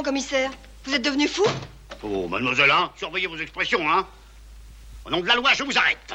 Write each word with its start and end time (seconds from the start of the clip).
commissaire 0.00 0.50
Vous 0.84 0.94
êtes 0.94 1.02
devenu 1.04 1.28
fou 1.28 1.44
Oh, 2.02 2.26
mademoiselle, 2.28 2.70
hein, 2.70 2.90
surveillez 2.98 3.26
vos 3.26 3.36
expressions, 3.36 3.80
hein. 3.90 4.06
Au 5.04 5.10
nom 5.10 5.20
de 5.20 5.26
la 5.26 5.34
loi, 5.34 5.50
je 5.54 5.62
vous 5.64 5.76
arrête. 5.76 6.14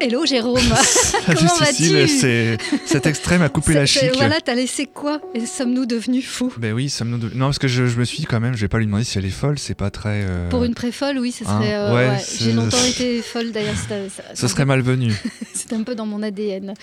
Hello 0.00 0.26
Jérôme, 0.26 0.58
comment 1.26 1.54
vas-tu 1.60 2.08
c'est- 2.08 2.58
cet 2.86 3.06
extrait 3.06 3.38
m'a 3.38 3.48
coupé 3.48 3.72
la 3.72 3.86
chic. 3.86 4.10
Voilà, 4.16 4.40
t'as 4.40 4.54
laissé 4.56 4.86
quoi? 4.86 5.20
Et 5.32 5.46
sommes-nous 5.46 5.86
devenus 5.86 6.26
fous? 6.26 6.52
Ben 6.56 6.72
oui, 6.72 6.90
sommes-nous 6.90 7.18
de- 7.18 7.30
Non, 7.36 7.46
parce 7.46 7.60
que 7.60 7.68
je, 7.68 7.86
je 7.86 7.96
me 8.00 8.04
suis 8.04 8.18
dit 8.18 8.24
quand 8.26 8.40
même, 8.40 8.56
je 8.56 8.62
vais 8.62 8.68
pas 8.68 8.78
lui 8.78 8.86
demander 8.86 9.04
si 9.04 9.18
elle 9.18 9.26
est 9.26 9.30
folle, 9.30 9.60
c'est 9.60 9.76
pas 9.76 9.90
très. 9.90 10.24
euh, 10.28 10.48
Pour 10.48 10.64
une 10.64 10.74
pré-folle, 10.74 11.18
oui, 11.20 11.30
ce 11.30 11.44
Hein, 11.44 11.60
serait. 11.60 11.74
euh, 11.74 11.94
ouais, 11.94 12.08
ouais. 12.16 12.24
J'ai 12.40 12.52
longtemps 12.52 12.82
été 12.84 13.22
folle 13.22 13.52
d'ailleurs. 13.52 13.76
c'est- 13.88 14.08
c'est- 14.08 14.34
Ce 14.34 14.48
serait 14.48 14.64
malvenu. 14.64 15.12
C'est 15.54 15.72
un 15.72 15.84
peu 15.84 15.94
dans 15.94 16.06
mon 16.06 16.20
ADN. 16.22 16.74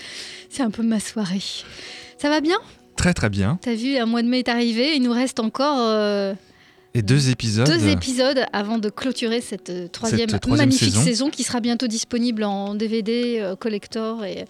C'est 0.48 0.62
un 0.62 0.70
peu 0.70 0.82
ma 0.82 0.98
soirée. 1.00 1.42
Ça 2.16 2.30
va 2.30 2.40
bien? 2.40 2.56
Très 3.00 3.14
très 3.14 3.30
bien. 3.30 3.58
T'as 3.62 3.74
vu, 3.74 3.96
un 3.96 4.04
mois 4.04 4.22
de 4.22 4.28
mai 4.28 4.40
est 4.40 4.48
arrivé. 4.48 4.94
Il 4.94 5.02
nous 5.02 5.12
reste 5.12 5.40
encore 5.40 5.78
euh, 5.78 6.34
Et 6.92 7.00
deux 7.00 7.30
épisodes. 7.30 7.66
deux 7.66 7.88
épisodes 7.88 8.44
avant 8.52 8.76
de 8.76 8.90
clôturer 8.90 9.40
cette 9.40 9.70
euh, 9.70 9.88
troisième, 9.88 10.28
Cette 10.28 10.42
troisième 10.42 10.68
magnifique 10.68 10.92
saison. 10.92 11.04
saison. 11.04 11.30
qui 11.30 11.42
sera 11.42 11.60
bientôt 11.60 11.86
disponible 11.86 12.44
en 12.44 12.74
DVD, 12.74 13.38
euh, 13.40 13.56
collector 13.56 14.24
et 14.26 14.44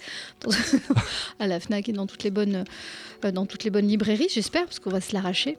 à 1.39 1.47
la 1.47 1.61
Fnac 1.61 1.87
et 1.87 1.93
dans 1.93 2.07
toutes 2.07 2.23
les 2.23 2.31
bonnes, 2.31 2.65
dans 3.33 3.45
toutes 3.45 3.63
les 3.63 3.69
bonnes 3.69 3.87
librairies, 3.87 4.27
j'espère, 4.29 4.65
parce 4.65 4.79
qu'on 4.79 4.89
va 4.91 4.99
se 4.99 5.13
l'arracher. 5.13 5.57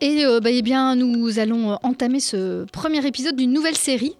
Et 0.00 0.24
euh, 0.24 0.40
bah, 0.40 0.50
eh 0.50 0.62
bien, 0.62 0.96
nous 0.96 1.38
allons 1.38 1.78
entamer 1.82 2.20
ce 2.20 2.64
premier 2.66 3.06
épisode 3.06 3.36
d'une 3.36 3.52
nouvelle 3.52 3.76
série 3.76 4.16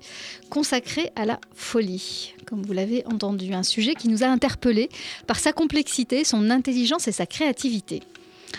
consacrée 0.50 1.10
à 1.16 1.24
la 1.24 1.40
folie. 1.54 2.34
Comme 2.46 2.62
vous 2.62 2.72
l'avez 2.72 3.06
entendu, 3.06 3.52
un 3.54 3.62
sujet 3.62 3.94
qui 3.94 4.08
nous 4.08 4.22
a 4.22 4.26
interpellés 4.26 4.88
par 5.26 5.38
sa 5.38 5.52
complexité, 5.52 6.24
son 6.24 6.50
intelligence 6.50 7.08
et 7.08 7.12
sa 7.12 7.26
créativité. 7.26 8.02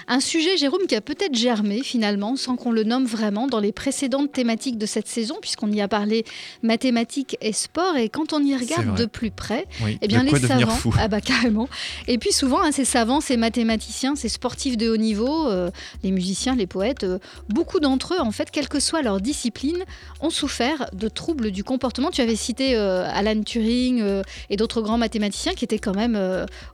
Un 0.07 0.19
sujet, 0.19 0.57
Jérôme, 0.57 0.88
qui 0.88 0.95
a 0.95 1.01
peut-être 1.01 1.35
germé 1.35 1.81
finalement, 1.83 2.35
sans 2.35 2.55
qu'on 2.55 2.71
le 2.71 2.83
nomme 2.83 3.05
vraiment, 3.05 3.47
dans 3.47 3.59
les 3.59 3.71
précédentes 3.71 4.31
thématiques 4.31 4.77
de 4.77 4.85
cette 4.85 5.07
saison, 5.07 5.37
puisqu'on 5.41 5.71
y 5.71 5.81
a 5.81 5.87
parlé 5.87 6.25
mathématiques 6.63 7.37
et 7.41 7.53
sport. 7.53 7.95
Et 7.97 8.09
quand 8.09 8.33
on 8.33 8.43
y 8.43 8.55
regarde 8.55 8.97
de 8.97 9.05
plus 9.05 9.31
près, 9.31 9.65
Oui. 9.83 9.97
eh 10.02 10.07
bien, 10.07 10.23
de 10.23 10.31
les 10.31 10.39
savants, 10.39 10.67
fou 10.71 10.93
ah 10.99 11.07
bah 11.07 11.21
carrément. 11.21 11.67
Et 12.07 12.17
puis 12.17 12.31
souvent, 12.31 12.61
hein, 12.61 12.71
ces 12.71 12.85
savants, 12.85 13.21
ces 13.21 13.37
mathématiciens, 13.37 14.15
ces 14.15 14.29
sportifs 14.29 14.77
de 14.77 14.89
haut 14.89 14.97
niveau, 14.97 15.47
euh, 15.47 15.69
les 16.03 16.11
musiciens, 16.11 16.55
les 16.55 16.67
poètes, 16.67 17.03
euh, 17.03 17.19
beaucoup 17.49 17.80
d'entre 17.80 18.15
eux, 18.15 18.19
en 18.21 18.31
fait, 18.31 18.52
quelle 18.52 18.67
que 18.69 18.80
soit 18.80 19.02
leur 19.02 19.21
discipline, 19.21 19.83
ont 20.21 20.30
souffert 20.30 20.89
de 20.93 21.07
troubles 21.07 21.52
du 21.52 21.63
comportement. 21.63 22.11
Tu 22.11 22.21
avais 22.21 22.35
cité 22.35 22.75
euh, 22.75 23.07
Alan 23.11 23.41
Turing 23.43 24.03
et 24.49 24.57
d'autres 24.57 24.81
grands 24.81 24.97
mathématiciens 24.97 25.53
qui 25.53 25.65
étaient 25.65 25.80
quand 25.80 25.95
même 25.95 26.19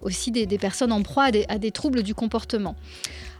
aussi 0.02 0.32
des, 0.32 0.46
des 0.46 0.58
personnes 0.58 0.92
en 0.92 1.02
proie 1.02 1.26
à 1.26 1.32
des, 1.32 1.46
à 1.50 1.58
des 1.58 1.72
troubles 1.72 2.04
du 2.04 2.16
comportement. 2.16 2.76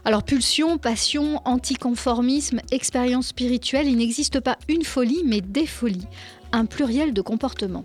Alors 0.04 0.24
pulsion, 0.24 0.78
passion, 0.78 1.40
anticonformisme, 1.44 2.60
expérience 2.72 3.28
spirituelle, 3.28 3.86
il 3.86 3.96
n'existe 3.96 4.40
pas 4.40 4.58
une 4.68 4.82
folie, 4.82 5.22
mais 5.24 5.40
des 5.40 5.66
folies, 5.66 6.08
un 6.50 6.66
pluriel 6.66 7.14
de 7.14 7.22
comportements. 7.22 7.84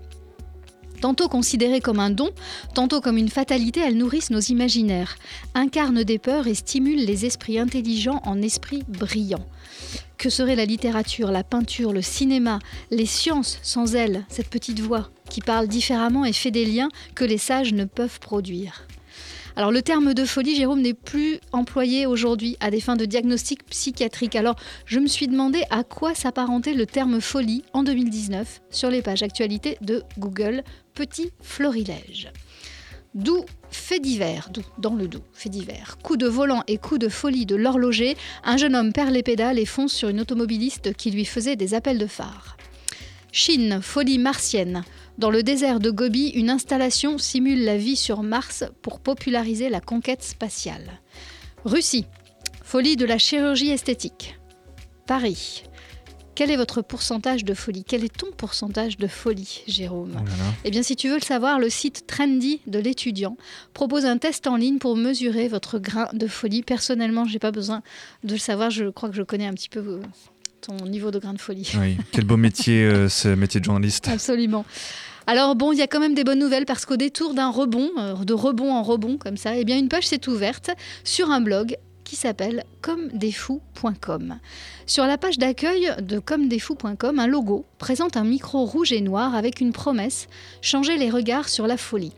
Tantôt 1.00 1.30
considérées 1.30 1.80
comme 1.80 2.00
un 2.00 2.10
don, 2.10 2.32
tantôt 2.74 3.02
comme 3.02 3.18
une 3.18 3.30
fatalité, 3.30 3.82
elles 3.82 3.98
nourrissent 3.98 4.32
nos 4.32 4.40
imaginaires, 4.40 5.16
incarnent 5.54 6.04
des 6.04 6.18
peurs 6.18 6.48
et 6.48 6.56
stimulent 6.56 7.06
les 7.06 7.26
esprits 7.26 7.60
intelligents 7.60 8.20
en 8.26 8.42
esprits 8.42 8.84
brillants. 8.88 9.46
Que 10.18 10.32
serait 10.32 10.56
la 10.56 10.66
littérature, 10.66 11.32
la 11.32 11.44
peinture, 11.44 11.94
le 11.94 12.02
cinéma, 12.02 12.58
les 12.90 13.06
sciences 13.06 13.60
sans 13.62 13.94
elles, 13.94 14.26
cette 14.28 14.50
petite 14.50 14.80
voix 14.80 15.12
qui 15.30 15.42
parle 15.42 15.68
différemment 15.68 16.26
et 16.26 16.34
fait 16.34 16.50
des 16.50 16.66
liens 16.66 16.90
que 17.14 17.26
les 17.26 17.38
sages 17.38 17.74
ne 17.74 17.86
peuvent 17.86 18.20
produire? 18.20 18.87
Alors 19.58 19.72
le 19.72 19.82
terme 19.82 20.14
de 20.14 20.24
folie, 20.24 20.56
Jérôme, 20.56 20.82
n'est 20.82 20.94
plus 20.94 21.40
employé 21.52 22.06
aujourd'hui 22.06 22.58
à 22.60 22.70
des 22.70 22.80
fins 22.80 22.96
de 22.96 23.06
diagnostic 23.06 23.66
psychiatrique. 23.66 24.36
Alors 24.36 24.56
je 24.86 25.00
me 25.00 25.08
suis 25.08 25.28
demandé 25.28 25.64
à 25.72 25.84
quoi 25.84 26.14
s'apparentait 26.14 26.76
le 26.76 26.86
terme 26.86 27.20
folie 27.20 27.64
en 27.74 27.82
2019 27.82 28.62
sur 28.70 28.92
les 28.92 29.02
pages 29.02 29.24
actualité 29.24 29.80
de 29.82 30.04
Google. 30.20 30.64
Petit 30.94 31.32
florilège. 31.42 32.32
Doux 33.16 33.46
fait 33.72 34.00
divers, 34.00 34.52
doux, 34.54 34.62
dans 34.78 34.94
le 34.94 35.08
doux, 35.08 35.24
fait 35.34 35.50
divers. 35.50 35.98
Coup 36.04 36.18
de 36.18 36.28
volant 36.28 36.64
et 36.68 36.78
coup 36.78 37.00
de 37.00 37.10
folie 37.10 37.48
de 37.48 37.56
l'horloger, 37.56 38.16
un 38.44 38.58
jeune 38.58 38.76
homme 38.76 38.94
perd 38.94 39.10
les 39.10 39.24
pédales 39.24 39.58
et 39.58 39.66
fonce 39.66 39.92
sur 39.92 40.10
une 40.10 40.22
automobiliste 40.22 40.94
qui 40.94 41.10
lui 41.10 41.26
faisait 41.26 41.56
des 41.56 41.74
appels 41.74 41.98
de 41.98 42.06
phare. 42.06 42.58
Chine, 43.32 43.80
folie 43.82 44.20
martienne. 44.20 44.84
Dans 45.18 45.32
le 45.32 45.42
désert 45.42 45.80
de 45.80 45.90
Gobi, 45.90 46.30
une 46.30 46.52
installation 46.52 47.18
simule 47.18 47.64
la 47.64 47.76
vie 47.76 47.96
sur 47.96 48.22
Mars 48.22 48.64
pour 48.84 49.00
populariser 49.00 49.70
la 49.70 49.82
conquête 49.82 50.22
spatiale. 50.22 51.02
Russie, 51.66 52.06
folie 52.64 52.96
de 52.98 53.06
la 53.06 53.18
chirurgie 53.18 53.72
esthétique. 53.72 54.38
Paris, 55.08 55.64
quel 56.36 56.52
est 56.52 56.56
votre 56.56 56.84
pourcentage 56.84 57.44
de 57.44 57.56
folie? 57.56 57.84
Quel 57.84 58.04
est 58.04 58.16
ton 58.16 58.32
pourcentage 58.32 58.98
de 58.98 59.08
folie, 59.08 59.64
Jérôme? 59.68 60.18
Oh 60.20 60.32
eh 60.66 60.70
bien, 60.70 60.84
si 60.84 60.96
tu 60.96 61.10
veux 61.10 61.16
le 61.16 61.22
savoir, 61.22 61.58
le 61.58 61.72
site 61.72 62.06
Trendy 62.06 62.62
de 62.68 62.78
l'étudiant 62.78 63.38
propose 63.74 64.06
un 64.06 64.20
test 64.20 64.46
en 64.46 64.56
ligne 64.56 64.78
pour 64.78 64.96
mesurer 64.96 65.48
votre 65.48 65.80
grain 65.80 66.10
de 66.14 66.28
folie. 66.28 66.62
Personnellement, 66.62 67.26
j'ai 67.26 67.40
pas 67.40 67.52
besoin 67.52 67.82
de 68.24 68.34
le 68.34 68.40
savoir. 68.40 68.70
Je 68.70 68.86
crois 68.90 69.10
que 69.10 69.16
je 69.16 69.24
connais 69.24 69.48
un 69.48 69.54
petit 69.54 69.70
peu 69.70 69.80
euh, 69.80 70.02
ton 70.62 70.76
niveau 70.86 71.10
de 71.10 71.18
grain 71.18 71.34
de 71.34 71.42
folie. 71.42 71.72
Oui, 71.80 71.98
quel 72.12 72.26
beau 72.26 72.38
métier, 72.38 72.84
euh, 72.84 73.10
ce 73.10 73.30
métier 73.30 73.60
de 73.60 73.66
journaliste. 73.66 74.08
Absolument. 74.08 74.64
Alors 75.30 75.56
bon, 75.56 75.74
il 75.74 75.78
y 75.78 75.82
a 75.82 75.88
quand 75.88 76.00
même 76.00 76.14
des 76.14 76.24
bonnes 76.24 76.40
nouvelles 76.40 76.66
parce 76.66 76.86
qu'au 76.86 76.96
détour 76.96 77.34
d'un 77.34 77.50
rebond, 77.50 77.92
euh, 77.98 78.16
de 78.24 78.34
rebond 78.34 78.72
en 78.72 78.82
rebond 78.82 79.18
comme 79.18 79.36
ça, 79.36 79.58
eh 79.58 79.66
bien 79.66 79.78
une 79.78 79.90
page 79.90 80.08
s'est 80.08 80.30
ouverte 80.30 80.72
sur 81.04 81.32
un 81.32 81.42
blog 81.42 81.76
qui 82.06 82.16
s'appelle 82.16 82.64
commedesfous.com. 82.82 84.40
Sur 84.86 85.06
la 85.06 85.18
page 85.18 85.38
d'accueil 85.38 85.92
de 86.02 86.20
commedesfous.com, 86.20 87.20
un 87.20 87.28
logo 87.28 87.66
présente 87.78 88.16
un 88.16 88.24
micro 88.24 88.64
rouge 88.64 88.94
et 88.94 89.02
noir 89.02 89.36
avec 89.36 89.60
une 89.60 89.74
promesse 89.74 90.30
changer 90.62 90.96
les 90.96 91.10
regards 91.10 91.50
sur 91.50 91.68
la 91.68 91.76
folie. 91.76 92.14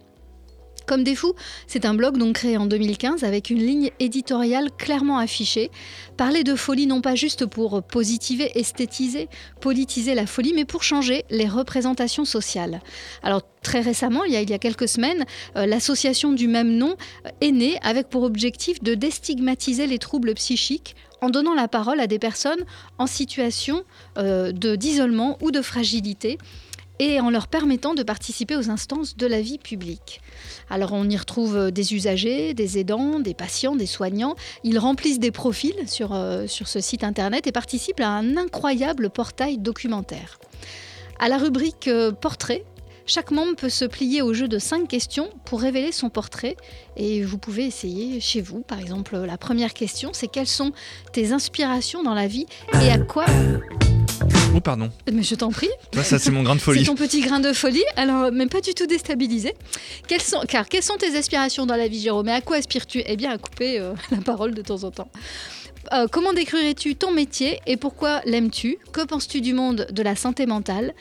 Comme 0.89 1.03
des 1.03 1.13
fous, 1.13 1.35
c'est 1.67 1.85
un 1.85 1.93
blog 1.93 2.17
donc 2.17 2.33
créé 2.33 2.57
en 2.57 2.65
2015 2.65 3.23
avec 3.23 3.51
une 3.51 3.59
ligne 3.59 3.91
éditoriale 3.99 4.71
clairement 4.75 5.19
affichée. 5.19 5.69
Parler 6.17 6.43
de 6.43 6.55
folie 6.55 6.87
non 6.87 6.99
pas 6.99 7.13
juste 7.13 7.45
pour 7.45 7.83
positiver, 7.83 8.49
esthétiser, 8.55 9.29
politiser 9.61 10.15
la 10.15 10.25
folie, 10.25 10.51
mais 10.55 10.65
pour 10.65 10.81
changer 10.81 11.25
les 11.29 11.47
représentations 11.47 12.25
sociales. 12.25 12.81
Alors 13.21 13.43
très 13.61 13.81
récemment, 13.81 14.23
il 14.23 14.33
y 14.33 14.53
a, 14.53 14.57
quelques 14.57 14.87
semaines, 14.87 15.25
euh, 15.57 15.67
l'association 15.67 16.33
du 16.33 16.47
même 16.47 16.75
nom 16.75 16.95
euh, 17.27 17.29
est 17.39 17.51
née 17.51 17.77
avec 17.83 18.09
pour 18.09 18.23
objectif 18.23 18.81
de 18.81 18.95
déstigmatiser 18.95 19.85
les 19.85 19.99
troubles 19.99 20.33
psychiques 20.33 20.95
en 21.21 21.29
donnant 21.29 21.53
la 21.53 21.67
parole 21.67 21.99
à 21.99 22.07
des 22.07 22.17
personnes 22.17 22.65
en 22.97 23.05
situation 23.05 23.83
euh, 24.17 24.51
d'isolement 24.51 25.37
ou 25.41 25.51
de 25.51 25.61
fragilité 25.61 26.39
et 26.99 27.19
en 27.19 27.29
leur 27.29 27.47
permettant 27.47 27.93
de 27.93 28.03
participer 28.03 28.55
aux 28.55 28.69
instances 28.69 29.15
de 29.17 29.25
la 29.25 29.41
vie 29.41 29.57
publique. 29.57 30.21
Alors 30.69 30.93
on 30.93 31.09
y 31.09 31.17
retrouve 31.17 31.55
euh, 31.55 31.71
des 31.71 31.93
usagers, 31.93 32.53
des 32.53 32.77
aidants, 32.77 33.19
des 33.19 33.33
patients, 33.33 33.75
des 33.75 33.85
soignants. 33.85 34.35
Ils 34.63 34.77
remplissent 34.77 35.19
des 35.19 35.31
profils 35.31 35.87
sur, 35.87 36.13
euh, 36.13 36.45
sur 36.47 36.67
ce 36.67 36.79
site 36.79 37.03
internet 37.03 37.47
et 37.47 37.51
participent 37.51 38.01
à 38.01 38.09
un 38.09 38.37
incroyable 38.37 39.09
portail 39.09 39.57
documentaire. 39.57 40.39
À 41.19 41.29
la 41.29 41.37
rubrique 41.37 41.87
euh, 41.87 42.11
Portrait, 42.11 42.65
chaque 43.05 43.31
membre 43.31 43.55
peut 43.55 43.69
se 43.69 43.85
plier 43.85 44.21
au 44.21 44.33
jeu 44.33 44.47
de 44.47 44.59
cinq 44.59 44.87
questions 44.87 45.29
pour 45.43 45.61
révéler 45.61 45.91
son 45.91 46.09
portrait 46.09 46.55
et 46.95 47.23
vous 47.23 47.39
pouvez 47.39 47.65
essayer 47.65 48.19
chez 48.19 48.39
vous. 48.39 48.59
Par 48.61 48.79
exemple, 48.79 49.17
la 49.17 49.37
première 49.37 49.73
question, 49.73 50.11
c'est 50.13 50.27
quelles 50.27 50.47
sont 50.47 50.73
tes 51.11 51.31
inspirations 51.31 52.03
dans 52.03 52.13
la 52.13 52.27
vie 52.27 52.45
et 52.83 52.91
à 52.91 52.99
quoi... 52.99 53.25
Oh, 54.55 54.59
pardon. 54.59 54.89
Mais 55.11 55.23
je 55.23 55.35
t'en 55.35 55.51
prie, 55.51 55.69
Toi, 55.91 56.03
ça, 56.03 56.17
c'est 56.19 56.31
mon 56.31 56.43
grain 56.43 56.55
de 56.55 56.59
c'est 56.59 56.65
folie. 56.65 56.83
ton 56.83 56.95
petit 56.95 57.21
grain 57.21 57.39
de 57.39 57.53
folie, 57.53 57.83
alors 57.95 58.31
même 58.31 58.49
pas 58.49 58.61
du 58.61 58.73
tout 58.73 58.87
déstabilisé. 58.87 59.53
Quelles 60.07 60.21
sont, 60.21 60.41
car 60.47 60.67
quelles 60.67 60.83
sont 60.83 60.97
tes 60.97 61.15
aspirations 61.15 61.65
dans 61.65 61.75
la 61.75 61.87
vie, 61.87 61.99
Jérôme? 62.01 62.29
Et 62.29 62.33
à 62.33 62.41
quoi 62.41 62.57
aspires-tu? 62.57 63.03
Eh 63.05 63.15
bien, 63.15 63.31
à 63.31 63.37
couper 63.37 63.79
euh, 63.79 63.93
la 64.11 64.17
parole 64.17 64.53
de 64.55 64.61
temps 64.61 64.83
en 64.83 64.91
temps. 64.91 65.09
Euh, 65.93 66.07
comment 66.11 66.33
décrirais-tu 66.33 66.95
ton 66.95 67.11
métier 67.11 67.59
et 67.65 67.77
pourquoi 67.77 68.21
l'aimes-tu? 68.25 68.77
Que 68.91 69.05
penses-tu 69.05 69.39
du 69.41 69.53
monde 69.53 69.87
de 69.91 70.03
la 70.03 70.15
santé 70.15 70.45
mentale? 70.45 70.93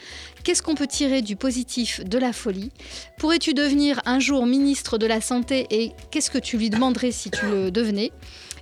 Qu'est-ce 0.43 0.63
qu'on 0.63 0.75
peut 0.75 0.87
tirer 0.87 1.21
du 1.21 1.35
positif 1.35 2.01
de 2.05 2.17
la 2.17 2.31
folie? 2.33 2.71
Pourrais-tu 3.17 3.53
devenir 3.53 3.99
un 4.05 4.19
jour 4.19 4.45
ministre 4.45 4.97
de 4.97 5.05
la 5.05 5.19
Santé 5.21 5.67
et 5.69 5.91
qu'est-ce 6.11 6.31
que 6.31 6.37
tu 6.37 6.57
lui 6.57 6.69
demanderais 6.69 7.11
si 7.11 7.29
tu 7.29 7.45
le 7.45 7.71
devenais? 7.71 8.11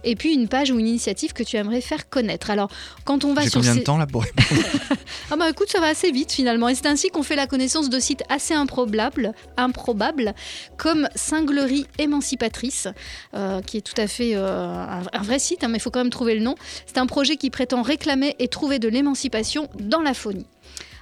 Et 0.09 0.15
puis 0.15 0.33
une 0.33 0.47
page 0.47 0.71
ou 0.71 0.79
une 0.79 0.87
initiative 0.87 1.33
que 1.33 1.43
tu 1.43 1.57
aimerais 1.57 1.81
faire 1.81 2.09
connaître. 2.09 2.49
Alors, 2.49 2.69
quand 3.05 3.23
on 3.25 3.33
va 3.33 3.43
sur 3.43 3.53
combien 3.53 3.73
ces- 3.73 3.79
de 3.79 3.83
temps 3.83 3.97
là 3.97 4.07
pour 4.07 4.23
répondre? 4.23 4.47
Ah 5.29 5.35
bah 5.35 5.49
écoute, 5.49 5.69
ça 5.69 5.81
va 5.81 5.87
assez 5.87 6.09
vite 6.11 6.31
finalement. 6.31 6.69
Et 6.69 6.75
c'est 6.75 6.85
ainsi 6.85 7.09
qu'on 7.09 7.21
fait 7.23 7.35
la 7.35 7.47
connaissance 7.47 7.89
de 7.89 7.99
sites 7.99 8.23
assez 8.29 8.53
improbables, 8.53 9.33
improbables 9.57 10.33
comme 10.77 11.09
Cinglerie 11.15 11.85
Émancipatrice, 11.97 12.87
euh, 13.33 13.61
qui 13.61 13.77
est 13.77 13.81
tout 13.81 13.99
à 14.01 14.07
fait 14.07 14.35
euh, 14.35 14.47
un, 14.47 15.01
un 15.11 15.21
vrai 15.21 15.39
site, 15.39 15.63
hein, 15.65 15.67
mais 15.67 15.77
il 15.77 15.81
faut 15.81 15.91
quand 15.91 15.99
même 15.99 16.09
trouver 16.11 16.33
le 16.35 16.41
nom. 16.41 16.55
C'est 16.85 16.97
un 16.97 17.05
projet 17.07 17.35
qui 17.35 17.49
prétend 17.49 17.81
réclamer 17.81 18.35
et 18.39 18.47
trouver 18.47 18.79
de 18.79 18.87
l'émancipation 18.87 19.67
dans 19.79 20.01
la 20.01 20.13
phonie. 20.13 20.45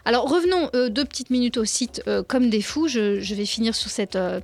Alors 0.05 0.27
revenons 0.27 0.69
euh, 0.75 0.89
deux 0.89 1.05
petites 1.05 1.29
minutes 1.29 1.57
au 1.57 1.65
site 1.65 2.01
euh, 2.07 2.23
comme 2.23 2.49
des 2.49 2.61
fous. 2.63 2.87
Je, 2.87 3.19
je 3.19 3.35
vais 3.35 3.45
finir 3.45 3.75
sur 3.75 3.91
cette... 3.91 4.15
euh, 4.15 4.39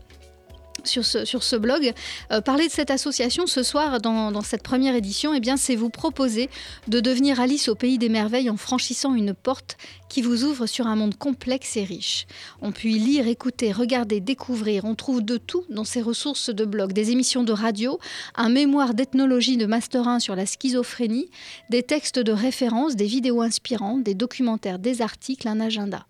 sur 0.87 1.05
ce, 1.05 1.55
blog. 1.55 1.93
Euh, 2.31 2.41
parler 2.41 2.67
de 2.67 2.71
cette 2.71 2.91
association 2.91 3.47
ce 3.47 3.63
soir 3.63 3.99
dans, 4.01 4.41
cette 4.41 4.63
première 4.63 4.95
édition, 4.95 5.33
eh 5.33 5.41
c'est 5.57 5.75
vous 5.75 5.89
proposer 5.89 6.49
de 6.87 6.99
devenir 6.99 7.39
Alice 7.39 7.67
au 7.67 7.75
pays 7.75 7.97
des 7.97 8.09
merveilles 8.09 8.49
en 8.49 8.57
franchissant 8.57 9.13
une 9.13 9.33
porte 9.33 9.77
qui 10.09 10.21
vous 10.21 10.43
ouvre 10.43 10.65
sur 10.65 10.87
un 10.87 10.95
monde 10.95 11.15
complexe 11.15 11.77
et 11.77 11.83
riche. 11.83 12.25
On 12.61 12.71
peut 12.71 12.87
y 12.87 12.99
lire, 12.99 13.27
écouter, 13.27 13.71
regarder, 13.71 14.19
découvrir. 14.19 14.85
On 14.85 14.95
trouve 14.95 15.23
de 15.23 15.37
tout 15.37 15.63
dans 15.69 15.83
ces 15.83 16.01
ressources 16.01 16.49
de 16.49 16.65
blog. 16.65 16.93
Des 16.93 17.11
émissions 17.11 17.43
de 17.43 17.53
radio, 17.53 17.99
un 18.35 18.49
mémoire 18.49 18.93
d'ethnologie 18.93 19.57
de 19.57 19.65
Master 19.65 20.07
1 20.07 20.19
sur 20.19 20.35
la 20.35 20.45
schizophrénie, 20.45 21.29
des 21.69 21.83
textes 21.83 22.19
de 22.19 22.31
référence, 22.31 22.95
des 22.95 23.05
vidéos 23.05 23.41
inspirantes, 23.41 24.03
des 24.03 24.15
documentaires, 24.15 24.79
des 24.79 25.01
articles, 25.01 25.47
un 25.47 25.59
agenda. 25.59 26.05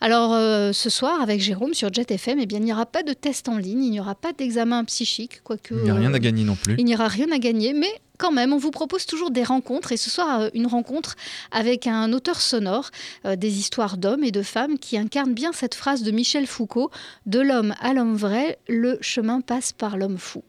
Alors 0.00 0.34
euh, 0.34 0.72
ce 0.72 0.90
soir 0.90 1.20
avec 1.20 1.40
Jérôme 1.40 1.74
sur 1.74 1.92
Jet 1.92 2.10
FM, 2.10 2.38
eh 2.40 2.46
bien, 2.46 2.58
il 2.58 2.64
n'y 2.64 2.72
aura 2.72 2.86
pas 2.86 3.02
de 3.02 3.12
test 3.12 3.48
en 3.48 3.58
ligne, 3.58 3.84
il 3.84 3.90
n'y 3.90 4.00
aura 4.00 4.14
pas 4.14 4.32
d'examen 4.32 4.84
psychique, 4.84 5.42
quoique... 5.42 5.74
Il 5.74 5.84
n'y 5.84 5.90
a 5.90 5.94
rien 5.94 6.12
euh, 6.12 6.16
à 6.16 6.18
gagner 6.18 6.44
non 6.44 6.56
plus. 6.56 6.74
Il 6.78 6.84
n'y 6.84 6.94
aura 6.94 7.08
rien 7.08 7.30
à 7.32 7.38
gagner, 7.38 7.72
mais 7.72 7.92
quand 8.18 8.32
même, 8.32 8.52
on 8.52 8.58
vous 8.58 8.70
propose 8.70 9.06
toujours 9.06 9.30
des 9.30 9.42
rencontres. 9.42 9.92
Et 9.92 9.96
ce 9.96 10.10
soir, 10.10 10.40
euh, 10.40 10.48
une 10.54 10.66
rencontre 10.66 11.16
avec 11.50 11.86
un 11.86 12.12
auteur 12.12 12.40
sonore, 12.40 12.90
euh, 13.24 13.36
des 13.36 13.58
histoires 13.58 13.96
d'hommes 13.96 14.24
et 14.24 14.30
de 14.30 14.42
femmes 14.42 14.78
qui 14.78 14.96
incarnent 14.96 15.34
bien 15.34 15.52
cette 15.52 15.74
phrase 15.74 16.02
de 16.02 16.10
Michel 16.10 16.46
Foucault 16.46 16.90
De 17.26 17.40
l'homme 17.40 17.74
à 17.80 17.92
l'homme 17.92 18.16
vrai, 18.16 18.58
le 18.68 18.98
chemin 19.00 19.40
passe 19.40 19.72
par 19.72 19.96
l'homme 19.96 20.18
fou. 20.18 20.42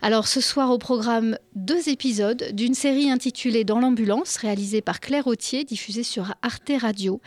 Alors 0.00 0.28
ce 0.28 0.40
soir 0.40 0.70
au 0.70 0.78
programme, 0.78 1.38
deux 1.56 1.88
épisodes 1.88 2.52
d'une 2.52 2.74
série 2.74 3.10
intitulée 3.10 3.64
Dans 3.64 3.80
l'ambulance, 3.80 4.36
réalisée 4.36 4.80
par 4.80 5.00
Claire 5.00 5.26
Autier, 5.26 5.64
diffusée 5.64 6.04
sur 6.04 6.34
Arte 6.40 6.70
Radio. 6.80 7.20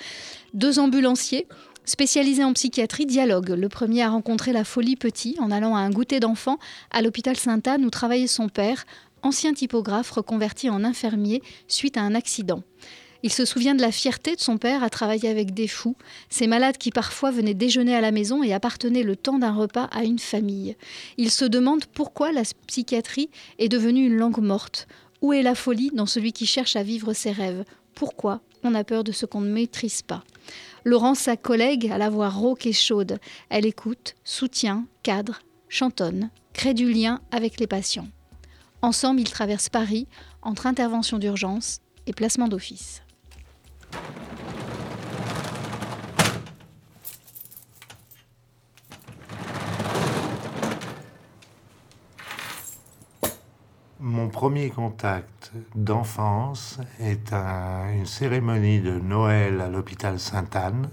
Deux 0.53 0.79
ambulanciers 0.79 1.47
spécialisés 1.83 2.45
en 2.45 2.53
psychiatrie 2.53 3.05
dialogue. 3.05 3.49
Le 3.49 3.67
premier 3.67 4.03
a 4.03 4.09
rencontré 4.09 4.53
la 4.53 4.63
folie 4.63 4.95
petit 4.95 5.35
en 5.41 5.51
allant 5.51 5.75
à 5.75 5.79
un 5.79 5.89
goûter 5.89 6.21
d'enfants 6.21 6.59
à 6.91 7.01
l'hôpital 7.01 7.35
Sainte-Anne 7.35 7.83
où 7.83 7.89
travaillait 7.89 8.27
son 8.27 8.47
père, 8.47 8.85
ancien 9.21 9.53
typographe 9.53 10.11
reconverti 10.11 10.69
en 10.69 10.85
infirmier 10.85 11.41
suite 11.67 11.97
à 11.97 12.01
un 12.01 12.15
accident. 12.15 12.63
Il 13.23 13.31
se 13.31 13.45
souvient 13.45 13.75
de 13.75 13.81
la 13.81 13.91
fierté 13.91 14.35
de 14.35 14.41
son 14.41 14.57
père 14.57 14.83
à 14.83 14.89
travailler 14.89 15.29
avec 15.29 15.53
des 15.53 15.67
fous, 15.67 15.95
ces 16.29 16.47
malades 16.47 16.77
qui 16.77 16.89
parfois 16.89 17.31
venaient 17.31 17.53
déjeuner 17.53 17.95
à 17.95 18.01
la 18.01 18.11
maison 18.11 18.43
et 18.43 18.53
appartenaient 18.53 19.03
le 19.03 19.15
temps 19.15 19.37
d'un 19.37 19.53
repas 19.53 19.89
à 19.91 20.03
une 20.03 20.19
famille. 20.19 20.75
Il 21.17 21.29
se 21.29 21.45
demande 21.45 21.85
pourquoi 21.85 22.31
la 22.31 22.41
psychiatrie 22.67 23.29
est 23.59 23.69
devenue 23.69 24.07
une 24.07 24.17
langue 24.17 24.39
morte. 24.39 24.87
Où 25.21 25.33
est 25.33 25.43
la 25.43 25.53
folie 25.53 25.91
dans 25.93 26.07
celui 26.07 26.33
qui 26.33 26.47
cherche 26.47 26.75
à 26.75 26.83
vivre 26.83 27.13
ses 27.13 27.31
rêves? 27.31 27.63
Pourquoi 27.93 28.41
on 28.63 28.73
a 28.73 28.83
peur 28.83 29.03
de 29.03 29.11
ce 29.11 29.27
qu'on 29.27 29.41
ne 29.41 29.51
maîtrise 29.51 30.01
pas? 30.01 30.23
Laurence, 30.83 31.19
sa 31.19 31.37
collègue, 31.37 31.91
a 31.91 31.99
la 31.99 32.09
voix 32.09 32.29
rauque 32.29 32.65
et 32.65 32.73
chaude. 32.73 33.19
Elle 33.49 33.67
écoute, 33.67 34.15
soutient, 34.23 34.85
cadre, 35.03 35.41
chantonne, 35.69 36.31
crée 36.53 36.73
du 36.73 36.91
lien 36.91 37.21
avec 37.31 37.59
les 37.59 37.67
patients. 37.67 38.07
Ensemble, 38.81 39.21
ils 39.21 39.29
traversent 39.29 39.69
Paris 39.69 40.07
entre 40.41 40.65
intervention 40.65 41.19
d'urgence 41.19 41.81
et 42.07 42.13
placement 42.13 42.47
d'office. 42.47 43.03
Mon 54.03 54.29
premier 54.29 54.71
contact 54.71 55.51
d'enfance 55.75 56.79
est 56.99 57.33
un- 57.33 57.93
une 57.93 58.05
cérémonie 58.07 58.79
de 58.79 58.99
Noël 58.99 59.61
à 59.61 59.69
l'hôpital 59.69 60.19
Sainte-Anne, 60.19 60.89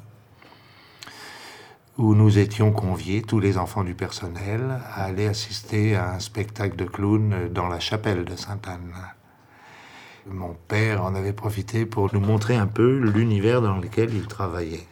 où 1.97 2.15
nous 2.15 2.39
étions 2.39 2.71
conviés, 2.71 3.23
tous 3.23 3.41
les 3.41 3.56
enfants 3.56 3.83
du 3.83 3.95
personnel, 3.95 4.79
à 4.95 5.05
aller 5.05 5.27
assister 5.27 5.97
à 5.97 6.12
un 6.12 6.19
spectacle 6.21 6.77
de 6.77 6.85
clown 6.85 7.49
dans 7.50 7.69
la 7.69 7.81
chapelle 7.81 8.25
de 8.25 8.37
Sainte-Anne. 8.37 8.93
Mon 10.30 10.54
père 10.69 11.04
en 11.04 11.14
avait 11.14 11.32
profité 11.32 11.86
pour 11.86 12.12
nous 12.12 12.20
montrer 12.20 12.54
un 12.56 12.66
peu 12.66 12.98
l'univers 12.98 13.62
dans 13.62 13.78
lequel 13.78 14.12
il 14.12 14.26
travaillait. 14.26 14.86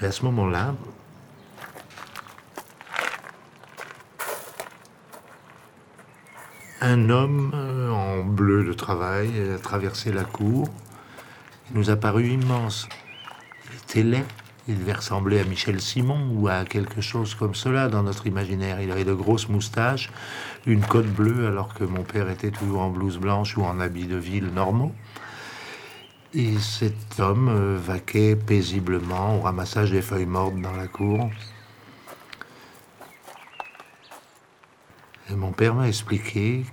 Et 0.00 0.06
à 0.06 0.12
ce 0.12 0.24
moment-là, 0.24 0.74
un 6.80 7.10
homme 7.10 7.52
euh, 7.54 7.90
en 7.90 8.24
bleu 8.24 8.64
de 8.64 8.72
travail 8.72 9.30
a 9.54 9.58
traversé 9.58 10.12
la 10.12 10.24
cour. 10.24 10.68
Il 11.70 11.78
nous 11.78 11.90
a 11.90 11.96
paru 11.96 12.28
immense. 12.28 12.88
Il 13.70 13.76
était 13.76 14.02
laid. 14.02 14.24
Il 14.68 14.78
devait 14.80 14.94
ressembler 14.94 15.38
à 15.38 15.44
Michel 15.44 15.80
Simon 15.80 16.30
ou 16.34 16.48
à 16.48 16.64
quelque 16.64 17.00
chose 17.00 17.36
comme 17.36 17.54
cela 17.54 17.88
dans 17.88 18.02
notre 18.02 18.26
imaginaire. 18.26 18.80
Il 18.80 18.90
avait 18.90 19.04
de 19.04 19.12
grosses 19.12 19.48
moustaches, 19.48 20.10
une 20.66 20.80
cotte 20.80 21.06
bleue 21.06 21.46
alors 21.46 21.72
que 21.72 21.84
mon 21.84 22.02
père 22.02 22.28
était 22.28 22.50
toujours 22.50 22.80
en 22.80 22.90
blouse 22.90 23.18
blanche 23.18 23.56
ou 23.56 23.62
en 23.62 23.78
habit 23.78 24.06
de 24.06 24.16
ville 24.16 24.48
normaux. 24.48 24.92
Et 26.34 26.58
cet 26.58 27.20
homme 27.20 27.48
euh, 27.48 27.78
vaquait 27.80 28.34
paisiblement 28.34 29.38
au 29.38 29.40
ramassage 29.40 29.92
des 29.92 30.02
feuilles 30.02 30.26
mortes 30.26 30.60
dans 30.60 30.74
la 30.74 30.88
cour. 30.88 31.30
Et 35.30 35.34
mon 35.34 35.52
père 35.52 35.74
m'a 35.74 35.88
expliqué 35.88 36.66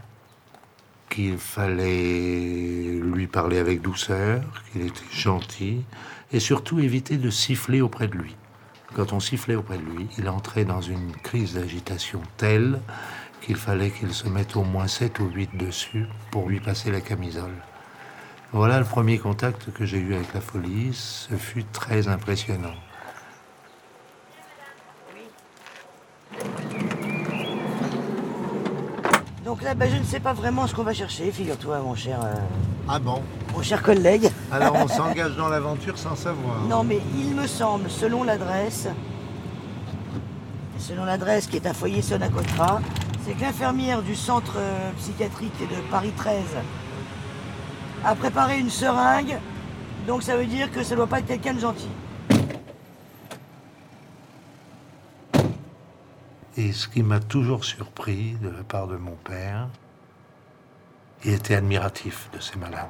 qu'il 1.09 1.37
fallait 1.37 2.99
lui 3.01 3.27
parler 3.27 3.59
avec 3.59 3.81
douceur, 3.81 4.41
qu'il 4.71 4.81
était 4.81 5.11
gentil, 5.11 5.83
et 6.33 6.39
surtout 6.39 6.80
éviter 6.80 7.18
de 7.18 7.30
siffler 7.30 7.80
auprès 7.81 8.07
de 8.07 8.18
lui. 8.18 8.35
Quand 8.95 9.13
on 9.13 9.19
sifflait 9.19 9.56
auprès 9.56 9.77
de 9.77 9.83
lui, 9.83 10.07
il 10.18 10.27
entrait 10.27 10.65
dans 10.65 10.81
une 10.81 11.12
crise 11.24 11.53
d'agitation 11.53 12.21
telle 12.38 12.80
qu'il 13.41 13.56
fallait 13.56 13.91
qu'il 13.91 14.13
se 14.13 14.27
mette 14.27 14.56
au 14.56 14.63
moins 14.63 14.88
7 14.88 15.19
ou 15.19 15.30
8 15.30 15.57
dessus 15.57 16.06
pour 16.31 16.50
lui 16.50 16.59
passer 16.59 16.91
la 16.91 17.01
camisole. 17.01 17.56
Voilà 18.51 18.80
le 18.80 18.85
premier 18.85 19.18
contact 19.18 19.71
que 19.74 19.85
j'ai 19.85 19.97
eu 19.97 20.13
avec 20.13 20.33
la 20.33 20.41
folie. 20.41 20.94
Ce 20.94 21.33
fut 21.35 21.65
très 21.65 22.07
impressionnant. 22.07 22.75
Là, 29.63 29.74
ben, 29.74 29.89
je 29.89 29.98
ne 29.98 30.04
sais 30.04 30.19
pas 30.19 30.33
vraiment 30.33 30.68
ce 30.68 30.75
qu'on 30.75 30.83
va 30.83 30.94
chercher, 30.94 31.31
figure-toi, 31.31 31.80
mon 31.80 31.95
cher, 31.95 32.19
euh, 32.24 32.33
Ah 32.88 33.00
bon 33.00 33.22
mon 33.55 33.62
cher 33.62 33.84
collègue. 33.84 34.32
Alors 34.51 34.75
on 34.75 34.88
s'engage 35.00 35.36
dans 35.38 35.48
l'aventure 35.48 35.98
sans 35.98 36.15
savoir. 36.15 36.62
Non, 36.67 36.84
mais 36.84 37.00
il 37.15 37.36
me 37.36 37.46
semble, 37.46 37.89
selon 37.89 38.24
l'adresse, 38.24 38.88
selon 40.79 41.05
l'adresse 41.05 41.48
qui 41.48 41.58
est 41.58 41.67
à 41.67 41.74
foyer 41.74 42.01
Sonacotra, 42.01 42.82
c'est 43.25 43.34
que 43.34 43.41
l'infirmière 43.41 44.01
du 44.01 44.15
centre 44.15 44.55
euh, 44.58 44.91
psychiatrique 44.98 45.58
de 45.60 45.91
Paris 45.91 46.13
13 46.17 46.36
a 48.03 48.15
préparé 48.15 48.60
une 48.60 48.70
seringue, 48.72 49.38
donc 50.08 50.24
ça 50.24 50.36
veut 50.36 50.46
dire 50.46 50.72
que 50.72 50.84
ça 50.84 50.96
doit 50.96 51.08
pas 51.08 51.20
être 51.20 51.27
quelqu'un 51.27 51.53
de 51.53 51.60
gentil. 51.60 51.89
Et 56.55 56.72
ce 56.72 56.88
qui 56.88 57.01
m'a 57.01 57.19
toujours 57.19 57.65
surpris 57.65 58.36
de 58.41 58.50
la 58.50 58.63
part 58.63 58.88
de 58.88 58.95
mon 58.95 59.15
père, 59.15 59.69
il 61.25 61.33
était 61.33 61.55
admiratif 61.55 62.29
de 62.31 62.39
ces 62.39 62.57
malades. 62.57 62.89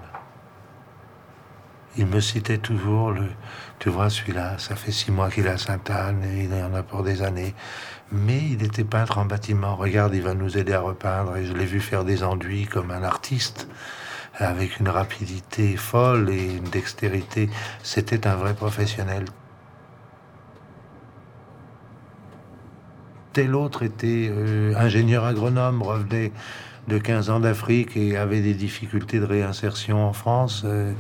Il 1.95 2.07
me 2.07 2.19
citait 2.19 2.57
toujours 2.57 3.11
le, 3.11 3.29
tu 3.79 3.89
vois 3.89 4.09
celui-là, 4.09 4.57
ça 4.57 4.75
fait 4.75 4.91
six 4.91 5.11
mois 5.11 5.29
qu'il 5.29 5.45
est 5.45 5.51
à 5.51 5.57
Sainte-Anne 5.57 6.23
et 6.23 6.45
il 6.45 6.53
en 6.53 6.73
a 6.73 6.83
pour 6.83 7.03
des 7.03 7.21
années. 7.21 7.53
Mais 8.11 8.39
il 8.39 8.63
était 8.63 8.83
peintre 8.83 9.17
en 9.17 9.25
bâtiment. 9.25 9.75
Regarde, 9.75 10.13
il 10.13 10.23
va 10.23 10.33
nous 10.33 10.57
aider 10.57 10.73
à 10.73 10.81
repeindre. 10.81 11.37
Et 11.37 11.45
je 11.45 11.53
l'ai 11.53 11.65
vu 11.65 11.79
faire 11.79 12.03
des 12.03 12.23
enduits 12.23 12.65
comme 12.65 12.91
un 12.91 13.03
artiste, 13.03 13.67
avec 14.35 14.79
une 14.79 14.89
rapidité 14.89 15.77
folle 15.77 16.29
et 16.31 16.55
une 16.55 16.69
dextérité. 16.69 17.49
C'était 17.83 18.27
un 18.27 18.35
vrai 18.35 18.55
professionnel. 18.55 19.25
Tel 23.33 23.55
autre 23.55 23.83
était 23.83 24.29
euh, 24.31 24.73
ingénieur 24.77 25.25
agronome, 25.25 25.81
revenait 25.81 26.31
de 26.87 26.97
15 26.97 27.29
ans 27.31 27.39
d'Afrique 27.39 27.97
et 27.97 28.15
avait 28.15 28.41
des 28.41 28.53
difficultés 28.53 29.19
de 29.19 29.25
réinsertion 29.25 30.07
en 30.07 30.13
France, 30.13 30.63
euh, 30.65 30.93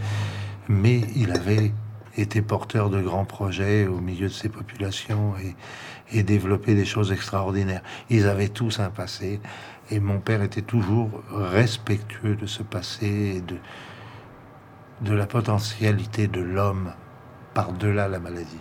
mais 0.67 1.01
il 1.15 1.31
avait 1.31 1.71
été 2.17 2.41
porteur 2.41 2.89
de 2.89 3.01
grands 3.01 3.25
projets 3.25 3.87
au 3.87 3.99
milieu 3.99 4.27
de 4.27 4.33
ces 4.33 4.49
populations 4.49 5.33
et, 5.41 5.55
développé 6.21 6.75
des 6.75 6.85
choses 6.85 7.11
extraordinaires. 7.11 7.81
Ils 8.11 8.27
avaient 8.27 8.49
tous 8.49 8.79
un 8.79 8.91
passé 8.91 9.39
et 9.89 9.99
mon 9.99 10.19
père 10.19 10.43
était 10.43 10.61
toujours 10.61 11.09
respectueux 11.31 12.35
de 12.35 12.45
ce 12.45 12.61
passé 12.61 13.07
et 13.37 13.41
de, 13.41 13.57
de 15.01 15.15
la 15.15 15.25
potentialité 15.25 16.27
de 16.27 16.39
l'homme 16.39 16.93
par-delà 17.55 18.07
la 18.07 18.19
maladie. 18.19 18.59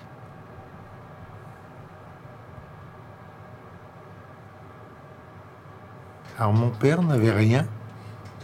Alors 6.38 6.52
mon 6.52 6.70
père 6.70 7.02
n'avait 7.02 7.32
rien 7.32 7.66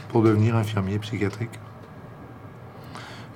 pour 0.09 0.23
devenir 0.23 0.57
infirmier 0.57 0.99
psychiatrique. 0.99 1.59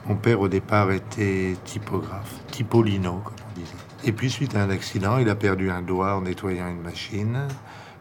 Mon 0.06 0.16
père 0.16 0.40
au 0.40 0.48
départ 0.48 0.90
était 0.90 1.56
typographe, 1.64 2.34
typolino 2.50 3.20
comme 3.24 3.34
on 3.50 3.58
disait. 3.58 3.76
Et 4.04 4.10
puis, 4.10 4.30
suite 4.30 4.56
à 4.56 4.62
un 4.62 4.70
accident, 4.70 5.18
il 5.18 5.28
a 5.28 5.36
perdu 5.36 5.70
un 5.70 5.80
doigt 5.80 6.16
en 6.16 6.22
nettoyant 6.22 6.68
une 6.68 6.82
machine. 6.82 7.46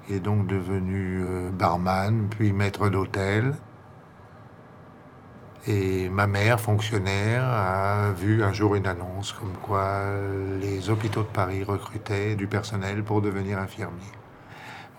Il 0.10 0.16
est 0.16 0.20
donc 0.20 0.48
devenu 0.48 1.24
euh, 1.24 1.52
barman, 1.52 2.28
puis 2.28 2.54
maître 2.54 2.90
d'hôtel. 2.90 3.54
Et 5.68 6.10
ma 6.10 6.26
mère, 6.26 6.60
fonctionnaire, 6.60 7.44
a 7.44 8.12
vu 8.14 8.44
un 8.44 8.52
jour 8.52 8.74
une 8.74 8.88
annonce 8.88 9.32
comme 9.34 9.54
quoi 9.62 10.06
les 10.60 10.90
hôpitaux 10.90 11.22
de 11.22 11.28
Paris 11.28 11.64
recrutaient 11.64 12.36
du 12.36 12.48
personnel 12.48 13.04
pour 13.04 13.22
devenir 13.22 13.60
infirmier. 13.60 14.02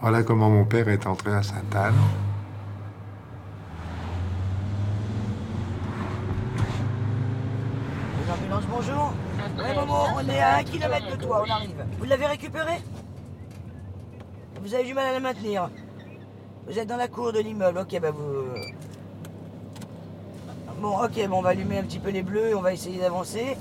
Voilà 0.02 0.25
comment 0.25 0.50
mon 0.50 0.64
père 0.64 0.88
est 0.88 1.06
entré 1.06 1.32
à 1.32 1.44
Sainte-Anne. 1.44 1.94
Bonjour. 8.68 9.12
Momo, 9.76 9.94
on 10.16 10.28
est 10.28 10.40
à 10.40 10.56
un 10.56 10.64
kilomètre 10.64 11.16
de 11.16 11.23
toi, 11.23 11.44
on 11.47 11.50
arrive. 11.50 11.85
Vous 11.99 12.04
l'avez 12.04 12.26
récupéré? 12.26 12.73
Vous 14.61 14.75
avez 14.75 14.85
du 14.85 14.92
mal 14.92 15.06
à 15.06 15.12
la 15.12 15.21
maintenir. 15.21 15.71
Vous 16.66 16.76
êtes 16.76 16.88
dans 16.88 16.97
la 16.97 17.06
cour 17.06 17.32
de 17.32 17.38
l'immeuble, 17.38 17.78
ok, 17.78 18.00
bah 18.00 18.11
vous... 18.11 18.47
Bon, 20.80 21.00
ok, 21.00 21.28
bon, 21.28 21.38
on 21.38 21.42
va 21.42 21.50
allumer 21.50 21.78
un 21.78 21.85
petit 21.85 22.00
peu 22.00 22.11
les 22.11 22.23
bleus 22.23 22.49
et 22.49 22.54
on 22.56 22.61
va 22.61 22.73
essayer 22.73 22.99
d'avancer. 22.99 23.56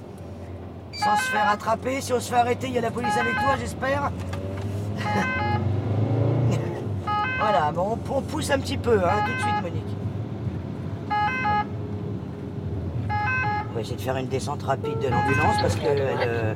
Sans 0.94 1.16
se 1.18 1.30
faire 1.30 1.48
attraper. 1.48 2.02
Si 2.02 2.14
on 2.14 2.20
se 2.20 2.32
fait 2.32 2.40
arrêter, 2.40 2.68
il 2.68 2.74
y 2.74 2.80
a 2.80 2.82
la 2.82 2.92
police 2.92 3.16
avec 3.16 3.36
toi, 3.36 3.58
j'espère. 3.60 4.12
voilà, 7.42 7.72
bon, 7.72 7.98
on, 8.10 8.18
on 8.18 8.22
pousse 8.22 8.50
un 8.52 8.60
petit 8.60 8.78
peu, 8.78 9.00
hein, 9.04 9.24
tout 9.26 9.34
de 9.34 9.40
suite, 9.40 9.62
Monique. 9.62 9.98
On 13.70 13.74
va 13.76 13.82
essayer 13.82 13.96
de 13.96 14.02
faire 14.02 14.18
une 14.18 14.28
descente 14.28 14.64
rapide 14.64 15.00
de 15.00 15.08
l'ambulance 15.08 15.56
parce 15.62 15.76
que 15.76 15.86
euh, 15.86 16.54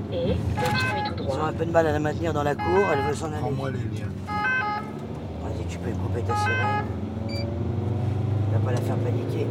tout 1.16 1.24
ils 1.28 1.40
ont 1.40 1.46
un 1.46 1.54
peu 1.54 1.66
de 1.66 1.72
mal 1.72 1.88
à 1.88 1.94
la 1.94 2.00
maintenir 2.00 2.34
dans 2.34 2.44
la 2.44 2.56
cour, 2.56 2.84
elle 2.92 3.02
veut 3.08 3.16
s'en 3.16 3.28
aller. 3.28 3.38
Prends-moi 3.40 3.72
les 3.72 3.78
liens. 3.78 4.10
Vas-y, 4.28 5.66
tu 5.70 5.78
peux 5.80 5.92
couper 5.92 6.22
ta 6.24 6.36
sirène. 6.36 6.86
Tu 7.30 8.54
vas 8.54 8.60
pas 8.66 8.72
la 8.72 8.82
faire 8.82 8.98
paniquer. 8.98 9.48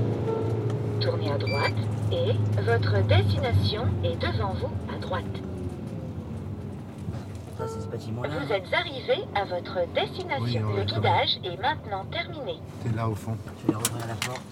Tournez 1.00 1.32
à 1.32 1.38
droite 1.38 1.72
et 2.12 2.32
votre 2.62 3.02
destination 3.06 3.84
est 4.04 4.16
devant 4.20 4.52
vous 4.60 4.94
à 4.94 4.98
droite. 5.00 5.24
Ça, 7.64 7.71
c'est 7.73 7.80
ce 7.80 7.87
bâtiment-là. 7.87 8.28
Vous 8.28 8.52
êtes 8.52 8.75
arrivé 8.75 9.25
à 9.35 9.44
votre 9.47 9.87
destination. 9.94 10.66
Oui, 10.68 10.76
Le 10.76 10.85
guidage 10.85 11.38
est 11.44 11.56
maintenant 11.56 12.04
terminé. 12.12 12.59
T'es 12.83 12.94
là 12.94 13.09
au 13.09 13.14
fond. 13.14 13.38
Je 13.62 13.73
vais 13.73 13.75
rouvrir 13.78 14.06
la 14.06 14.14
porte. 14.16 14.42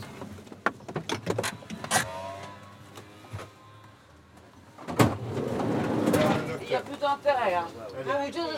Il 6.63 6.69
n'y 6.69 6.75
a 6.75 6.81
plus 6.81 6.97
d'intérêt. 6.97 7.55
Hein. 7.55 7.67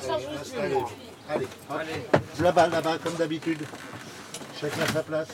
Ça, 0.01 0.19
je 0.21 0.39
vous 0.39 0.45
suis, 0.45 0.73
moi. 0.73 0.89
Allez, 1.29 1.49
là-bas, 2.41 2.69
là-bas, 2.69 2.99
comme 2.99 3.15
d'habitude. 3.15 3.65
Chacun 4.61 4.83
à 4.83 4.87
sa 4.87 5.03
place. 5.03 5.29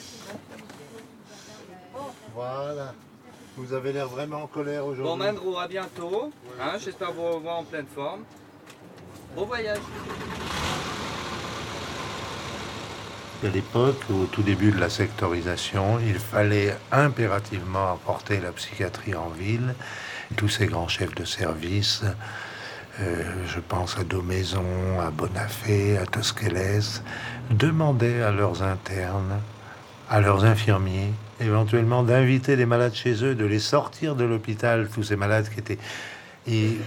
Voilà. 2.35 2.95
Vous 3.59 3.75
avez 3.75 3.93
l'air 3.93 4.09
vraiment 4.09 4.45
en 4.45 4.47
colère 4.47 4.85
Bon, 4.85 4.93
aujourd'hui. 4.93 5.27
Mandro, 5.27 5.59
à 5.59 5.69
bientôt. 5.69 6.33
Hein, 6.59 6.79
J'espère 6.83 7.13
vous 7.13 7.33
revoir 7.33 7.59
en 7.59 7.65
pleine 7.65 7.87
forme. 7.87 8.25
Bon 9.37 9.45
voyage. 9.45 9.79
À 13.45 13.49
l'époque, 13.49 14.03
au 14.11 14.27
tout 14.27 14.43
début 14.43 14.73
de 14.73 14.81
la 14.81 14.91
sectorisation, 14.91 16.01
il 16.01 16.19
fallait 16.19 16.77
impérativement 16.91 17.93
apporter 17.93 18.41
la 18.41 18.51
psychiatrie 18.51 19.15
en 19.15 19.29
ville. 19.29 19.75
Tous 20.37 20.49
ces 20.49 20.67
grands 20.67 20.89
chefs 20.89 21.15
de 21.15 21.25
service, 21.25 22.03
euh, 23.01 23.23
je 23.47 23.61
pense 23.61 23.97
à 23.99 24.05
Domaison, 24.05 24.65
à 25.01 25.11
Bonafé, 25.11 25.97
à 25.97 26.07
Tosquelles, 26.07 26.83
demandaient 27.51 28.23
à 28.23 28.33
leurs 28.33 28.63
internes, 28.63 29.41
à 30.11 30.21
leurs 30.21 30.45
infirmiers, 30.45 31.13
éventuellement 31.41 32.03
d'inviter 32.03 32.57
les 32.57 32.67
malades 32.67 32.95
chez 32.95 33.25
eux, 33.25 33.37
de 33.37 33.45
les 33.47 33.61
sortir 33.61 34.17
de 34.17 34.25
l'hôpital, 34.25 34.89
tous 34.93 35.05
ces 35.05 35.17
malades 35.17 35.49
qui 35.49 35.61
étaient 35.61 35.79
et 36.47 36.79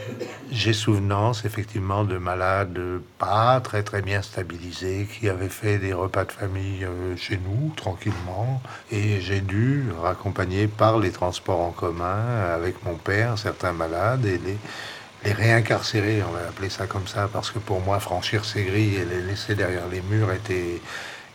j'ai 0.52 0.74
souvenance 0.74 1.46
effectivement 1.46 2.04
de 2.04 2.18
malades 2.18 2.80
pas 3.20 3.62
très 3.62 3.84
très 3.84 4.02
bien 4.02 4.22
stabilisés 4.22 5.08
qui 5.12 5.30
avaient 5.30 5.50
fait 5.50 5.78
des 5.78 5.94
repas 5.94 6.26
de 6.26 6.32
famille 6.32 6.84
euh, 6.84 7.16
chez 7.16 7.38
nous 7.38 7.72
tranquillement. 7.76 8.62
Et 8.92 9.22
j'ai 9.22 9.42
dû 9.42 9.86
raccompagner 10.02 10.68
par 10.68 11.00
les 11.00 11.12
transports 11.12 11.62
en 11.62 11.72
commun 11.72 12.52
avec 12.54 12.84
mon 12.84 12.96
père 12.96 13.38
certains 13.38 13.74
malades 13.74 14.26
et 14.26 14.38
les 14.38 14.58
les 15.26 15.32
réincarcérer, 15.32 16.22
on 16.24 16.32
va 16.32 16.40
appeler 16.50 16.70
ça 16.70 16.86
comme 16.86 17.08
ça, 17.08 17.30
parce 17.32 17.52
que 17.52 17.60
pour 17.60 17.80
moi, 17.82 18.00
franchir 18.00 18.44
ces 18.44 18.64
grilles 18.64 18.96
et 18.96 19.06
les 19.06 19.22
laisser 19.22 19.56
derrière 19.56 19.88
les 19.90 20.02
murs 20.02 20.32
était, 20.32 20.82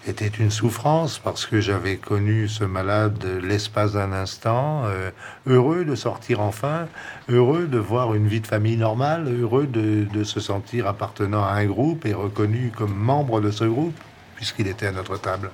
était 0.09 0.27
une 0.29 0.51
souffrance, 0.51 1.19
parce 1.19 1.47
que 1.47 1.61
j'avais 1.61 1.97
connu 1.97 2.49
ce 2.49 2.65
malade 2.65 3.23
l'espace 3.43 3.93
d'un 3.93 4.13
instant, 4.13 4.83
euh, 4.87 5.11
heureux 5.47 5.85
de 5.85 5.95
sortir 5.95 6.41
enfin, 6.41 6.87
heureux 7.29 7.67
de 7.67 7.79
voir 7.79 8.15
une 8.15 8.27
vie 8.27 8.41
de 8.41 8.47
famille 8.47 8.77
normale, 8.77 9.29
heureux 9.29 9.67
de, 9.67 10.05
de 10.05 10.25
se 10.25 10.41
sentir 10.41 10.87
appartenant 10.87 11.45
à 11.45 11.53
un 11.53 11.67
groupe 11.67 12.07
et 12.07 12.15
reconnu 12.15 12.73
comme 12.77 12.95
membre 12.95 13.41
de 13.41 13.51
ce 13.51 13.65
groupe, 13.65 13.99
puisqu'il 14.37 14.67
était 14.69 14.87
à 14.87 14.93
notre 14.93 15.19
table. 15.19 15.51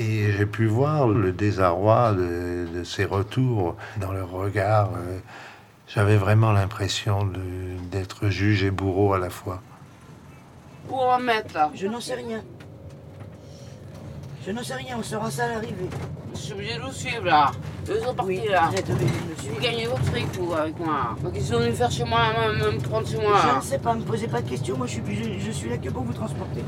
Et 0.00 0.32
j'ai 0.32 0.46
pu 0.46 0.66
voir 0.66 1.08
le 1.08 1.32
désarroi 1.32 2.12
de, 2.12 2.66
de 2.72 2.84
ces 2.84 3.04
retours 3.04 3.76
dans 4.00 4.12
leur 4.12 4.30
regard. 4.30 4.90
euh, 4.96 5.18
J'avais 5.88 6.16
vraiment 6.16 6.52
l'impression 6.52 7.28
d'être 7.90 8.28
juge 8.28 8.62
et 8.62 8.70
bourreau 8.70 9.12
à 9.14 9.18
la 9.18 9.30
fois. 9.30 9.60
Où 10.88 10.94
on 10.96 11.06
va 11.08 11.18
mettre 11.18 11.54
là 11.54 11.70
Je 11.74 11.86
n'en 11.86 12.00
sais 12.00 12.14
rien. 12.14 12.42
Je 14.46 14.52
n'en 14.52 14.62
sais 14.62 14.74
rien, 14.74 14.96
on 14.98 15.02
saura 15.02 15.30
ça 15.30 15.44
à 15.44 15.48
l'arrivée. 15.48 15.88
Je 16.34 16.38
suis 16.38 16.52
obligé 16.52 16.74
de 16.76 16.80
vous 16.80 16.92
suivre 16.92 17.24
là. 17.24 17.50
Eux 17.88 18.00
sont 18.04 18.14
partis 18.14 18.40
Oui, 18.42 18.48
là. 18.50 18.68
vous 18.70 18.76
êtes 18.78 18.88
obligé 18.90 19.10
de 19.12 19.48
me 19.50 19.54
Vous 19.54 19.60
gagnez 19.60 19.86
votre 19.86 20.04
fric 20.04 20.26
vous 20.38 20.52
avec 20.54 20.78
moi. 20.78 21.16
Donc 21.22 21.32
ils 21.34 21.42
sont 21.42 21.58
venus 21.58 21.74
faire 21.76 21.90
chez 21.90 22.04
moi, 22.04 22.20
me, 22.52 22.78
prendre 22.80 23.06
chez 23.06 23.16
Je 23.16 23.20
moi. 23.20 23.56
ne 23.56 23.60
sais 23.62 23.78
pas, 23.78 23.94
me 23.94 24.02
posez 24.02 24.28
pas 24.28 24.40
de 24.40 24.48
questions, 24.48 24.76
moi 24.76 24.86
je 24.86 24.92
suis, 24.92 25.02
je, 25.40 25.44
je 25.46 25.50
suis 25.50 25.68
là 25.68 25.76
que 25.78 25.88
pour 25.90 26.02
vous 26.04 26.12
transporter. 26.12 26.62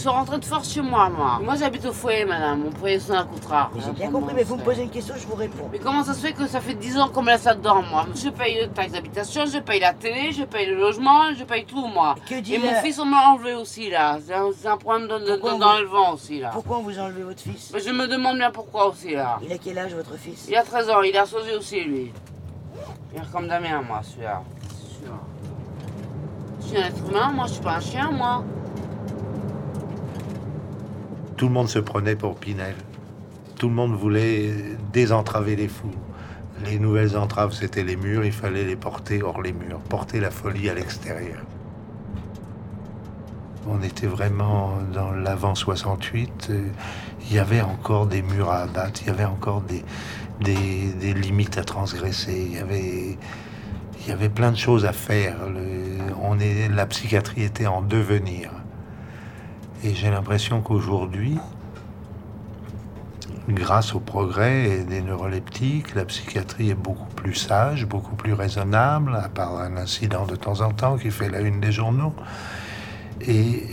Ils 0.00 0.04
sont 0.04 0.12
rentrés 0.12 0.38
de 0.38 0.46
force 0.46 0.72
chez 0.72 0.80
moi, 0.80 1.10
moi. 1.10 1.38
Moi 1.44 1.56
j'habite 1.56 1.84
au 1.84 1.92
foyer, 1.92 2.24
madame. 2.24 2.60
Mon 2.64 2.70
foyer 2.70 2.98
c'est 2.98 3.12
un 3.14 3.26
contrat. 3.26 3.70
J'ai 3.84 3.92
bien 3.92 4.10
compris, 4.10 4.32
mais 4.34 4.44
vous 4.44 4.56
me 4.56 4.62
posez 4.62 4.84
une 4.84 4.88
question, 4.88 5.12
je 5.18 5.26
vous 5.26 5.34
réponds. 5.34 5.68
Mais 5.70 5.78
comment 5.78 6.02
ça 6.02 6.14
se 6.14 6.20
fait 6.26 6.32
que 6.32 6.46
ça 6.46 6.58
fait 6.62 6.72
10 6.72 6.98
ans 6.98 7.08
qu'on 7.10 7.20
me 7.20 7.30
laisse 7.30 7.44
là-dedans, 7.44 7.82
moi? 7.82 8.06
Je 8.14 8.30
paye 8.30 8.62
le 8.62 8.68
taxe 8.68 8.92
d'habitation, 8.92 9.44
je 9.44 9.58
paye 9.58 9.78
la 9.78 9.92
télé, 9.92 10.32
je 10.32 10.44
paye 10.44 10.64
le 10.68 10.76
logement, 10.76 11.34
je 11.38 11.44
paye 11.44 11.66
tout, 11.66 11.86
moi. 11.86 12.14
Que 12.26 12.40
dit 12.40 12.54
Et 12.54 12.58
mon 12.58 12.72
fils, 12.76 12.98
on 12.98 13.04
m'a 13.04 13.26
enlevé 13.28 13.52
aussi, 13.52 13.90
là. 13.90 14.16
C'est 14.26 14.68
un, 14.68 14.76
problème 14.78 15.06
de, 15.06 15.18
de- 15.18 15.32
Pourquoi 15.36 15.50
de- 15.50 15.54
on 15.56 15.58
dans 15.58 15.72
vous- 15.74 15.80
le 15.82 15.86
vent 15.88 16.14
aussi, 16.14 16.40
là. 16.40 16.48
Pourquoi 16.50 16.78
on 16.78 16.82
vous 16.82 16.98
a 16.98 17.02
enlevé 17.02 17.22
votre 17.22 17.40
fils? 17.42 17.70
Je 17.76 17.90
me 17.90 18.06
demande 18.08 18.38
bien 18.38 18.50
pourquoi 18.50 18.88
aussi, 18.88 19.12
là. 19.12 19.38
Il 19.42 19.52
a 19.52 19.58
quel 19.58 19.76
âge 19.78 19.94
votre 19.94 20.16
fils? 20.16 20.46
Il 20.48 20.56
a 20.56 20.62
13 20.62 20.88
ans, 20.88 21.02
il 21.02 21.14
a 21.14 21.26
sauté 21.26 21.54
aussi, 21.54 21.78
lui. 21.82 22.10
Il 23.14 23.20
est 23.20 23.30
comme 23.30 23.48
Damien, 23.48 23.82
moi, 23.86 24.00
celui-là. 24.02 24.40
C'est 24.70 25.04
sûr. 25.04 25.14
Je 26.62 26.66
suis 26.68 26.78
un 26.78 26.86
être 26.86 27.06
humain, 27.06 27.32
moi, 27.34 27.44
je 27.48 27.52
suis 27.52 27.62
pas 27.62 27.74
un 27.74 27.80
chien, 27.80 28.10
moi. 28.10 28.42
Tout 31.40 31.48
le 31.48 31.54
monde 31.54 31.70
se 31.70 31.78
prenait 31.78 32.16
pour 32.16 32.36
Pinel. 32.36 32.74
Tout 33.56 33.70
le 33.70 33.74
monde 33.74 33.94
voulait 33.94 34.52
désentraver 34.92 35.56
les 35.56 35.68
fous. 35.68 35.94
Les 36.66 36.78
nouvelles 36.78 37.16
entraves, 37.16 37.54
c'était 37.54 37.82
les 37.82 37.96
murs, 37.96 38.26
il 38.26 38.32
fallait 38.32 38.64
les 38.64 38.76
porter 38.76 39.22
hors 39.22 39.40
les 39.40 39.54
murs, 39.54 39.78
porter 39.78 40.20
la 40.20 40.30
folie 40.30 40.68
à 40.68 40.74
l'extérieur. 40.74 41.38
On 43.66 43.80
était 43.80 44.06
vraiment 44.06 44.74
dans 44.92 45.12
l'avant 45.12 45.54
68. 45.54 46.48
euh, 46.50 46.66
Il 47.22 47.34
y 47.34 47.38
avait 47.38 47.62
encore 47.62 48.04
des 48.04 48.20
murs 48.20 48.50
à 48.50 48.64
abattre, 48.64 49.00
il 49.00 49.06
y 49.06 49.10
avait 49.10 49.24
encore 49.24 49.62
des, 49.62 49.82
limites 51.14 51.56
à 51.56 51.64
transgresser. 51.64 52.48
Il 52.50 52.52
y 54.08 54.12
avait, 54.12 54.28
plein 54.28 54.52
de 54.52 54.58
choses 54.58 54.84
à 54.84 54.92
faire. 54.92 55.36
On 56.22 56.38
est, 56.38 56.68
la 56.68 56.84
psychiatrie 56.84 57.44
était 57.44 57.66
en 57.66 57.80
devenir. 57.80 58.50
Et 59.82 59.94
j'ai 59.94 60.10
l'impression 60.10 60.60
qu'aujourd'hui, 60.60 61.38
grâce 63.48 63.94
au 63.94 64.00
progrès 64.00 64.84
des 64.84 65.00
neuroleptiques, 65.00 65.94
la 65.94 66.04
psychiatrie 66.04 66.68
est 66.68 66.74
beaucoup 66.74 67.08
plus 67.14 67.34
sage, 67.34 67.86
beaucoup 67.86 68.14
plus 68.14 68.34
raisonnable, 68.34 69.16
à 69.16 69.30
part 69.30 69.58
un 69.58 69.78
incident 69.78 70.26
de 70.26 70.36
temps 70.36 70.60
en 70.60 70.70
temps 70.70 70.98
qui 70.98 71.10
fait 71.10 71.30
la 71.30 71.40
une 71.40 71.60
des 71.60 71.72
journaux. 71.72 72.12
Et 73.22 73.64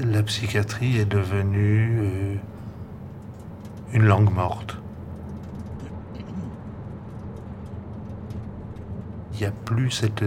la 0.00 0.22
psychiatrie 0.22 0.96
est 0.96 1.04
devenue 1.04 1.98
euh, 2.00 2.34
une 3.92 4.04
langue 4.04 4.32
morte. 4.32 4.78
Il 9.34 9.40
n'y 9.40 9.46
a 9.46 9.52
plus 9.66 9.90
cette, 9.90 10.24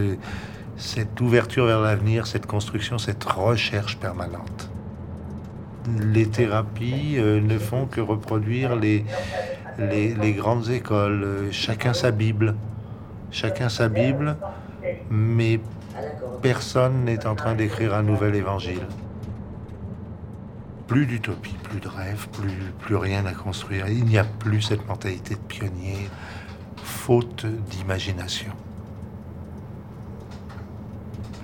cette 0.76 1.20
ouverture 1.20 1.66
vers 1.66 1.80
l'avenir, 1.80 2.28
cette 2.28 2.46
construction, 2.46 2.96
cette 2.98 3.24
recherche 3.24 3.96
permanente 3.96 4.69
les 5.86 6.28
thérapies 6.28 7.16
euh, 7.18 7.40
ne 7.40 7.58
font 7.58 7.86
que 7.86 8.00
reproduire 8.00 8.76
les, 8.76 9.04
grandes 10.36 10.68
écoles. 10.70 11.48
Chacun 11.50 11.92
sa 11.92 12.10
Bible. 12.10 12.54
Chacun 13.30 13.68
sa 13.68 13.88
Bible. 13.88 14.36
Mais 15.10 15.60
personne 16.42 17.04
n'est 17.04 17.26
en 17.26 17.34
train 17.34 17.54
d'écrire 17.54 17.94
un 17.94 18.02
nouvel 18.02 18.34
évangile. 18.34 18.86
Plus 20.86 21.06
d'utopie, 21.06 21.56
plus 21.62 21.80
de 21.80 21.88
rêve, 21.88 22.26
plus 22.80 22.96
rien 22.96 23.24
à 23.26 23.32
construire. 23.32 23.86
Il 23.88 24.04
n'y 24.04 24.18
a 24.18 24.24
plus 24.24 24.60
cette 24.60 24.86
mentalité 24.88 25.34
de 25.34 25.40
pionnier, 25.40 26.08
faute 26.82 27.46
d'imagination. 27.46 28.52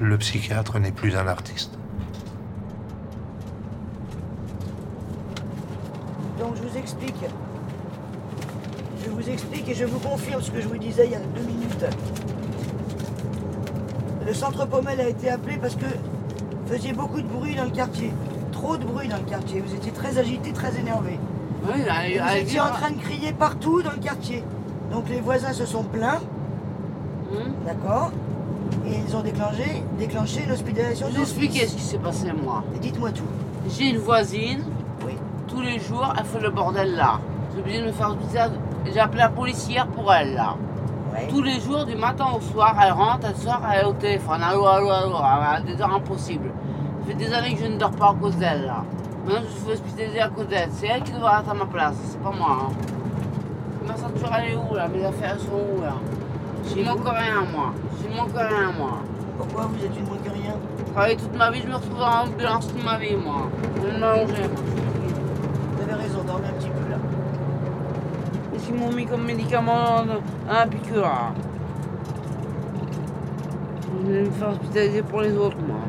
Le 0.01 0.19
psychiatre 0.19 0.79
n'est 0.81 0.93
plus 0.93 1.17
un 1.17 1.29
artiste. 1.29 1.79
Donc 6.39 6.55
je 6.57 6.63
vous 6.69 6.77
explique. 6.77 7.25
Je 9.05 9.11
vous 9.11 9.29
explique 9.31 9.69
et 9.69 9.75
je 9.75 9.85
vous 9.85 9.99
confirme 9.99 10.43
ce 10.43 10.51
que 10.51 10.61
je 10.61 10.69
vous 10.69 10.77
disais 10.79 11.07
il 11.07 11.13
y 11.13 11.15
a 11.15 11.19
deux 11.21 11.43
minutes. 11.43 11.87
Le 14.27 14.35
centre 14.35 14.67
Pommel 14.67 15.01
a 15.01 15.09
été 15.09 15.31
appelé 15.31 15.57
parce 15.57 15.77
que 15.77 15.85
vous 15.87 16.73
faisiez 16.73 16.93
beaucoup 16.93 17.21
de 17.21 17.27
bruit 17.29 17.55
dans 17.55 17.65
le 17.65 17.71
quartier. 17.71 18.13
Trop 18.53 18.77
de 18.77 18.85
bruit 18.85 19.09
dans 19.09 19.19
le 19.19 19.23
quartier. 19.31 19.61
Vous 19.61 19.75
étiez 19.75 19.93
très 19.93 20.19
agité, 20.19 20.53
très 20.53 20.77
énervé. 20.79 21.19
Oui, 21.65 21.81
là, 21.87 22.09
là, 22.09 22.33
Vous 22.33 22.39
étiez 22.39 22.61
en 22.61 22.71
train 22.71 22.91
de 22.91 22.99
crier 22.99 23.33
partout 23.33 23.83
dans 23.83 23.93
le 23.93 23.99
quartier. 23.99 24.43
Donc 24.91 25.09
les 25.09 25.21
voisins 25.21 25.53
se 25.53 25.67
sont 25.67 25.85
plaints, 25.85 26.21
Hum. 27.33 27.53
d'accord 27.67 28.13
Et 28.87 28.93
ils 29.07 29.17
ont 29.17 29.21
déclenché, 29.21 29.83
déclenché 29.99 30.45
une 30.45 30.53
hospitalisation 30.53 31.09
Je 31.13 31.21
expliquer 31.21 31.67
ce 31.67 31.75
qui 31.75 31.83
s'est 31.83 31.99
passé 31.99 32.29
moi. 32.33 32.63
Dites-moi 32.81 33.11
tout. 33.11 33.25
J'ai 33.69 33.91
une 33.91 33.99
voisine. 33.99 34.63
Tous 35.57 35.63
les 35.63 35.79
jours, 35.79 36.13
elle 36.19 36.25
fait 36.27 36.41
le 36.41 36.51
bordel 36.51 36.97
là. 36.97 37.19
J'ai 37.55 37.61
obligé 37.61 37.81
de 37.81 37.87
me 37.87 37.93
faire 37.93 38.11
hospitaliser. 38.11 38.61
J'ai 38.93 39.01
appelé 39.01 39.21
la 39.21 39.31
policière 39.31 39.87
pour 39.87 40.13
elle 40.13 40.35
là. 40.35 40.55
Ouais. 41.15 41.29
Tous 41.31 41.41
les 41.41 41.59
jours, 41.61 41.87
du 41.87 41.97
matin 41.97 42.27
au 42.37 42.41
soir, 42.41 42.77
elle 42.85 42.93
rentre, 42.93 43.27
elle 43.27 43.37
sort, 43.37 43.63
elle 43.73 43.81
est 43.81 43.85
au 43.85 43.95
téléphone. 43.95 44.43
Allô, 44.43 44.67
allô, 44.67 44.91
allô, 44.91 45.17
à 45.17 45.59
des 45.61 45.81
heures 45.81 45.95
impossibles. 45.95 46.51
Ça 47.01 47.07
fait 47.07 47.15
des 47.15 47.33
années 47.33 47.55
que 47.55 47.65
je 47.65 47.71
ne 47.71 47.79
dors 47.79 47.93
pas 47.93 48.11
à 48.11 48.15
cause 48.15 48.37
d'elle 48.37 48.67
là. 48.67 48.85
Maintenant, 49.25 49.41
je 49.49 49.63
suis 49.63 49.73
hospitalisée 49.73 50.21
à 50.21 50.29
cause 50.29 50.47
d'elle. 50.47 50.69
C'est 50.73 50.89
elle 50.89 51.03
qui 51.03 51.13
devrait 51.13 51.41
être 51.41 51.51
à 51.51 51.55
ma 51.55 51.65
place, 51.65 51.95
c'est 52.05 52.21
pas 52.21 52.33
moi. 52.33 52.59
Hein. 52.61 52.73
Ma 53.87 53.97
ceinture, 53.97 54.31
elle 54.39 54.53
est 54.53 54.57
où 54.57 54.75
là? 54.75 54.89
Mes 54.89 55.05
affaires, 55.07 55.41
sont 55.41 55.47
où 55.53 55.81
là? 55.81 55.95
Je 56.69 56.79
ne 56.79 56.85
manque 56.85 57.09
rien 57.09 57.41
moi. 57.51 57.73
Je 58.03 58.09
ne 58.13 58.17
manque 58.17 58.35
rien 58.35 58.73
moi. 58.79 58.99
Pourquoi 59.39 59.71
vous 59.73 59.83
êtes 59.83 59.97
une 59.99 60.07
moins 60.07 60.19
que 60.19 60.31
rien? 60.31 60.55
J'ai 60.77 60.93
travaillé 60.93 61.17
toute 61.17 61.35
ma 61.35 61.51
vie, 61.51 61.63
je 61.63 61.69
me 61.69 61.75
retrouve 61.75 61.99
dans 61.99 62.11
l'ambulance 62.11 62.69
toute 62.69 62.85
ma 62.85 62.99
vie 62.99 63.17
moi. 63.17 63.49
Je 63.77 63.81
vais 63.87 63.99
m'allonger. 63.99 64.51
Vous 65.77 65.83
avez 65.83 66.03
raison, 66.03 66.23
dormez 66.27 66.49
un 66.49 66.53
petit 66.53 66.69
peu 66.69 66.91
là. 66.91 66.97
Qu'est-ce 68.53 68.56
m'ont 68.73 68.93
mis 68.93 69.07
comme 69.07 69.25
médicament 69.25 70.05
à 70.49 70.63
un 70.63 70.67
piqûre 70.67 71.03
là 71.03 71.33
Je 74.05 74.13
vais 74.13 74.23
me 74.23 74.31
faire 74.31 74.51
hospitaliser 74.51 75.03
pour 75.03 75.21
les 75.23 75.33
autres 75.37 75.59
moi. 75.59 75.81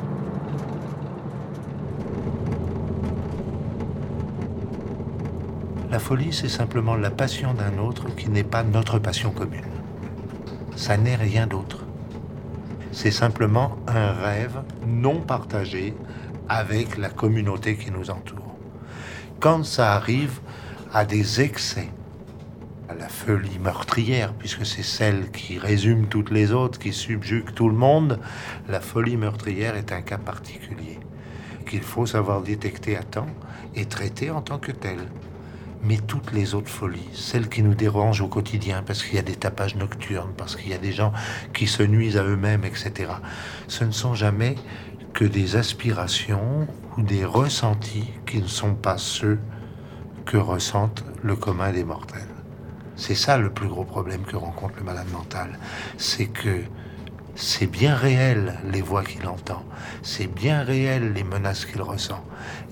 La 5.90 6.00
folie, 6.00 6.34
c'est 6.34 6.50
simplement 6.50 6.96
la 6.96 7.10
passion 7.10 7.54
d'un 7.54 7.78
autre 7.82 8.14
qui 8.16 8.30
n'est 8.30 8.44
pas 8.44 8.62
notre 8.62 9.00
passion 9.00 9.32
commune. 9.32 9.64
Ça 10.76 10.98
n'est 10.98 11.16
rien 11.16 11.48
d'autre. 11.48 11.86
C'est 12.92 13.12
simplement 13.12 13.78
un 13.88 14.12
rêve 14.12 14.62
non 14.86 15.22
partagé 15.22 15.96
avec 16.50 16.98
la 16.98 17.10
communauté 17.10 17.78
qui 17.78 17.90
nous 17.90 18.10
entoure. 18.10 18.56
Quand 19.40 19.66
ça 19.66 19.94
arrive 19.94 20.40
à 20.94 21.06
des 21.06 21.42
excès, 21.42 21.90
la 22.94 23.10
folie 23.10 23.60
meurtrière, 23.60 24.34
puisque 24.34 24.65
c'est 24.65 24.84
celle 24.84 25.32
qui 25.32 25.60
résume 25.60 26.08
toutes 26.08 26.32
les 26.32 26.52
autres, 26.52 26.80
qui 26.80 26.93
subjugue 26.93 27.54
tout 27.54 27.69
le 27.69 27.76
monde, 27.76 28.19
la 28.67 28.80
folie 28.80 29.17
meurtrière 29.17 29.76
est 29.76 29.91
un 29.91 30.02
cas 30.02 30.17
particulier 30.17 31.00
qu'il 31.67 31.82
faut 31.82 32.06
savoir 32.06 32.41
détecter 32.41 32.95
à 32.95 33.04
temps 33.04 33.28
et 33.76 33.86
traiter 33.86 34.32
en 34.32 34.41
tant 34.41 34.58
que 34.58 34.71
tel. 34.71 34.97
Mais 35.84 35.97
toutes 35.97 36.32
les 36.32 36.56
autres 36.56 36.69
folies, 36.69 37.10
celles 37.13 37.50
qui 37.50 37.62
nous 37.62 37.76
dérangent 37.76 38.21
au 38.21 38.28
quotidien, 38.28 38.84
parce 38.86 39.04
qu'il 39.04 39.15
y 39.15 39.19
a 39.19 39.23
des 39.23 39.36
tapages 39.36 39.76
nocturnes, 39.76 40.32
parce 40.36 40.56
qu'il 40.56 40.69
y 40.69 40.73
a 40.73 40.80
des 40.80 40.91
gens 40.91 41.13
qui 41.54 41.67
se 41.67 41.84
nuisent 41.84 42.17
à 42.17 42.23
eux-mêmes, 42.23 42.63
etc., 42.63 43.12
ce 43.67 43.84
ne 43.84 43.91
sont 43.91 44.15
jamais 44.15 44.56
que 45.13 45.26
des 45.26 45.56
aspirations 45.56 46.67
ou 46.97 47.02
des 47.02 47.26
ressentis 47.26 48.10
qui 48.26 48.41
ne 48.41 48.47
sont 48.47 48.73
pas 48.73 48.97
ceux 48.97 49.39
que 50.26 50.38
ressentent 50.38 51.04
le 51.21 51.36
commun 51.36 51.71
des 51.71 51.84
mortels. 51.84 52.37
C'est 52.98 53.16
ça 53.16 53.38
le 53.38 53.52
plus 53.52 53.68
gros 53.68 53.84
problème 53.84 54.24
que 54.24 54.36
rencontre 54.36 54.74
le 54.80 54.84
malade 54.84 55.10
mental. 55.14 55.60
C'est 55.98 56.26
que 56.26 56.64
c'est 57.36 57.68
bien 57.68 57.94
réel 57.94 58.56
les 58.72 58.82
voix 58.82 59.04
qu'il 59.04 59.28
entend, 59.28 59.62
c'est 60.02 60.26
bien 60.26 60.64
réel 60.64 61.14
les 61.14 61.24
menaces 61.24 61.66
qu'il 61.66 61.84
ressent. 61.84 62.24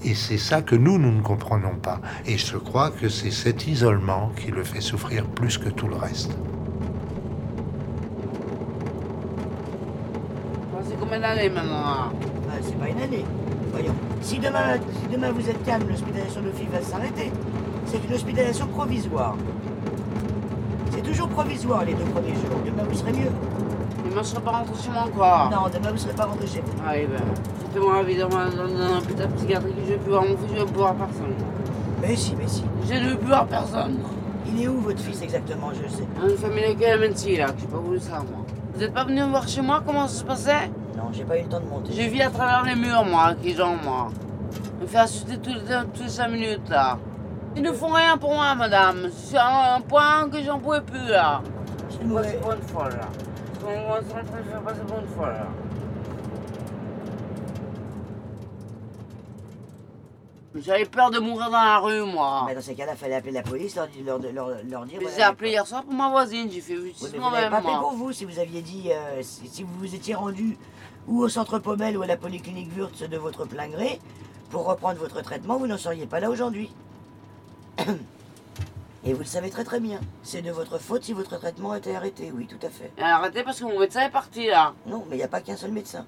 Et 0.04 0.16
c'est 0.16 0.40
ça 0.40 0.64
que 0.64 0.76
nous, 0.76 0.98
nous 0.98 1.12
ne 1.12 1.22
comprenons 1.22 1.76
pas. 1.76 2.02
Et 2.26 2.40
je 2.40 2.58
crois 2.58 2.90
que 2.90 3.08
c'est 3.08 3.30
cet 3.30 3.68
isolement 3.68 4.32
qui 4.36 4.50
le 4.50 4.64
fait 4.64 4.82
souffrir 4.82 5.28
plus 5.28 5.60
que 5.60 5.70
tout 5.70 5.88
le 5.88 5.96
reste. 5.96 6.36
C'est 10.90 11.00
combien 11.00 11.20
d'années 11.20 11.50
maintenant 11.50 11.82
là 11.82 12.12
Ah, 12.50 12.56
c'est 12.64 12.78
pas 12.80 12.90
une 12.90 13.02
année. 13.02 13.26
Voyons. 13.72 13.96
Si 14.22 14.40
demain, 14.40 14.78
si 15.02 15.16
demain 15.16 15.32
vous 15.32 15.48
êtes 15.48 15.64
calme, 15.64 15.88
l'hospitalisation 15.88 16.42
de 16.42 16.52
FI 16.52 16.66
va 16.72 16.82
s'arrêter. 16.82 17.32
C'est 17.86 18.04
une 18.04 18.14
hospitalisation 18.16 18.68
provisoire. 18.68 19.36
C'est 20.95 21.01
toujours 21.01 21.27
provisoire 21.29 21.84
les 21.86 21.93
deux 21.93 22.03
premiers 22.05 22.34
jours. 22.34 22.60
Demain 22.65 22.84
vous 22.89 22.95
serez 22.97 23.12
mieux. 23.13 23.31
Il 24.10 24.15
ne 24.15 24.23
serait 24.23 24.41
pas 24.41 24.51
rentré 24.51 24.73
chez 24.81 24.89
moi 24.89 25.03
encore. 25.03 25.49
Non, 25.51 25.67
demain 25.73 25.91
vous 25.91 25.97
serez 25.97 26.13
pas 26.13 26.25
rentré 26.25 26.47
chez 26.47 26.62
vous. 26.62 26.71
Allez, 26.88 27.08
ben, 27.08 27.19
foutez-moi 27.60 27.95
la 27.97 28.03
vie 28.03 28.17
dans, 28.17 28.27
un- 28.36 28.49
dans 28.49 28.97
hôpital 28.99 29.29
psychiatrique, 29.36 29.75
je 29.86 29.91
vais 29.93 29.97
plus 29.97 30.10
voir 30.12 30.21
mon 30.23 30.38
fils, 30.38 30.47
je 30.53 30.60
vais 30.60 30.65
plus 30.65 30.75
voir 30.77 30.93
personne. 30.95 31.34
Mais 32.01 32.15
si, 32.15 32.36
mais 32.36 32.47
si. 32.47 32.63
Je 32.88 32.93
ne 32.93 33.10
veux 33.10 33.17
plus 33.17 33.27
voir 33.27 33.45
personne. 33.47 33.97
Il 34.47 34.62
est 34.63 34.67
où 34.67 34.79
votre 34.79 34.99
fils 34.99 35.21
exactement, 35.21 35.71
je 35.73 35.89
sais. 35.93 36.03
Une 36.23 36.38
famille 36.38 36.63
avec 36.63 36.77
MNC 36.79 37.38
là, 37.38 37.47
que 37.47 37.60
j'ai 37.60 37.67
pas 37.67 37.77
voulu 37.77 37.99
ça 37.99 38.19
moi. 38.19 38.45
Vous 38.73 38.84
êtes 38.84 38.93
pas 38.93 39.03
venu 39.03 39.21
me 39.21 39.27
voir 39.29 39.47
chez 39.47 39.62
moi 39.62 39.81
comment 39.86 40.08
ça 40.08 40.19
se 40.19 40.23
passait? 40.23 40.69
Non, 40.95 41.05
j'ai 41.12 41.23
pas 41.25 41.38
eu 41.38 41.43
le 41.43 41.49
temps 41.49 41.60
de 41.60 41.65
monter. 41.65 41.91
J'ai 41.93 42.08
vu 42.08 42.21
à 42.21 42.29
travers 42.29 42.63
les 42.63 42.75
murs 42.75 43.03
moi, 43.05 43.34
qui 43.41 43.53
gens 43.53 43.75
moi. 43.84 44.10
Me 44.81 44.88
faire 44.88 45.03
insulter 45.03 45.38
tous 45.39 45.49
les, 45.49 45.60
tous 45.93 46.03
les 46.03 46.10
5 46.10 46.27
minutes 46.29 46.69
là. 46.69 46.97
Ils 47.56 47.62
ne 47.62 47.72
font 47.72 47.89
rien 47.89 48.18
pour 48.18 48.34
moi 48.34 48.54
madame. 48.56 49.10
C'est 49.13 49.38
un, 49.38 49.80
point 49.82 50.30
que 50.30 50.44
j'en 50.44 50.60
pouvais 50.60 50.82
plus 50.82 51.08
là. 51.08 51.41
C'est 51.89 51.98
C'est 52.00 52.04
mauvais. 52.04 52.34
pour 52.41 52.52
une 52.52 52.62
fois 52.62 52.89
là. 52.89 53.08
Je 53.60 54.60
passer 54.60 54.82
pour 54.82 55.00
une 55.00 55.08
fois 55.08 55.30
là. 55.30 55.48
J'avais 60.58 60.86
peur 60.86 61.12
de 61.12 61.20
mourir 61.20 61.50
dans 61.50 61.58
la 61.58 61.80
rue 61.80 62.02
moi. 62.04 62.44
Mais 62.48 62.56
dans 62.56 62.62
ces 62.62 62.76
cas-là, 62.76 62.96
fallait 62.96 63.15
appeler 63.15 63.34
la 63.34 63.41
police, 63.41 63.76
leur, 63.76 63.88
leur, 64.06 64.20
leur, 64.20 64.50
leur 64.70 64.86
dire. 64.86 65.00
Je 65.02 65.06
les 65.06 65.12
voilà, 65.12 65.20
ai 65.20 65.24
appelés 65.24 65.50
hier 65.50 65.68
soir 65.68 65.84
pour 65.84 65.94
ma 65.94 66.10
voisine, 66.10 66.50
j'ai 66.50 66.62
fait 66.62 66.78
Oui, 66.78 66.88
justice 66.89 67.08
n'avez 67.08 67.20
moi-même 67.20 67.52
pas 67.52 67.58
appelé 67.58 67.74
moi. 67.74 67.82
pour 67.82 67.91
vous 67.94 68.13
si 68.13 68.24
vous 68.24 68.39
aviez 68.39 68.62
dit, 68.62 68.89
euh, 68.91 69.22
si, 69.22 69.48
si 69.50 69.63
vous 69.63 69.74
vous 69.80 69.96
étiez 69.96 70.15
rendu 70.15 70.58
ou 71.08 71.22
au 71.24 71.30
centre 71.30 71.60
Pommel 71.60 71.98
ou 71.98 72.04
à 72.04 72.08
la 72.08 72.15
polyclinique 72.15 72.70
Wurtz 72.76 73.04
de 73.04 73.18
votre 73.18 73.46
plein 73.46 73.68
gré 73.68 74.00
pour 74.50 74.65
reprendre 74.65 74.98
votre 74.98 75.22
traitement, 75.22 75.58
vous 75.58 75.68
n'en 75.68 75.78
seriez 75.78 76.06
pas 76.06 76.22
là 76.22 76.30
aujourd'hui. 76.30 76.72
Et 79.08 79.13
vous 79.13 79.19
le 79.19 79.26
savez 79.26 79.52
très 79.52 79.63
très 79.63 79.80
bien. 79.80 80.00
C'est 80.24 80.41
de 80.41 80.52
votre 80.52 80.80
faute 80.80 81.04
si 81.04 81.13
votre 81.13 81.38
traitement 81.38 81.71
a 81.71 81.78
été 81.78 81.95
arrêté, 81.95 82.32
oui, 82.36 82.48
tout 82.48 82.65
à 82.65 82.69
fait. 82.69 82.91
Et 82.98 83.02
Arrêtez 83.02 83.43
parce 83.43 83.60
que 83.60 83.65
mon 83.65 83.80
médecin 83.80 84.02
est 84.02 84.12
parti 84.12 84.48
là. 84.48 84.74
Non, 84.88 85.04
mais 85.08 85.15
il 85.15 85.19
n'y 85.19 85.24
a 85.24 85.28
pas 85.28 85.41
qu'un 85.41 85.56
seul 85.56 85.71
médecin. 85.71 86.06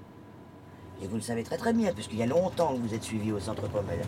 Et 1.04 1.08
vous 1.08 1.16
le 1.16 1.22
savez 1.22 1.44
très 1.44 1.58
très 1.58 1.74
bien, 1.74 1.94
puisqu'il 1.94 2.18
y 2.18 2.24
a 2.24 2.26
longtemps 2.26 2.74
que 2.74 2.80
vous 2.80 2.94
êtes 2.96 3.04
suivi 3.04 3.32
au 3.32 3.40
centre 3.40 3.68
Pommel. 3.70 4.00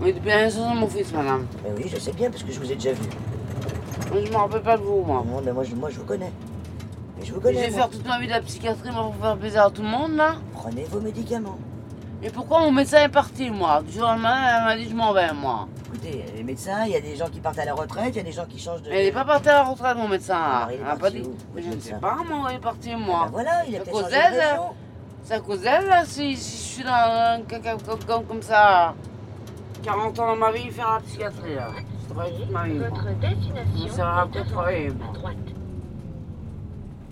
Oui, 0.00 0.12
depuis 0.12 0.28
la 0.28 0.42
naissance 0.42 0.74
de 0.74 0.80
mon 0.80 0.88
fils, 0.88 1.12
madame. 1.12 1.46
Mais 1.62 1.70
oui, 1.76 1.88
je 1.88 1.98
sais 1.98 2.12
bien, 2.12 2.28
parce 2.30 2.42
que 2.42 2.50
je 2.50 2.58
vous 2.58 2.70
ai 2.72 2.74
déjà 2.74 2.92
vu. 2.92 3.08
Moi, 4.10 4.24
je 4.24 4.30
me 4.30 4.36
rappelle 4.36 4.62
pas 4.62 4.76
de 4.76 4.82
vous, 4.82 5.02
moi. 5.02 5.24
Non, 5.24 5.40
mais 5.44 5.52
moi, 5.52 5.62
je, 5.62 5.74
moi, 5.76 5.90
je 5.90 5.98
vous 5.98 6.04
connais. 6.04 6.32
Mais 7.16 7.24
je 7.24 7.32
vous 7.32 7.40
connais. 7.40 7.64
J'ai 7.64 7.70
moi. 7.70 7.78
faire 7.78 7.90
toute 7.90 8.06
ma 8.06 8.18
vie 8.18 8.26
de 8.26 8.32
la 8.32 8.40
psychiatrie 8.40 8.90
moi, 8.90 9.04
pour 9.04 9.16
faire 9.16 9.36
plaisir 9.36 9.62
à 9.64 9.70
tout 9.70 9.82
le 9.82 9.88
monde, 9.88 10.16
là. 10.16 10.36
Prenez 10.54 10.84
vos 10.84 11.00
médicaments. 11.00 11.58
Et 12.22 12.30
pourquoi 12.30 12.60
mon 12.60 12.72
médecin 12.72 13.04
est 13.04 13.08
parti, 13.08 13.48
moi? 13.50 13.80
Du 13.82 13.92
jour 13.92 14.02
au 14.02 14.06
lendemain, 14.06 14.36
elle 14.58 14.64
m'a 14.64 14.76
dit 14.76 14.88
je 14.88 14.94
m'en 14.94 15.12
vais, 15.12 15.32
moi. 15.32 15.68
Écoutez, 15.86 16.24
les 16.36 16.42
médecins, 16.42 16.84
il 16.84 16.92
y 16.92 16.96
a 16.96 17.00
des 17.00 17.14
gens 17.16 17.28
qui 17.28 17.38
partent 17.40 17.58
à 17.60 17.64
la 17.64 17.74
retraite, 17.74 18.08
il 18.14 18.16
y 18.16 18.20
a 18.20 18.24
des 18.24 18.32
gens 18.32 18.44
qui 18.44 18.58
changent 18.58 18.82
de. 18.82 18.90
Mais 18.90 19.04
il 19.04 19.08
est 19.08 19.12
pas 19.12 19.24
parti 19.24 19.48
à 19.48 19.52
la 19.54 19.62
retraite, 19.64 19.96
mon 19.96 20.08
médecin. 20.08 20.36
Alors, 20.36 20.70
il 20.70 20.74
est 20.74 20.78
Elle 20.78 20.86
a 20.86 20.90
pas 20.90 20.96
parti 20.96 21.20
dit. 21.20 21.28
où, 21.28 21.36
Mais 21.54 21.62
je 21.62 21.68
ne 21.70 21.80
sais 21.80 21.94
pas, 21.94 22.16
moi, 22.28 22.48
il 22.50 22.56
est 22.56 22.58
parti, 22.58 22.90
Ah 22.92 22.98
moi. 22.98 23.20
bah 23.26 23.30
voilà, 23.32 23.64
il 23.68 23.76
a 23.76 23.78
C'est 23.78 23.80
à 23.80 23.84
peut-être 23.84 23.92
cause 23.92 24.02
changé 24.02 24.16
d'elle, 24.16 24.32
de 24.32 24.36
là. 24.38 24.50
région. 24.50 24.64
C'est 25.22 25.34
à 25.34 25.40
cause 25.40 25.60
d'elle, 25.60 25.86
là, 25.86 26.04
si, 26.04 26.36
si 26.36 26.56
je 26.56 26.74
suis 26.74 26.84
dans 26.84 26.90
un 26.90 27.40
caca 27.42 27.76
comme, 27.86 27.98
comme, 28.04 28.24
comme 28.24 28.42
ça. 28.42 28.94
40 29.84 30.18
ans 30.18 30.26
dans 30.26 30.36
ma 30.36 30.50
vie, 30.50 30.70
faire 30.70 30.94
la 30.94 31.00
psychiatrie, 31.00 31.54
là. 31.54 31.68
Je 32.08 32.12
travaille 32.14 32.34
toute 32.36 32.50
ma 32.50 32.64
vie. 32.64 32.78
Votre 32.78 33.04
destination 33.20 34.44
travailler, 34.50 34.88
moi. 34.90 35.06
à 35.14 35.18
droite. 35.18 35.36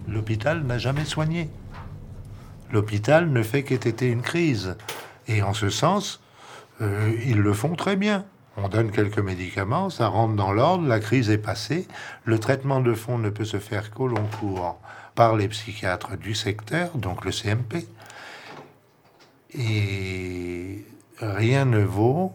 L'hôpital 0.09 0.62
n'a 0.64 0.79
jamais 0.79 1.05
soigné. 1.05 1.49
L'hôpital 2.72 3.31
ne 3.31 3.42
fait 3.42 3.62
qu'ététer 3.62 4.09
une 4.09 4.22
crise. 4.22 4.76
Et 5.29 5.42
en 5.42 5.55
ce 5.55 5.70
sens, 5.70 6.20
euh, 6.81 7.12
ils 7.24 7.38
le 7.38 7.52
font 7.52 7.74
très 7.74 7.96
bien. 7.96 8.24
On 8.57 8.68
donne 8.68 8.90
quelques 8.90 9.18
médicaments, 9.18 9.90
ça 9.90 10.09
rentre 10.09 10.35
dans 10.35 10.52
l'ordre, 10.52 10.88
la 10.88 10.98
crise 10.98 11.29
est 11.29 11.38
passée. 11.38 11.87
Le 12.24 12.38
traitement 12.38 12.81
de 12.81 12.94
fond 12.94 13.18
ne 13.18 13.29
peut 13.29 13.44
se 13.44 13.59
faire 13.59 13.90
qu'au 13.90 14.09
long 14.09 14.26
cours 14.40 14.79
par 15.14 15.37
les 15.37 15.48
psychiatres 15.48 16.16
du 16.16 16.35
secteur, 16.35 16.96
donc 16.96 17.24
le 17.24 17.33
CMP. 17.33 17.87
Et 19.52 20.85
rien 21.20 21.64
ne 21.66 21.83
vaut 21.83 22.33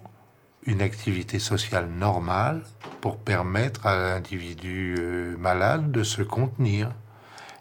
une 0.65 0.81
activité 0.81 1.39
sociale 1.39 1.89
normale 1.89 2.61
pour 3.01 3.17
permettre 3.17 3.85
à 3.87 3.95
l'individu 3.95 4.95
euh, 4.99 5.35
malade 5.37 5.91
de 5.91 6.03
se 6.03 6.21
contenir. 6.21 6.91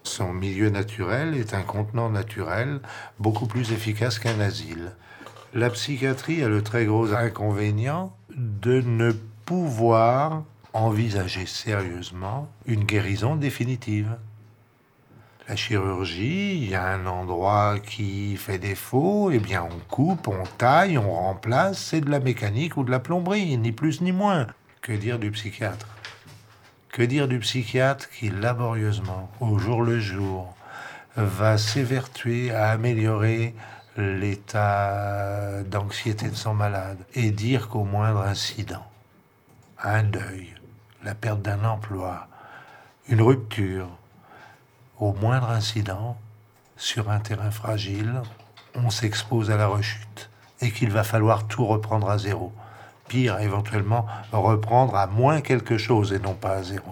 Son 0.03 0.33
milieu 0.33 0.71
naturel 0.71 1.37
est 1.37 1.55
un 1.55 1.63
contenant 1.63 2.11
naturel 2.11 2.81
beaucoup 3.19 3.47
plus 3.47 3.73
efficace 3.73 4.19
qu'un 4.19 4.41
asile. 4.41 4.93
La 5.53 5.69
psychiatrie 5.71 6.43
a 6.43 6.49
le 6.49 6.63
très 6.63 6.85
gros 6.87 7.13
inconvénient 7.13 8.15
de 8.37 8.81
ne 8.81 9.13
pouvoir 9.45 10.45
envisager 10.73 11.47
sérieusement 11.47 12.49
une 12.67 12.85
guérison 12.85 13.37
définitive. 13.37 14.17
La 15.49 15.57
chirurgie, 15.57 16.57
il 16.57 16.71
y 16.71 16.77
a 16.77 16.87
un 16.87 17.07
endroit 17.07 17.81
qui 17.81 18.37
fait 18.37 18.59
défaut, 18.59 19.31
eh 19.33 19.41
bien 19.41 19.65
on 19.65 19.79
coupe, 19.93 20.29
on 20.29 20.45
taille, 20.59 20.97
on 20.97 21.13
remplace, 21.13 21.79
c'est 21.79 22.01
de 22.01 22.11
la 22.11 22.21
mécanique 22.21 22.77
ou 22.77 22.85
de 22.85 22.91
la 22.93 23.01
plomberie, 23.01 23.57
ni 23.57 23.73
plus 23.73 24.01
ni 24.01 24.13
moins. 24.13 24.47
Que 24.81 24.93
dire 24.93 25.19
du 25.19 25.33
psychiatre? 25.33 25.89
Que 26.93 27.03
dire 27.03 27.29
du 27.29 27.39
psychiatre 27.39 28.11
qui 28.11 28.31
laborieusement, 28.31 29.31
au 29.39 29.59
jour 29.59 29.83
le 29.83 30.01
jour, 30.01 30.53
va 31.17 31.57
s'évertuer 31.57 32.51
à 32.53 32.71
améliorer 32.71 33.55
l'état 33.97 35.63
d'anxiété 35.63 36.29
de 36.29 36.35
son 36.35 36.53
malade 36.53 36.99
et 37.15 37.31
dire 37.31 37.69
qu'au 37.69 37.85
moindre 37.85 38.23
incident, 38.23 38.85
un 39.81 40.03
deuil, 40.03 40.53
la 41.05 41.15
perte 41.15 41.43
d'un 41.43 41.65
emploi, 41.65 42.27
une 43.09 43.23
rupture, 43.23 43.89
au 44.99 45.13
moindre 45.13 45.51
incident, 45.51 46.19
sur 46.77 47.09
un 47.09 47.21
terrain 47.21 47.53
fragile, 47.53 48.21
on 48.75 48.91
s'expose 48.91 49.53
à 49.53 49.57
la 49.57 49.69
rechute 49.69 50.29
et 50.61 50.73
qu'il 50.73 50.91
va 50.91 51.05
falloir 51.05 51.47
tout 51.47 51.67
reprendre 51.67 52.11
à 52.11 52.19
zéro. 52.19 52.53
Pire, 53.11 53.41
éventuellement, 53.41 54.07
reprendre 54.31 54.95
à 54.95 55.09
moins 55.09 55.41
quelque 55.41 55.77
chose 55.79 56.13
et 56.13 56.21
non 56.21 56.35
pas 56.35 56.51
à 56.53 56.63
zéro. 56.63 56.87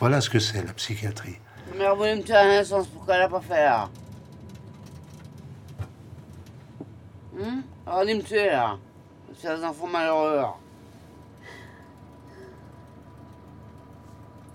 Voilà 0.00 0.20
ce 0.20 0.28
que 0.28 0.40
c'est 0.40 0.60
la 0.66 0.72
psychiatrie. 0.72 1.38
Ma 1.70 1.76
mère 1.78 1.94
voulait 1.94 2.16
me 2.16 2.22
tuer 2.22 2.34
à 2.34 2.44
la 2.44 2.58
naissance, 2.58 2.88
pourquoi 2.88 3.14
elle 3.14 3.20
l'a 3.20 3.28
pas 3.28 3.40
fait 3.40 3.64
là 3.64 3.88
Hum 7.38 7.62
Elle 7.86 7.92
a 7.92 8.04
dit 8.04 8.14
me 8.16 8.22
tuer 8.22 8.46
là. 8.50 8.78
C'est 9.38 9.56
des 9.56 9.62
enfants 9.64 9.86
malheureux. 9.86 10.36
là. 10.38 10.54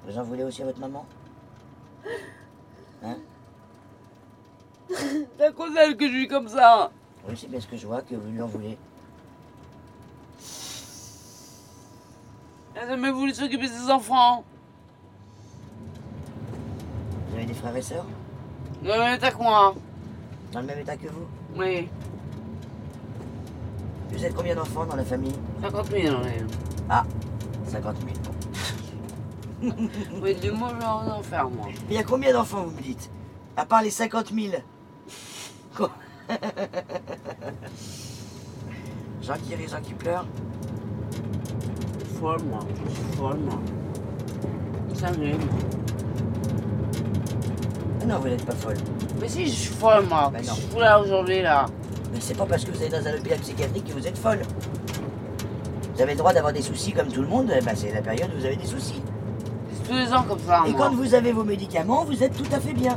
Vous 0.06 0.18
en 0.18 0.24
voulez 0.24 0.44
aussi 0.44 0.64
à 0.64 0.66
votre 0.66 0.80
maman 0.82 1.06
Hein 3.06 3.16
C'est 4.90 5.46
à 5.46 5.52
cause 5.54 5.74
d'elle 5.74 5.96
que 5.96 6.06
je 6.10 6.14
vis 6.14 6.28
comme 6.28 6.50
ça. 6.50 6.92
Oui, 7.26 7.38
c'est 7.38 7.50
bien 7.50 7.62
ce 7.62 7.68
que 7.68 7.78
je 7.78 7.88
vois, 7.88 8.02
que 8.02 8.16
vous 8.16 8.30
lui 8.32 8.42
en 8.42 8.48
voulez. 8.48 8.78
Elle 12.82 12.86
a 12.86 12.92
jamais 12.92 13.12
voulu 13.12 13.34
s'occuper 13.34 13.68
de 13.68 13.74
ses 13.74 13.92
enfants. 13.92 14.46
Vous 17.28 17.36
avez 17.36 17.46
des 17.46 17.54
frères 17.54 17.76
et 17.76 17.82
sœurs? 17.82 18.06
Dans 18.82 18.96
le 18.96 19.00
même 19.00 19.16
état 19.16 19.32
que 19.32 19.38
moi. 19.38 19.76
Dans 20.54 20.62
le 20.62 20.66
même 20.66 20.80
état 20.80 20.96
que 20.96 21.10
vous? 21.10 21.28
Oui. 21.58 21.90
Vous 24.12 24.24
êtes 24.26 24.34
combien 24.34 24.56
d'enfants 24.56 24.86
dans 24.86 24.96
la 24.96 25.04
famille? 25.04 25.36
50 25.62 25.88
000 25.92 26.16
on 26.16 26.26
est. 26.26 26.46
Ah, 26.90 27.04
50 27.68 27.98
000. 28.02 28.10
Oui, 30.22 30.36
du 30.36 30.52
moi, 30.52 30.70
je 30.74 30.80
vais 30.80 30.86
en 30.86 31.22
faire, 31.22 31.50
moi. 31.50 31.66
Mais 31.68 31.74
il 31.90 31.96
y 31.96 31.98
a 31.98 32.04
combien 32.04 32.32
d'enfants, 32.32 32.64
vous 32.64 32.72
me 32.72 32.82
dites? 32.82 33.12
À 33.58 33.66
part 33.66 33.82
les 33.82 33.92
50 33.92 34.32
000 34.34 34.54
Quoi? 35.76 35.92
Gens 39.22 39.34
qui 39.46 39.56
rient, 39.56 39.68
gens 39.68 39.82
qui 39.82 39.94
pleurent 39.94 40.26
Je 42.00 42.06
suis 42.06 42.09
folle, 42.09 42.09
moi. 42.09 42.09
Je 42.09 42.09
suis 42.09 42.09
folle, 42.09 42.09
moi. 42.09 42.09
Ça 42.09 42.09
me 42.22 42.38
moi. 42.50 42.60
Ah 48.02 48.06
Non, 48.06 48.20
vous 48.20 48.28
n'êtes 48.28 48.46
pas 48.46 48.54
folle. 48.54 48.76
Mais 49.22 49.28
si, 49.28 49.46
je 49.46 49.52
suis 49.52 49.74
folle, 49.74 50.06
moi. 50.10 50.30
Ben 50.34 50.42
Je 50.44 50.50
suis 50.52 50.80
là 50.80 51.00
aujourd'hui, 51.02 51.42
là. 51.42 51.66
Mais 52.14 52.20
c'est 52.20 52.38
pas 52.38 52.46
parce 52.46 52.66
que 52.66 52.72
vous 52.72 52.82
êtes 52.84 52.92
dans 52.92 53.06
un 53.08 53.14
hôpital 53.14 53.40
psychiatrique 53.40 53.86
que 53.86 53.94
vous 53.94 54.08
êtes 54.08 54.18
folle. 54.18 54.42
Vous 55.96 56.02
avez 56.02 56.14
le 56.14 56.18
droit 56.18 56.34
d'avoir 56.34 56.54
des 56.54 56.62
soucis 56.62 56.92
comme 56.94 57.10
tout 57.10 57.22
le 57.22 57.28
monde, 57.28 57.48
ben, 57.48 57.76
c'est 57.76 57.92
la 57.94 58.02
période 58.02 58.30
où 58.36 58.40
vous 58.40 58.46
avez 58.46 58.56
des 58.56 58.66
soucis. 58.66 59.02
C'est 59.74 59.90
tous 59.90 59.96
les 59.96 60.14
ans 60.14 60.24
comme 60.24 60.40
ça, 60.40 60.64
Et 60.68 60.72
moi. 60.72 60.88
quand 60.88 60.96
vous 60.96 61.14
avez 61.14 61.32
vos 61.32 61.44
médicaments, 61.44 62.06
vous 62.06 62.24
êtes 62.24 62.36
tout 62.36 62.48
à 62.56 62.60
fait 62.60 62.74
bien. 62.74 62.96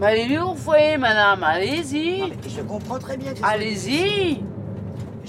Mais 0.00 0.06
allez-y 0.06 0.38
au 0.38 0.54
foyer, 0.54 0.96
madame. 0.96 1.40
Non, 1.40 1.46
Allez-y. 1.46 2.22
mais 2.22 2.36
je 2.48 2.62
comprends 2.62 2.98
très 2.98 3.16
bien 3.16 3.32
que 3.34 3.38
Allez-y. 3.44 4.42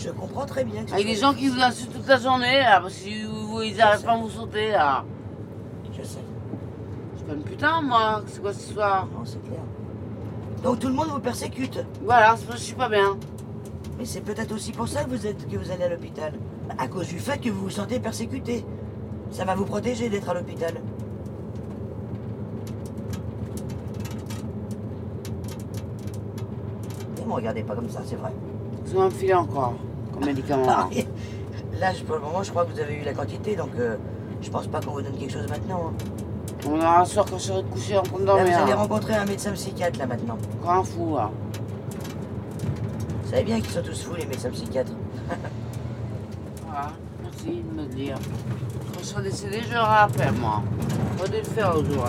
Je 0.04 0.10
comprends 0.10 0.46
très 0.46 0.66
bien 0.66 0.84
que 0.84 0.90
ce 0.90 0.96
Avec 0.96 1.08
des 1.08 1.16
gens 1.16 1.34
qui 1.34 1.48
vous 1.48 1.62
insultent 1.62 1.94
toute 1.94 2.08
la 2.08 2.18
journée, 2.18 2.60
là, 2.60 2.82
parce 2.82 2.96
qu'ils 2.96 3.78
n'arrivent 3.78 4.04
pas 4.04 4.12
à 4.12 4.18
vous 4.18 4.30
sauter, 4.30 4.72
là. 4.72 5.06
Je 5.98 6.04
sais. 6.04 6.20
Je 7.14 7.18
suis 7.20 7.26
pas 7.26 7.34
une 7.34 7.44
putain, 7.44 7.82
moi. 7.82 8.22
C'est 8.28 8.42
quoi 8.42 8.52
cette 8.52 8.68
histoire? 8.68 9.06
Non, 9.06 9.24
c'est 9.24 9.42
clair. 9.44 9.62
Donc 10.62 10.80
tout 10.80 10.88
le 10.90 10.94
monde 10.94 11.08
vous 11.08 11.20
persécute. 11.20 11.86
Voilà, 12.04 12.36
c'est 12.36 12.46
parce 12.46 12.58
que 12.58 12.62
je 12.62 12.68
suis 12.68 12.76
pas 12.76 12.90
bien. 12.90 13.18
Mais 13.98 14.04
c'est 14.04 14.22
peut-être 14.22 14.54
aussi 14.54 14.74
pour 14.74 14.90
ça 14.90 15.06
que 15.06 15.10
vous, 15.10 15.26
êtes, 15.26 15.48
que 15.50 15.56
vous 15.56 15.72
allez 15.72 15.84
à 15.84 15.90
l'hôpital. 15.90 16.34
À 16.78 16.88
cause 16.88 17.08
du 17.08 17.20
fait 17.20 17.38
que 17.38 17.50
vous 17.50 17.62
vous 17.62 17.70
sentez 17.70 18.00
persécuté. 18.00 18.66
Ça 19.32 19.46
va 19.46 19.56
vous 19.56 19.66
protéger 19.66 20.10
d'être 20.10 20.30
à 20.30 20.34
l'hôpital. 20.34 20.82
Ne 27.22 27.26
me 27.26 27.34
regardez 27.34 27.64
pas 27.64 27.76
comme 27.76 27.90
ça, 27.90 28.02
c'est 28.06 28.16
vrai. 28.16 28.34
Vous 28.86 29.10
filez 29.10 29.34
encore, 29.34 29.74
comme 30.14 30.26
médicament. 30.26 30.66
Ah, 30.70 30.90
Là, 31.80 31.92
pour 32.06 32.16
le 32.16 32.22
moment, 32.22 32.44
je 32.44 32.52
crois 32.52 32.66
que 32.66 32.72
vous 32.74 32.80
avez 32.80 32.96
eu 32.96 33.04
la 33.04 33.14
quantité, 33.14 33.56
donc 33.56 33.70
euh, 33.80 33.96
je 34.42 34.50
pense 34.50 34.68
pas 34.68 34.80
qu'on 34.80 34.92
vous 34.92 35.02
donne 35.02 35.18
quelque 35.18 35.34
chose 35.34 35.48
maintenant. 35.50 35.90
hein. 35.90 35.94
On 36.70 36.78
aura 36.78 37.02
un 37.02 37.06
soir 37.06 37.26
quand 37.30 37.38
je 37.38 37.44
serai 37.44 37.64
couché 37.64 37.98
en 37.98 38.04
train 38.04 38.20
de 38.20 38.26
Là, 38.26 38.34
dormir. 38.36 38.54
vous 38.56 38.62
allez 38.62 38.72
là. 38.72 38.78
rencontrer 38.78 39.16
un 39.16 39.26
médecin 39.26 39.52
psychiatre, 39.52 40.00
là, 40.00 40.06
maintenant. 40.06 40.38
Un 40.68 40.84
fou, 40.84 41.16
là. 41.16 41.30
Vous 43.24 43.30
savez 43.30 43.44
bien 43.44 43.60
qu'ils 43.60 43.72
sont 43.72 43.82
tous 43.82 44.04
fous, 44.04 44.16
les 44.16 44.26
médecins 44.26 44.50
psychiatres. 44.52 44.92
Voilà, 46.66 46.92
merci 47.22 47.62
de 47.62 47.76
me 47.76 47.88
le 47.88 47.94
dire. 47.94 48.16
Quand 48.94 49.00
je 49.00 49.06
serai 49.06 49.24
décédé, 49.24 49.60
je 49.68 49.74
le 49.74 49.80
rappelle, 49.80 50.32
moi. 50.40 50.62
Pas 51.20 51.28
de 51.28 51.38
le 51.38 51.44
faire 51.44 51.76
au 51.76 51.84
jour. 51.84 52.06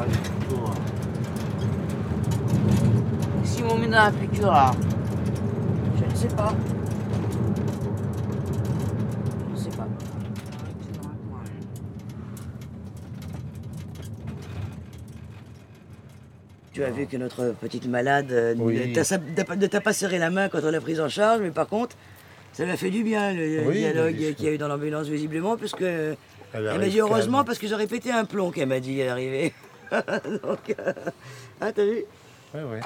toujours. 0.49 0.71
S'ils 3.45 3.65
m'ont 3.65 3.77
mis 3.77 3.87
dans 3.89 4.05
la 4.05 4.11
piqûre, 4.11 4.51
là. 4.53 4.71
Je 5.99 6.05
ne 6.11 6.15
sais 6.17 6.29
pas. 6.29 6.53
Je 9.49 9.53
ne 9.53 9.57
sais 9.59 9.77
pas. 9.77 9.87
Tu 16.75 16.83
as 16.83 16.91
vu 16.91 17.07
que 17.07 17.17
notre 17.17 17.55
petite 17.61 17.87
malade 17.87 18.33
euh, 18.33 18.55
Oui. 18.59 18.93
ne 18.93 19.67
t'a- 19.69 19.81
pas 19.81 19.93
serré 19.93 20.19
la 20.19 20.29
main 20.31 20.49
quand 20.49 20.59
on 20.65 20.71
l'a 20.73 20.81
prise 20.81 21.01
en 21.01 21.09
charge, 21.09 21.41
mais 21.41 21.53
par 21.53 21.69
contre, 21.69 21.95
ça 22.53 22.65
lui 22.65 22.73
a 22.73 22.77
fait 22.77 22.91
du 22.91 23.05
bien, 23.05 23.33
le 23.33 23.63
Oui, 23.65 23.79
dialogue 23.79 24.17
qu'il 24.35 24.45
y 24.45 24.49
a 24.49 24.53
eu 24.53 24.59
dans 24.59 24.67
l'ambulance, 24.67 25.07
visiblement, 25.07 25.57
puisque 25.57 25.83
elle 25.83 26.17
Elle 26.53 26.65
m'a 26.81 26.89
dit 26.89 26.99
heureusement 26.99 27.39
calme. 27.39 27.47
parce 27.47 27.59
que 27.61 27.69
j'aurais 27.69 27.87
pété 27.87 28.11
un 28.11 28.25
plomb 28.25 28.51
qu'elle 28.51 28.67
m'a 28.69 28.81
dit 28.81 29.01
à 29.03 29.07
l'arrivée. 29.07 29.55
Donc, 29.93 30.75
euh, 30.77 30.93
ah, 31.61 31.71
t'as 31.73 31.85
vu 31.85 32.03
Oui, 32.55 32.61
oui. 32.73 32.79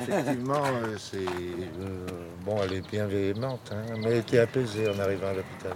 Effectivement, 0.00 0.62
euh, 0.64 0.96
c'est. 0.96 1.16
euh, 1.18 2.06
bon, 2.46 2.56
elle 2.62 2.72
est 2.78 2.88
bien 2.90 3.06
véhémente, 3.06 3.70
hein, 3.70 3.82
mais 3.98 4.12
elle 4.12 4.16
était 4.18 4.38
apaisée 4.38 4.88
en 4.88 4.98
arrivant 4.98 5.26
à 5.28 5.34
l'hôpital. 5.34 5.72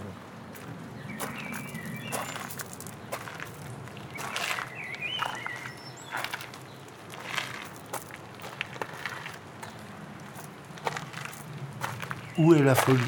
Où 12.35 12.55
est 12.55 12.63
la 12.63 12.73
folie? 12.73 12.99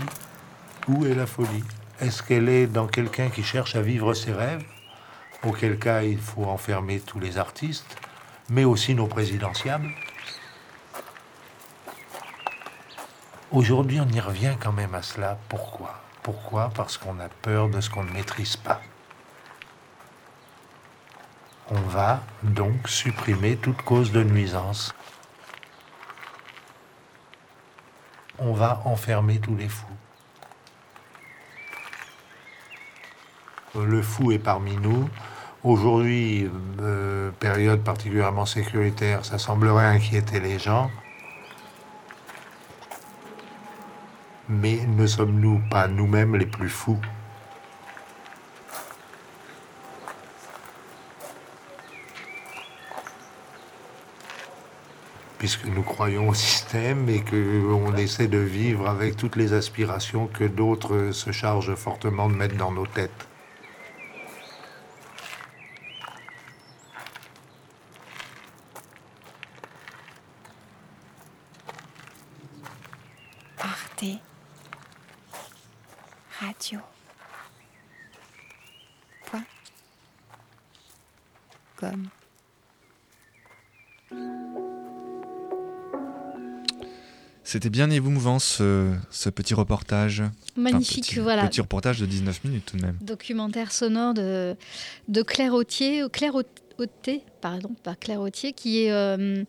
Où 0.88 1.06
est 1.08 1.16
la 1.16 1.26
folie? 1.26 1.64
Est-ce 2.00 2.22
qu'elle 2.22 2.48
est 2.48 2.68
dans 2.68 2.86
quelqu'un 2.86 3.30
qui 3.30 3.42
cherche 3.42 3.76
à 3.76 3.82
vivre 3.82 4.14
ses 4.14 4.32
rêves? 4.32 4.64
Auquel 5.42 5.80
cas, 5.80 6.04
il 6.04 6.20
faut 6.20 6.46
enfermer 6.46 7.00
tous 7.00 7.20
les 7.20 7.40
artistes, 7.40 7.98
mais 8.50 8.66
aussi 8.66 8.94
nos 8.94 9.08
présidentiables. 9.08 9.90
Aujourd'hui, 13.52 14.00
on 14.00 14.08
y 14.10 14.20
revient 14.20 14.56
quand 14.60 14.74
même 14.74 14.94
à 14.94 15.02
cela. 15.02 15.40
Pourquoi? 15.50 15.96
Pourquoi? 16.22 16.72
Parce 16.76 16.98
qu'on 16.98 17.20
a 17.20 17.30
peur 17.42 17.70
de 17.70 17.82
ce 17.82 17.90
qu'on 17.90 18.04
ne 18.04 18.12
maîtrise 18.12 18.58
pas. 18.58 18.82
On 21.72 21.82
va 21.82 22.22
donc 22.44 22.88
supprimer 22.88 23.58
toute 23.58 23.82
cause 23.82 24.12
de 24.12 24.24
nuisance. 24.24 24.94
on 28.40 28.54
va 28.54 28.82
enfermer 28.86 29.40
tous 29.40 29.56
les 29.56 29.70
fous. 29.70 29.86
Le 33.76 34.02
fou 34.02 34.32
est 34.32 34.40
parmi 34.40 34.78
nous. 34.78 35.10
Aujourd'hui, 35.64 36.50
euh, 36.80 37.32
période 37.40 37.84
particulièrement 37.84 38.46
sécuritaire, 38.46 39.26
ça 39.26 39.38
semblerait 39.38 39.86
inquiéter 39.86 40.40
les 40.40 40.60
gens. 40.60 40.90
Mais 44.48 44.86
ne 44.86 45.08
sommes-nous 45.08 45.60
pas 45.70 45.88
nous-mêmes 45.88 46.36
les 46.36 46.46
plus 46.46 46.70
fous? 46.70 47.00
Puisque 55.46 55.68
nous 55.68 55.84
croyons 55.84 56.30
au 56.30 56.34
système 56.34 57.08
et 57.08 57.22
qu'on 57.22 57.96
essaie 57.98 58.28
de 58.28 58.40
vivre 58.40 58.90
avec 58.90 59.16
toutes 59.16 59.36
les 59.36 59.54
aspirations 59.54 60.26
que 60.26 60.44
d'autres 60.44 61.12
se 61.12 61.32
chargent 61.32 61.76
fortement 61.76 62.30
de 62.30 62.34
mettre 62.34 62.58
dans 62.58 62.72
nos 62.72 62.88
têtes. 62.88 63.28
C'était 87.56 87.70
bien 87.70 87.90
émouvant 87.90 88.38
ce, 88.38 88.92
ce 89.10 89.30
petit 89.30 89.54
reportage? 89.54 90.24
Magnifique, 90.58 91.06
petit, 91.06 91.20
voilà. 91.20 91.48
Petit 91.48 91.62
reportage 91.62 92.02
de 92.02 92.06
19 92.06 92.44
minutes 92.44 92.66
tout 92.66 92.76
de 92.76 92.82
même. 92.82 92.98
Documentaire 93.00 93.72
sonore 93.72 94.14
de, 94.14 94.58
de 95.08 95.22
Claire 95.22 95.54
Autier. 95.54 96.04
Claire 96.12 96.36
Auté, 97.46 97.60
pardon, 97.60 97.76
pas 97.84 97.96
Claire 97.96 98.22
Autier, 98.22 98.54
qui 98.54 98.84
est 98.84 98.92
euh, 98.92 99.44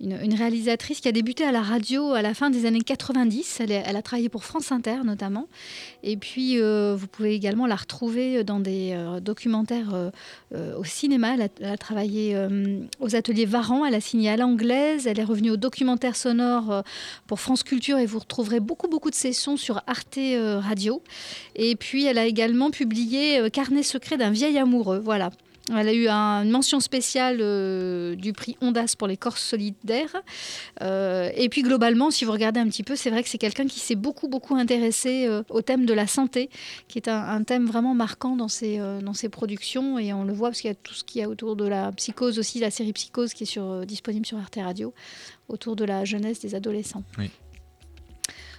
une, 0.00 0.34
réalisatrice 0.34 1.00
qui 1.00 1.08
a 1.08 1.12
débuté 1.12 1.44
à 1.44 1.52
la 1.52 1.60
radio 1.60 2.12
à 2.12 2.22
la 2.22 2.32
fin 2.32 2.48
des 2.48 2.64
années 2.64 2.80
90. 2.80 3.60
Elle, 3.60 3.72
est, 3.72 3.82
elle 3.86 3.96
a 3.96 4.02
travaillé 4.02 4.30
pour 4.30 4.44
France 4.44 4.72
Inter 4.72 5.04
notamment. 5.04 5.48
Et 6.02 6.16
puis, 6.16 6.58
euh, 6.58 6.96
vous 6.96 7.06
pouvez 7.08 7.34
également 7.34 7.66
la 7.66 7.76
retrouver 7.76 8.42
dans 8.42 8.58
des 8.58 8.92
euh, 8.94 9.20
documentaires 9.20 10.10
au 10.52 10.84
cinéma. 10.84 11.34
Elle 11.34 11.42
a, 11.42 11.48
elle 11.60 11.72
a 11.72 11.76
travaillé 11.76 12.36
aux 13.00 13.16
ateliers 13.16 13.44
Varan. 13.44 13.84
Elle 13.84 13.94
a 13.94 14.00
signé 14.00 14.30
à 14.30 14.36
l'anglaise. 14.36 15.06
Elle 15.06 15.20
est 15.20 15.24
revenue 15.24 15.50
au 15.50 15.56
documentaire 15.56 16.16
sonore 16.16 16.82
pour 17.26 17.40
France 17.40 17.62
Culture 17.62 17.98
et 17.98 18.06
vous 18.06 18.18
retrouverez 18.18 18.60
beaucoup, 18.60 18.88
beaucoup 18.88 19.10
de 19.10 19.14
sessions 19.14 19.56
sur 19.56 19.82
Arte 19.86 20.18
Radio. 20.38 21.02
Et 21.54 21.76
puis, 21.76 22.06
elle 22.06 22.18
a 22.18 22.26
également 22.26 22.70
publié 22.70 23.50
Carnet 23.50 23.82
secret 23.82 24.16
d'un 24.16 24.30
vieil 24.30 24.58
amoureux. 24.58 24.98
Voilà. 24.98 25.30
Elle 25.70 25.88
a 25.88 25.92
eu 25.92 26.08
un, 26.08 26.42
une 26.42 26.50
mention 26.50 26.80
spéciale 26.80 27.38
euh, 27.40 28.16
du 28.16 28.32
prix 28.32 28.56
Ondas 28.60 28.94
pour 28.98 29.06
les 29.06 29.16
Corses 29.16 29.42
solidaires. 29.42 30.16
Euh, 30.82 31.30
et 31.36 31.48
puis 31.48 31.62
globalement, 31.62 32.10
si 32.10 32.24
vous 32.24 32.32
regardez 32.32 32.58
un 32.58 32.66
petit 32.66 32.82
peu, 32.82 32.96
c'est 32.96 33.10
vrai 33.10 33.22
que 33.22 33.28
c'est 33.28 33.38
quelqu'un 33.38 33.66
qui 33.66 33.78
s'est 33.78 33.94
beaucoup, 33.94 34.28
beaucoup 34.28 34.56
intéressé 34.56 35.26
euh, 35.26 35.42
au 35.50 35.62
thème 35.62 35.86
de 35.86 35.94
la 35.94 36.06
santé, 36.06 36.50
qui 36.88 36.98
est 36.98 37.08
un, 37.08 37.22
un 37.22 37.44
thème 37.44 37.66
vraiment 37.66 37.94
marquant 37.94 38.34
dans 38.34 38.48
ses, 38.48 38.78
dans 38.78 39.14
ses 39.14 39.28
productions. 39.28 39.98
Et 39.98 40.12
on 40.12 40.24
le 40.24 40.32
voit 40.32 40.48
parce 40.48 40.60
qu'il 40.60 40.68
y 40.68 40.72
a 40.72 40.76
tout 40.76 40.94
ce 40.94 41.04
qu'il 41.04 41.20
y 41.20 41.24
a 41.24 41.28
autour 41.28 41.54
de 41.54 41.66
la 41.66 41.92
psychose 41.92 42.38
aussi, 42.38 42.58
la 42.58 42.70
série 42.70 42.92
Psychose 42.92 43.32
qui 43.32 43.44
est 43.44 43.46
sur, 43.46 43.86
disponible 43.86 44.26
sur 44.26 44.38
Arte 44.38 44.58
Radio, 44.60 44.92
autour 45.48 45.76
de 45.76 45.84
la 45.84 46.04
jeunesse 46.04 46.40
des 46.40 46.54
adolescents. 46.54 47.04
Oui. 47.18 47.30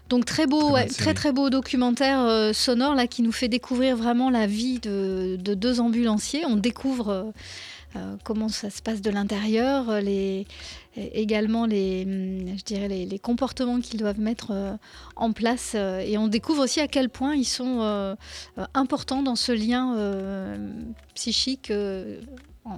Donc 0.10 0.26
très 0.26 0.46
beau, 0.46 0.62
très, 0.62 0.74
ouais, 0.74 0.88
très, 0.88 1.14
très 1.14 1.32
beau 1.32 1.50
documentaire 1.50 2.20
euh, 2.20 2.54
sonore 2.54 2.94
là 2.94 3.08
qui 3.08 3.22
nous 3.22 3.32
fait 3.32 3.48
découvrir 3.48 3.96
vraiment 3.96 4.30
la 4.30 4.46
vie 4.46 4.80
de, 4.80 5.38
de 5.42 5.54
deux 5.54 5.80
ambulanciers. 5.80 6.46
On 6.46 6.58
découvre 6.58 7.10
euh, 7.10 7.24
euh, 7.96 8.16
comment 8.24 8.50
ça 8.50 8.70
se 8.70 8.82
passe 8.82 9.02
de 9.02 9.10
l'intérieur, 9.10 10.02
les, 10.02 10.46
également 10.96 11.66
les, 11.66 12.04
je 12.58 12.64
dirais 12.64 12.88
les, 12.88 13.06
les 13.06 13.20
comportements 13.20 13.80
qu'ils 13.80 14.00
doivent 14.00 14.20
mettre 14.20 14.52
euh, 14.52 14.74
en 15.16 15.32
place, 15.32 15.76
et 15.76 16.18
on 16.18 16.28
découvre 16.28 16.64
aussi 16.64 16.80
à 16.80 16.88
quel 16.88 17.10
point 17.10 17.36
ils 17.36 17.46
sont 17.46 18.16
importants 18.74 19.24
dans 19.24 19.36
ce 19.36 19.52
lien 19.52 20.58
psychique. 21.14 21.72
En, 22.66 22.78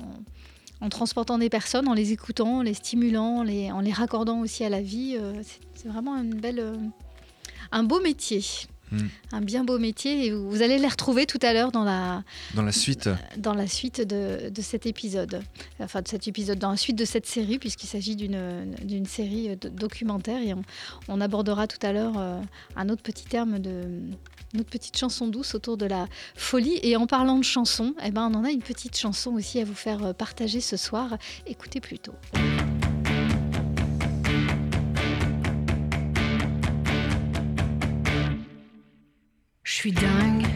en 0.82 0.90
transportant 0.90 1.38
des 1.38 1.50
personnes, 1.50 1.88
en 1.88 1.94
les 1.94 2.12
écoutant, 2.12 2.58
en 2.58 2.62
les 2.62 2.74
stimulant, 2.74 3.44
les, 3.44 3.72
en 3.72 3.80
les 3.80 3.94
raccordant 3.94 4.42
aussi 4.42 4.66
à 4.66 4.70
la 4.70 4.82
vie. 4.82 5.18
c'est 5.74 5.88
vraiment 5.88 6.18
une 6.18 6.36
belle, 6.36 6.74
un 7.72 7.84
beau 7.84 8.00
métier. 8.02 8.44
Mmh. 8.92 8.98
Un 9.32 9.42
bien 9.42 9.64
beau 9.64 9.80
métier. 9.80 10.28
Et 10.28 10.32
vous 10.32 10.62
allez 10.62 10.78
les 10.78 10.88
retrouver 10.88 11.26
tout 11.26 11.40
à 11.42 11.54
l'heure 11.54 11.72
dans 11.72 11.84
la 11.84 12.24
dans 12.54 12.64
la 12.64 12.72
suite. 12.72 13.10
dans 13.38 13.54
la 13.54 13.68
suite 13.68 14.02
de, 14.02 14.50
de, 14.50 14.62
cet 14.62 14.86
épisode. 14.86 15.42
Enfin 15.80 16.02
de 16.02 16.08
cet 16.08 16.28
épisode 16.28 16.60
dans 16.60 16.72
la 16.72 16.78
suite 16.78 16.96
de 16.96 17.06
cette 17.06 17.26
série 17.26 17.60
puisqu'il 17.60 17.88
s'agit 17.88 18.16
d'une 18.16 19.06
série 19.06 19.56
documentaire. 19.58 20.42
Et 20.42 20.54
on, 20.54 20.62
on, 21.08 21.22
abordera 21.22 21.68
tout 21.68 21.84
à 21.86 21.92
l'heure 21.92 22.14
euh, 22.18 22.40
un 22.76 22.90
autre 22.90 23.02
petit 23.02 23.26
terme 23.26 23.60
de 23.60 24.02
notre 24.54 24.70
petite 24.70 24.98
chanson 24.98 25.28
douce 25.28 25.56
autour 25.56 25.78
de 25.78 25.86
la 25.86 26.08
folie. 26.36 26.80
Et 26.84 26.96
en 26.96 27.08
parlant 27.08 27.38
de 27.40 27.44
chansons 27.44 27.96
eh 28.04 28.12
ben 28.12 28.30
on 28.32 28.36
en 28.36 28.44
a 28.44 28.52
une 28.52 28.62
petite 28.62 28.98
chanson 28.98 29.32
aussi 29.34 29.60
à 29.60 29.66
vous 29.66 29.74
faire 29.74 30.14
partager 30.14 30.62
ce 30.62 30.78
soir. 30.78 31.18
Écoutez 31.48 31.82
plutôt 31.82 32.14
suis 39.86 39.92
dingue. 39.92 40.48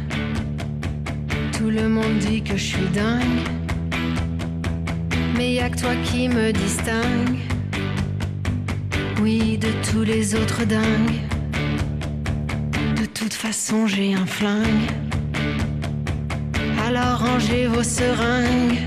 Tout 1.56 1.70
le 1.70 1.88
monde 1.88 2.18
dit 2.18 2.42
que 2.42 2.58
je 2.58 2.64
suis 2.74 2.90
dingue. 2.96 3.42
Mais 5.38 5.54
y 5.54 5.60
a 5.60 5.70
que 5.70 5.78
toi 5.78 5.96
qui 6.04 6.28
me 6.28 6.52
distingue. 6.52 7.38
Oui, 9.22 9.60
de 9.60 9.68
tous 9.92 10.04
les 10.04 10.34
autres 10.34 10.66
dingues. 10.66 11.20
De 13.00 13.06
toute 13.06 13.36
façon, 13.36 13.86
j'ai 13.86 14.16
un 14.16 14.26
flingue. 14.26 14.90
Alors 16.88 17.20
rangez 17.20 17.68
vos 17.68 17.84
seringues. 17.84 18.82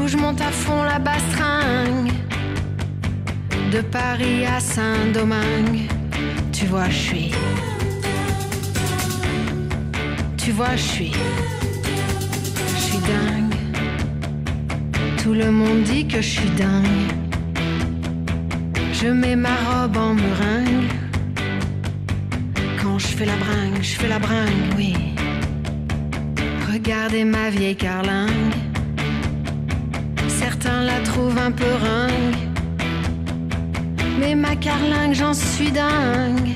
Où 0.00 0.08
je 0.08 0.16
monte 0.16 0.40
à 0.40 0.50
fond 0.50 0.84
la 0.84 0.98
bastringue. 0.98 2.12
De 3.70 3.82
Paris 3.82 4.46
à 4.46 4.58
Saint-Domingue. 4.58 5.82
Tu 6.50 6.64
vois, 6.64 6.88
je 6.88 6.98
suis. 7.08 7.30
Tu 10.44 10.52
vois, 10.52 10.76
je 10.76 10.82
suis. 10.82 11.12
Je 12.74 12.80
suis 12.82 12.98
dingue. 12.98 13.54
Tout 15.16 15.32
le 15.32 15.50
monde 15.50 15.84
dit 15.84 16.06
que 16.06 16.20
je 16.20 16.32
suis 16.38 16.50
dingue. 16.50 17.08
Je 18.92 19.06
mets 19.06 19.36
ma 19.36 19.56
robe 19.66 19.96
en 19.96 20.12
meringue. 20.12 20.92
Quand 22.82 22.98
je 22.98 23.06
fais 23.06 23.24
la 23.24 23.36
bringue, 23.36 23.80
je 23.80 23.94
fais 23.94 24.08
la 24.08 24.18
bringue, 24.18 24.74
oui. 24.76 24.92
Regardez 26.70 27.24
ma 27.24 27.48
vieille 27.48 27.76
carlingue. 27.76 28.54
Certains 30.28 30.82
la 30.82 31.00
trouvent 31.00 31.38
un 31.38 31.52
peu 31.52 31.72
ringue. 31.88 32.42
Mais 34.20 34.34
ma 34.34 34.54
carlingue, 34.56 35.14
j'en 35.14 35.32
suis 35.32 35.72
dingue. 35.72 36.50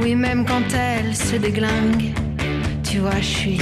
Oui, 0.00 0.16
même 0.16 0.44
quand 0.44 0.68
elle 0.74 1.14
se 1.14 1.36
déglingue 1.36 2.21
tu 2.92 2.98
vois, 2.98 3.20
je 3.20 3.26
suis. 3.26 3.58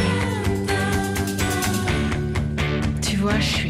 Tu 3.00 3.16
vois, 3.16 3.38
je 3.38 3.54
suis. 3.58 3.69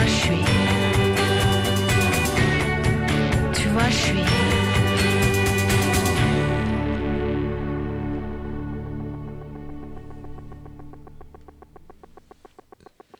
vois, 0.00 0.06
je 0.06 0.12
suis. 0.12 0.44
Tu 3.62 3.68
vois, 3.68 3.88
je 3.88 3.96
suis. 3.96 4.24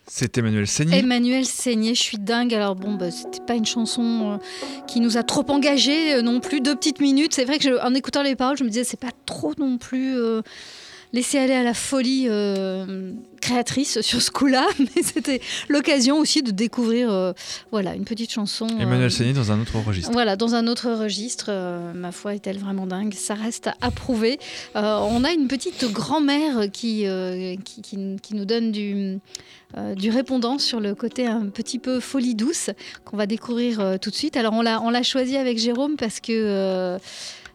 C'est 0.07 0.37
Emmanuel 0.39 0.67
Seigny. 0.67 0.95
Emmanuel 0.97 1.47
Seigné, 1.47 1.95
je 1.95 2.03
suis 2.03 2.19
dingue. 2.19 2.53
Alors 2.53 2.75
bon, 2.75 2.95
bah, 2.95 3.11
c'était 3.13 3.41
pas 3.47 3.55
une 3.55 3.65
chanson 3.65 4.33
euh, 4.33 4.37
qui 4.89 5.01
nous 5.01 5.17
a 5.17 5.23
trop 5.23 5.45
engagés 5.49 6.15
euh, 6.15 6.23
non 6.23 6.41
plus. 6.41 6.61
Deux 6.61 6.75
petites 6.75 7.01
minutes. 7.01 7.33
C'est 7.35 7.45
vrai 7.45 7.59
que 7.59 7.65
je- 7.65 7.81
en 7.81 7.95
écoutant 7.95 8.23
les 8.23 8.35
paroles, 8.35 8.57
je 8.57 8.65
me 8.65 8.69
disais 8.69 8.83
c'est 8.85 8.99
pas 9.01 9.13
trop 9.25 9.55
non 9.57 9.79
plus 9.79 10.17
euh, 10.19 10.43
laisser 11.13 11.39
aller 11.39 11.55
à 11.55 11.63
la 11.63 11.75
folie 11.75 12.27
euh, 12.29 13.13
créatrice 13.41 14.01
sur 14.01 14.23
ce 14.23 14.31
coup-là, 14.31 14.67
mais 14.79 15.03
c'était 15.03 15.41
l'occasion 15.69 16.19
aussi 16.19 16.43
de 16.43 16.51
découvrir 16.51 17.11
euh, 17.11 17.33
voilà 17.73 17.95
une 17.95 18.05
petite 18.05 18.31
chanson. 18.33 18.67
euh, 18.71 18.83
Emmanuel 18.83 19.11
Seigny 19.11 19.33
dans 19.33 19.51
un 19.51 19.61
autre 19.61 19.79
registre. 19.81 20.11
Voilà, 20.13 20.37
dans 20.37 20.55
un 20.55 20.67
autre 20.69 20.91
registre, 20.93 21.47
euh, 21.49 21.93
ma 21.95 22.13
foi, 22.13 22.35
est-elle 22.35 22.59
vraiment 22.59 22.87
dingue 22.87 23.15
Ça 23.15 23.35
reste 23.35 23.71
à 23.81 23.91
prouver. 23.91 24.39
Euh, 24.77 24.99
on 24.99 25.25
a 25.25 25.33
une 25.33 25.49
petite 25.49 25.85
grand-mère 25.91 26.71
qui, 26.73 27.07
euh, 27.07 27.57
qui, 27.65 27.83
qui- 27.83 28.17
qui 28.23 28.35
nous 28.35 28.45
donne 28.45 28.71
du, 28.71 29.19
euh, 29.77 29.95
du 29.95 30.11
répondant 30.11 30.59
sur 30.59 30.79
le 30.81 30.95
côté 30.95 31.27
un 31.27 31.47
petit 31.47 31.79
peu 31.79 31.99
folie 32.01 32.35
douce 32.35 32.71
qu'on 33.05 33.17
va 33.17 33.27
découvrir 33.27 33.81
euh, 33.81 33.97
tout 33.99 34.11
de 34.11 34.15
suite. 34.15 34.37
Alors, 34.37 34.53
on 34.53 34.63
l'a, 34.63 34.81
on 34.83 34.91
l'a 34.91 35.03
choisi 35.03 35.37
avec 35.37 35.59
Jérôme 35.59 35.97
parce 35.97 36.21
que. 36.21 36.99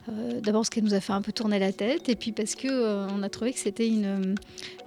Euh, 0.09 0.11
euh, 0.11 0.41
D'abord 0.41 0.61
parce 0.61 0.69
qu'elle 0.69 0.83
nous 0.83 0.93
a 0.93 0.99
fait 1.01 1.13
un 1.13 1.21
peu 1.21 1.31
tourner 1.31 1.59
la 1.59 1.71
tête 1.71 2.09
et 2.09 2.15
puis 2.15 2.31
parce 2.31 2.55
que 2.55 2.67
euh, 2.69 3.07
on 3.09 3.23
a 3.23 3.29
trouvé 3.29 3.53
que 3.53 3.59
c'était 3.59 3.87
une, 3.87 4.35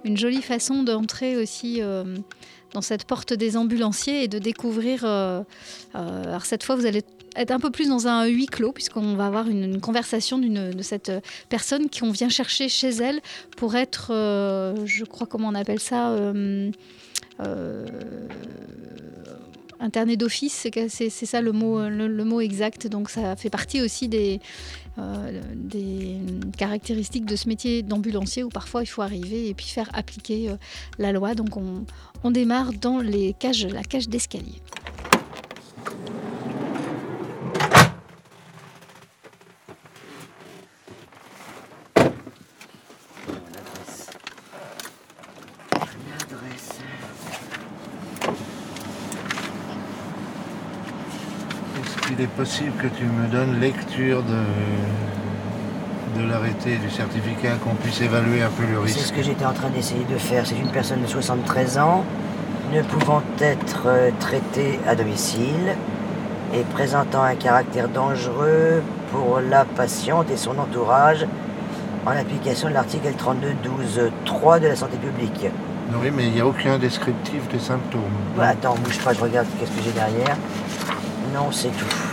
une 0.03 0.17
jolie 0.17 0.41
façon 0.41 0.83
d'entrer 0.83 1.37
aussi 1.37 1.81
euh, 1.81 2.03
dans 2.73 2.81
cette 2.81 3.05
porte 3.05 3.33
des 3.33 3.57
ambulanciers 3.57 4.23
et 4.23 4.27
de 4.27 4.39
découvrir. 4.39 5.03
euh, 5.03 5.41
euh, 5.95 6.23
alors 6.23 6.45
cette 6.45 6.63
fois, 6.63 6.75
vous 6.75 6.85
allez 6.85 7.03
être 7.35 7.51
un 7.51 7.59
peu 7.59 7.69
plus 7.69 7.89
dans 7.89 8.07
un 8.07 8.25
huis 8.25 8.47
clos 8.47 8.71
puisqu'on 8.71 9.15
va 9.15 9.27
avoir 9.27 9.47
une, 9.47 9.79
conversation 9.79 10.37
de 10.39 10.81
cette 10.81 11.11
personne 11.47 11.89
qu'on 11.89 12.11
vient 12.11 12.29
chercher 12.29 12.69
chez 12.69 12.89
elle 12.89 13.21
pour 13.55 13.75
être, 13.75 14.11
euh, 14.11 14.75
je 14.85 15.05
crois 15.05 15.27
comment 15.27 15.47
on 15.49 15.55
appelle 15.55 15.79
ça. 15.79 16.09
euh, 16.09 16.71
euh, 19.79 19.85
interné 19.85 20.17
d'office, 20.17 20.67
c'est 20.89 21.09
ça 21.09 21.41
le 21.41 21.51
mot, 21.51 21.87
le, 21.89 22.23
mot 22.23 22.41
exact. 22.41 22.87
Donc 22.87 23.09
ça 23.09 23.35
fait 23.35 23.49
partie 23.49 23.81
aussi 23.81 24.07
des, 24.07 24.39
euh, 24.97 25.41
des 25.55 26.17
caractéristiques 26.57 27.25
de 27.25 27.35
ce 27.35 27.47
métier 27.47 27.83
d'ambulancier 27.83 28.43
où 28.43 28.49
parfois 28.49 28.83
il 28.83 28.87
faut 28.87 29.01
arriver 29.01 29.47
et 29.47 29.53
puis 29.53 29.67
faire 29.67 29.89
appliquer 29.93 30.49
euh, 30.49 30.55
la 30.97 31.11
loi. 31.11 31.35
Donc 31.35 31.55
on, 31.57 31.85
on 32.23 32.31
démarre 32.31 32.73
dans 32.73 32.99
les 32.99 33.33
cages, 33.33 33.65
la 33.65 33.83
cage 33.83 34.09
d'escalier. 34.09 34.61
L'adresse. 46.09 46.79
Est-ce 51.77 52.07
qu'il 52.07 52.21
est 52.21 52.27
possible 52.49 52.73
que 52.81 52.87
tu 52.87 53.03
me 53.03 53.27
donnes 53.27 53.59
lecture 53.59 54.23
de, 54.23 56.19
de 56.19 56.27
l'arrêté, 56.27 56.77
du 56.77 56.89
certificat, 56.89 57.57
qu'on 57.63 57.75
puisse 57.75 58.01
évaluer 58.01 58.41
un 58.41 58.49
peu 58.49 58.63
le 58.63 58.87
C'est 58.87 58.93
ce 58.93 58.99
risque 59.01 59.15
que 59.17 59.21
j'étais 59.21 59.45
en 59.45 59.53
train 59.53 59.69
d'essayer 59.69 60.03
de 60.11 60.17
faire. 60.17 60.47
C'est 60.47 60.57
une 60.57 60.71
personne 60.71 61.03
de 61.03 61.05
73 61.05 61.77
ans, 61.77 62.03
ne 62.73 62.81
pouvant 62.81 63.21
être 63.39 63.83
euh, 63.85 64.09
traitée 64.19 64.79
à 64.87 64.95
domicile 64.95 65.75
et 66.51 66.61
présentant 66.73 67.21
un 67.21 67.35
caractère 67.35 67.87
dangereux 67.87 68.81
pour 69.11 69.41
la 69.47 69.65
patiente 69.65 70.31
et 70.31 70.37
son 70.37 70.57
entourage 70.57 71.27
en 72.07 72.11
application 72.11 72.69
de 72.69 72.73
l'article 72.73 73.09
32.12.3 73.09 74.59
de 74.59 74.69
la 74.69 74.75
santé 74.75 74.97
publique. 74.97 75.45
Non, 75.93 75.99
Oui, 76.01 76.09
mais 76.11 76.23
il 76.25 76.31
n'y 76.31 76.41
a 76.41 76.47
aucun 76.47 76.79
descriptif 76.79 77.47
des 77.49 77.59
symptômes. 77.59 78.01
Bah, 78.35 78.47
attends, 78.47 78.73
bouge 78.83 78.97
pas, 78.97 79.13
je 79.13 79.21
regarde 79.21 79.45
qu'est-ce 79.59 79.69
que 79.69 79.83
j'ai 79.83 79.91
derrière. 79.91 80.35
Non, 81.31 81.51
c'est 81.51 81.69
tout. 81.77 82.08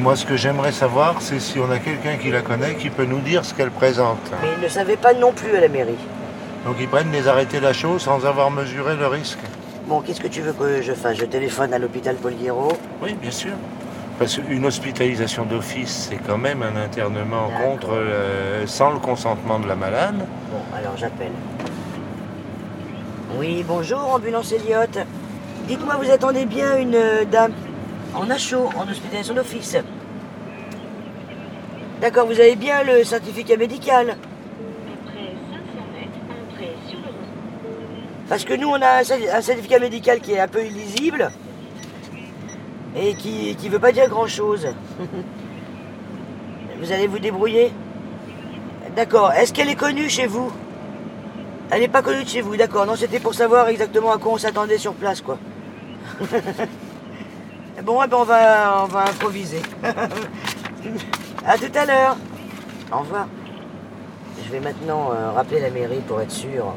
Moi, 0.00 0.16
ce 0.16 0.24
que 0.24 0.34
j'aimerais 0.34 0.72
savoir, 0.72 1.16
c'est 1.20 1.38
si 1.38 1.58
on 1.58 1.70
a 1.70 1.78
quelqu'un 1.78 2.16
qui 2.16 2.30
la 2.30 2.40
connaît 2.40 2.74
qui 2.76 2.88
peut 2.88 3.04
nous 3.04 3.18
dire 3.20 3.44
ce 3.44 3.52
qu'elle 3.52 3.70
présente. 3.70 4.16
Mais 4.40 4.48
il 4.56 4.62
ne 4.62 4.68
savait 4.68 4.96
pas 4.96 5.12
non 5.12 5.30
plus 5.30 5.54
à 5.54 5.60
la 5.60 5.68
mairie. 5.68 5.98
Donc 6.64 6.76
ils 6.80 6.88
prennent 6.88 7.12
les 7.12 7.28
arrêtés 7.28 7.60
la 7.60 7.74
chose 7.74 8.00
sans 8.00 8.24
avoir 8.24 8.50
mesuré 8.50 8.96
le 8.96 9.06
risque. 9.06 9.40
Bon, 9.86 10.00
qu'est-ce 10.00 10.20
que 10.22 10.28
tu 10.28 10.40
veux 10.40 10.54
que 10.54 10.80
je 10.80 10.94
fasse? 10.94 11.18
Je 11.18 11.26
téléphone 11.26 11.74
à 11.74 11.78
l'hôpital 11.78 12.16
Paul. 12.16 12.32
Oui, 13.02 13.14
bien 13.20 13.30
sûr. 13.30 13.52
Parce 14.18 14.38
qu'une 14.38 14.64
hospitalisation 14.64 15.44
d'office, 15.44 16.08
c'est 16.08 16.18
quand 16.26 16.38
même 16.38 16.62
un 16.62 16.76
internement 16.76 17.50
contre, 17.62 17.90
euh, 17.92 18.66
sans 18.66 18.92
le 18.92 19.00
consentement 19.00 19.58
de 19.58 19.68
la 19.68 19.76
malade. 19.76 20.16
Bon, 20.50 20.76
alors 20.76 20.96
j'appelle. 20.96 21.32
Oui, 23.38 23.64
bonjour, 23.68 24.14
ambulance 24.14 24.50
Elliott. 24.52 24.98
Dites-moi, 25.68 25.96
vous 26.02 26.10
attendez 26.10 26.46
bien 26.46 26.78
une 26.78 26.94
euh, 26.94 27.24
dame? 27.30 27.52
En 28.14 28.38
chaud, 28.38 28.68
en 28.76 28.88
hospitalisation 28.88 29.34
d'office 29.34 29.76
D'accord, 32.00 32.26
vous 32.26 32.40
avez 32.40 32.56
bien 32.56 32.82
le 32.82 33.04
certificat 33.04 33.56
médical 33.56 34.16
Après 35.04 35.14
500 35.14 35.86
mètres, 35.92 36.18
entrez 36.52 36.74
sur 36.88 36.98
le 36.98 37.04
Parce 38.28 38.44
que 38.44 38.54
nous, 38.54 38.68
on 38.68 38.80
a 38.80 38.98
un, 39.00 39.02
cer- 39.02 39.34
un 39.34 39.40
certificat 39.42 39.78
médical 39.78 40.20
qui 40.20 40.32
est 40.32 40.40
un 40.40 40.48
peu 40.48 40.64
illisible 40.64 41.30
et 42.96 43.14
qui 43.14 43.54
qui 43.54 43.68
veut 43.68 43.78
pas 43.78 43.92
dire 43.92 44.08
grand-chose. 44.08 44.66
vous 46.80 46.92
allez 46.92 47.06
vous 47.06 47.18
débrouiller 47.20 47.70
D'accord. 48.96 49.30
Est-ce 49.32 49.52
qu'elle 49.52 49.68
est 49.68 49.76
connue 49.76 50.08
chez 50.08 50.26
vous? 50.26 50.50
Elle 51.70 51.82
n'est 51.82 51.88
pas 51.88 52.02
connue 52.02 52.24
de 52.24 52.28
chez 52.28 52.40
vous, 52.40 52.56
d'accord. 52.56 52.84
Non, 52.86 52.96
c'était 52.96 53.20
pour 53.20 53.34
savoir 53.34 53.68
exactement 53.68 54.10
à 54.10 54.18
quoi 54.18 54.32
on 54.32 54.38
s'attendait 54.38 54.78
sur 54.78 54.94
place, 54.94 55.20
quoi. 55.20 55.38
bon, 57.82 58.02
eh 58.02 58.08
ben, 58.08 58.16
on, 58.18 58.24
va, 58.24 58.84
on 58.84 58.86
va 58.86 59.00
improviser. 59.02 59.62
à 61.46 61.58
tout 61.58 61.72
à 61.74 61.84
l'heure. 61.84 62.16
Au 62.92 62.98
revoir. 62.98 63.26
Je 64.44 64.50
vais 64.50 64.60
maintenant 64.60 65.12
euh, 65.12 65.30
rappeler 65.32 65.60
la 65.60 65.70
mairie 65.70 66.00
pour 66.06 66.20
être 66.20 66.30
sûr 66.30 66.74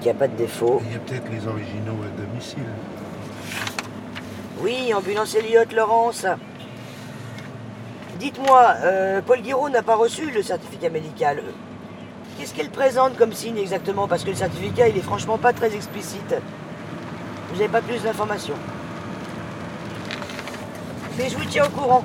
qu'il 0.00 0.10
n'y 0.10 0.10
a 0.10 0.14
pas 0.14 0.28
de 0.28 0.36
défaut. 0.36 0.82
Il 0.86 0.92
y 0.92 0.96
a 0.96 0.98
peut-être 0.98 1.30
les 1.30 1.46
originaux 1.46 1.98
à 2.02 2.20
domicile. 2.20 2.64
Oui, 4.60 4.92
ambulance 4.94 5.34
Elliott, 5.34 5.72
Laurence. 5.72 6.26
Dites-moi, 8.18 8.74
euh, 8.82 9.20
Paul 9.24 9.40
Guiraud 9.40 9.68
n'a 9.68 9.82
pas 9.82 9.96
reçu 9.96 10.30
le 10.30 10.42
certificat 10.42 10.88
médical. 10.88 11.42
Qu'est-ce 12.38 12.54
qu'elle 12.54 12.70
présente 12.70 13.16
comme 13.16 13.32
signe 13.32 13.58
exactement? 13.58 14.08
Parce 14.08 14.24
que 14.24 14.30
le 14.30 14.36
certificat, 14.36 14.88
il 14.88 14.96
est 14.96 15.02
franchement 15.02 15.38
pas 15.38 15.52
très 15.52 15.74
explicite. 15.74 16.34
Vous 17.50 17.56
n'avez 17.56 17.68
pas 17.68 17.82
plus 17.82 18.02
d'informations. 18.02 18.54
Mais 21.16 21.28
je 21.28 21.36
vous 21.36 21.44
tiens 21.44 21.66
au 21.66 21.68
courant. 21.68 22.02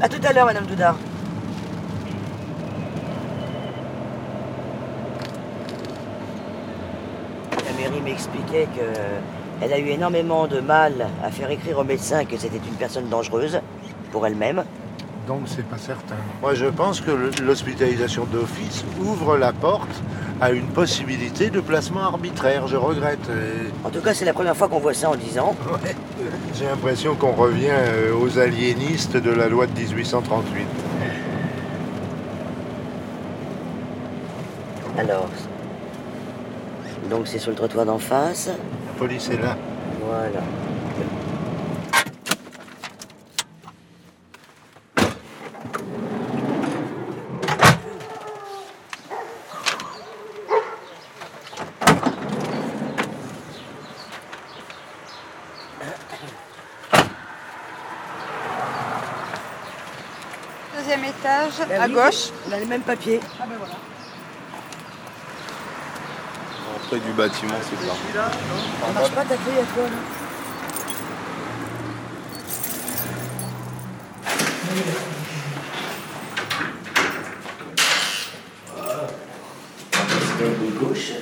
à 0.00 0.08
tout 0.08 0.20
à 0.22 0.32
l'heure, 0.32 0.46
Madame 0.46 0.66
Doudard. 0.66 0.96
La 7.64 7.72
mairie 7.78 8.00
m'expliquait 8.02 8.66
que 8.76 8.82
elle 9.62 9.72
a 9.72 9.78
eu 9.78 9.88
énormément 9.88 10.48
de 10.48 10.60
mal 10.60 11.06
à 11.24 11.30
faire 11.30 11.48
écrire 11.50 11.78
au 11.78 11.84
médecin 11.84 12.24
que 12.24 12.36
c'était 12.36 12.56
une 12.56 12.74
personne 12.74 13.08
dangereuse 13.08 13.60
pour 14.10 14.26
elle-même. 14.26 14.64
Donc 15.26 15.42
c'est 15.46 15.64
pas 15.64 15.78
certain. 15.78 16.16
Moi 16.40 16.54
je 16.54 16.66
pense 16.66 17.00
que 17.00 17.10
l'hospitalisation 17.42 18.24
d'office 18.24 18.84
ouvre 19.00 19.36
la 19.36 19.52
porte 19.52 20.02
à 20.40 20.50
une 20.50 20.66
possibilité 20.66 21.50
de 21.50 21.60
placement 21.60 22.00
arbitraire. 22.00 22.66
Je 22.66 22.76
regrette. 22.76 23.30
En 23.84 23.90
tout 23.90 24.00
cas, 24.00 24.12
c'est 24.12 24.24
la 24.24 24.32
première 24.32 24.56
fois 24.56 24.66
qu'on 24.68 24.80
voit 24.80 24.92
ça 24.94 25.08
en 25.10 25.14
10 25.14 25.38
ans. 25.38 25.54
ouais. 25.84 25.94
J'ai 26.58 26.64
l'impression 26.64 27.14
qu'on 27.14 27.30
revient 27.30 27.68
euh, 27.70 28.12
aux 28.16 28.38
aliénistes 28.40 29.16
de 29.16 29.30
la 29.30 29.48
loi 29.48 29.66
de 29.66 29.72
1838. 29.78 30.66
Alors, 34.98 35.28
donc 37.08 37.26
c'est 37.26 37.38
sur 37.38 37.50
le 37.50 37.56
trottoir 37.56 37.86
d'en 37.86 37.98
face. 37.98 38.48
La 38.48 38.98
police 38.98 39.30
est 39.30 39.40
là. 39.40 39.56
Voilà. 40.04 40.40
Ben 61.72 61.80
à 61.80 61.86
oui, 61.86 61.94
gauche. 61.94 62.28
On 62.46 62.52
a 62.52 62.58
les 62.58 62.66
mêmes 62.66 62.82
papiers. 62.82 63.18
Ah 63.40 63.44
ben 63.48 63.56
voilà. 63.56 63.72
L'entrée 66.70 67.00
du 67.00 67.12
bâtiment, 67.12 67.54
c'est 67.62 67.86
là. 67.86 67.94
Ça 68.86 68.92
marche 68.92 69.10
pas 69.12 69.24
ta 69.24 69.36
clé 69.36 69.52
à 69.52 69.64
toi 69.74 69.84
là 69.84 70.22
de 80.42 80.78
gauche. 80.78 81.12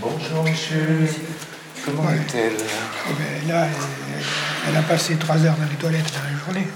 Bonjour 0.00 0.42
monsieur. 0.44 1.06
Comment 1.84 2.10
est-elle 2.10 2.56
Oh 3.08 3.12
ben 3.18 3.48
là, 3.48 3.66
elle, 4.66 4.76
passé 4.92 5.16
trois 5.16 5.36
heures 5.36 5.56
dans 5.56 5.70
les 5.70 5.76
toilettes 5.76 6.12
dans 6.12 6.20
la 6.28 6.36
journée. 6.44 6.66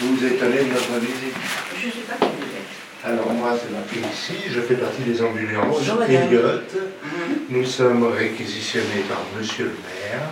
Vous 0.00 0.24
êtes 0.24 0.42
allé 0.42 0.64
de 0.64 0.70
notre 0.70 0.98
visite 0.98 1.36
Je 1.78 1.86
ne 1.88 1.92
sais 1.92 1.98
pas 2.08 2.16
qui 2.16 2.32
vous 2.32 2.56
êtes. 2.56 3.04
Alors 3.04 3.30
moi, 3.34 3.52
c'est 3.60 3.70
marqué 3.70 4.00
ici, 4.14 4.32
je 4.50 4.60
fais 4.62 4.76
partie 4.76 5.02
des 5.02 5.20
ambulances. 5.20 5.86
Madame. 5.86 6.10
Elliot. 6.10 6.62
Nous 7.50 7.66
sommes 7.66 8.04
réquisitionnés 8.04 9.04
par 9.06 9.20
monsieur 9.36 9.66
le 9.66 9.72
maire, 9.72 10.22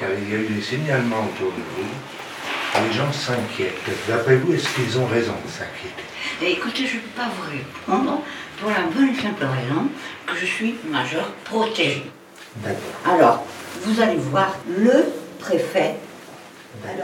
car 0.00 0.08
il 0.20 0.28
y 0.28 0.34
a 0.34 0.38
eu 0.40 0.46
des 0.48 0.60
signalements 0.60 1.24
autour 1.32 1.52
de 1.52 1.62
vous. 1.76 2.88
Les 2.88 2.92
gens 2.92 3.12
s'inquiètent. 3.12 3.78
D'après 4.08 4.34
vous, 4.34 4.54
est-ce 4.54 4.68
qu'ils 4.74 4.98
ont 4.98 5.06
raison 5.06 5.34
de 5.34 5.48
s'inquiéter? 5.48 6.02
Et 6.42 6.58
écoutez, 6.58 6.84
je 6.84 6.96
ne 6.96 7.00
peux 7.02 7.14
pas 7.16 7.28
vous 7.28 7.48
répondre 7.48 8.22
pour 8.58 8.70
la 8.70 8.82
bonne 8.92 9.14
et 9.14 9.22
simple 9.22 9.44
raison 9.44 9.86
que 10.26 10.36
je 10.36 10.46
suis 10.46 10.74
majeur 10.90 11.30
protégé. 11.44 12.10
D'accord. 12.56 13.14
Alors, 13.14 13.46
vous 13.86 14.00
allez 14.02 14.16
voir 14.16 14.56
le 14.68 15.04
préfet. 15.38 15.94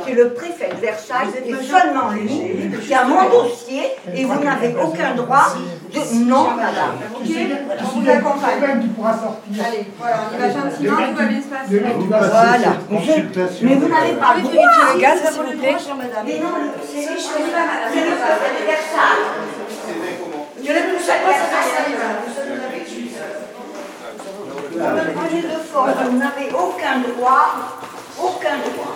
C'est 0.05 0.13
le 0.13 0.35
préfet 0.35 0.69
de 0.75 0.81
Versailles 0.81 1.29
et 1.47 1.55
seulement 1.55 2.11
lui 2.11 2.71
qui 2.85 2.93
a 2.93 3.05
mon 3.05 3.29
dossier 3.31 3.85
et 4.15 4.25
vous 4.25 4.45
n'avez 4.45 4.75
aucun 4.77 5.15
droit 5.15 5.55
de... 5.93 6.25
Non, 6.25 6.51
madame. 6.51 6.99
Ok, 7.15 7.31
on 7.81 8.01
vous 8.01 8.11
accompagne. 8.11 8.83
tu 8.83 8.89
pourras 8.89 9.15
sortir. 9.15 9.65
Allez, 9.67 9.87
voilà, 9.99 10.17
on 10.31 10.35
y 10.35 10.39
va 10.39 10.49
gentiment, 10.49 10.97
tout 11.09 11.17
va 11.17 11.25
bien 11.25 11.41
se 11.41 11.47
passer. 11.47 11.83
Voilà. 12.07 12.73
Mais 13.63 13.75
vous 13.75 13.89
n'avez 13.89 14.13
pas 14.13 14.35
le 14.37 14.43
droit. 14.43 14.95
le 14.95 15.01
gaz, 15.01 15.19
s'il 15.33 15.43
vous 15.43 15.59
plaît 15.59 15.77
Mais 16.27 16.39
non, 16.39 16.53
c'est 16.85 17.01
le 17.01 17.17
préfet 17.17 18.51
de 18.61 18.67
Versailles. 18.67 19.25
Il 20.61 20.67
y 20.67 20.71
en 20.71 20.75
a 20.75 20.77
chaque 21.05 21.23
fois, 21.25 21.33
ça 21.33 22.42
prenez 24.83 25.43
de 25.43 25.59
force, 25.71 25.91
vous 26.11 26.19
n'avez 26.19 26.49
aucun 26.53 26.99
droit, 27.01 27.47
aucun 28.19 28.57
droit. 28.59 28.95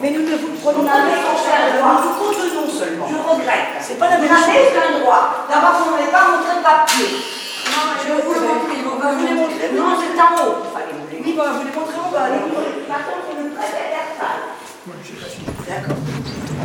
Mais 0.00 0.10
nous 0.10 0.22
ne 0.22 0.36
vous 0.36 0.52
prenons 0.60 0.80
Vous 0.80 0.86
pas 0.86 0.92
aucun 0.92 1.78
droit. 1.78 2.02
Vous 2.02 2.14
contenons 2.20 2.68
seulement. 2.68 3.06
Je 3.08 3.16
regrette. 3.16 3.80
C'est 3.80 3.98
pas 3.98 4.10
la 4.10 4.18
même 4.18 4.28
Vous 4.28 4.34
n'avez 4.34 4.68
aucun 4.68 4.98
droit. 5.00 5.46
D'abord, 5.48 5.72
vous 5.84 5.90
n'avez 5.96 6.12
pas 6.12 6.24
montré 6.28 6.52
de 6.58 6.62
papier. 6.62 7.08
Non, 7.72 7.96
je 7.96 8.12
vous 8.12 8.34
le 8.34 8.40
montrer. 8.40 8.78
On 8.84 8.98
va 8.98 9.12
vous 9.12 9.34
montrer. 9.34 9.68
Non, 9.72 9.96
c'est 9.96 10.20
en 10.20 10.32
haut. 10.36 10.56
Vous 10.62 11.24
Oui, 11.24 11.32
bon, 11.32 11.44
vous 11.48 11.64
les 11.64 11.72
montrez 11.72 11.96
en 11.96 12.10
bas. 12.12 12.28
Par 12.88 13.02
contre, 13.08 13.24
c'est 13.28 13.42
le 13.42 13.50
préfet 13.50 13.88
Versailles. 13.88 14.44
D'accord. 15.66 16.15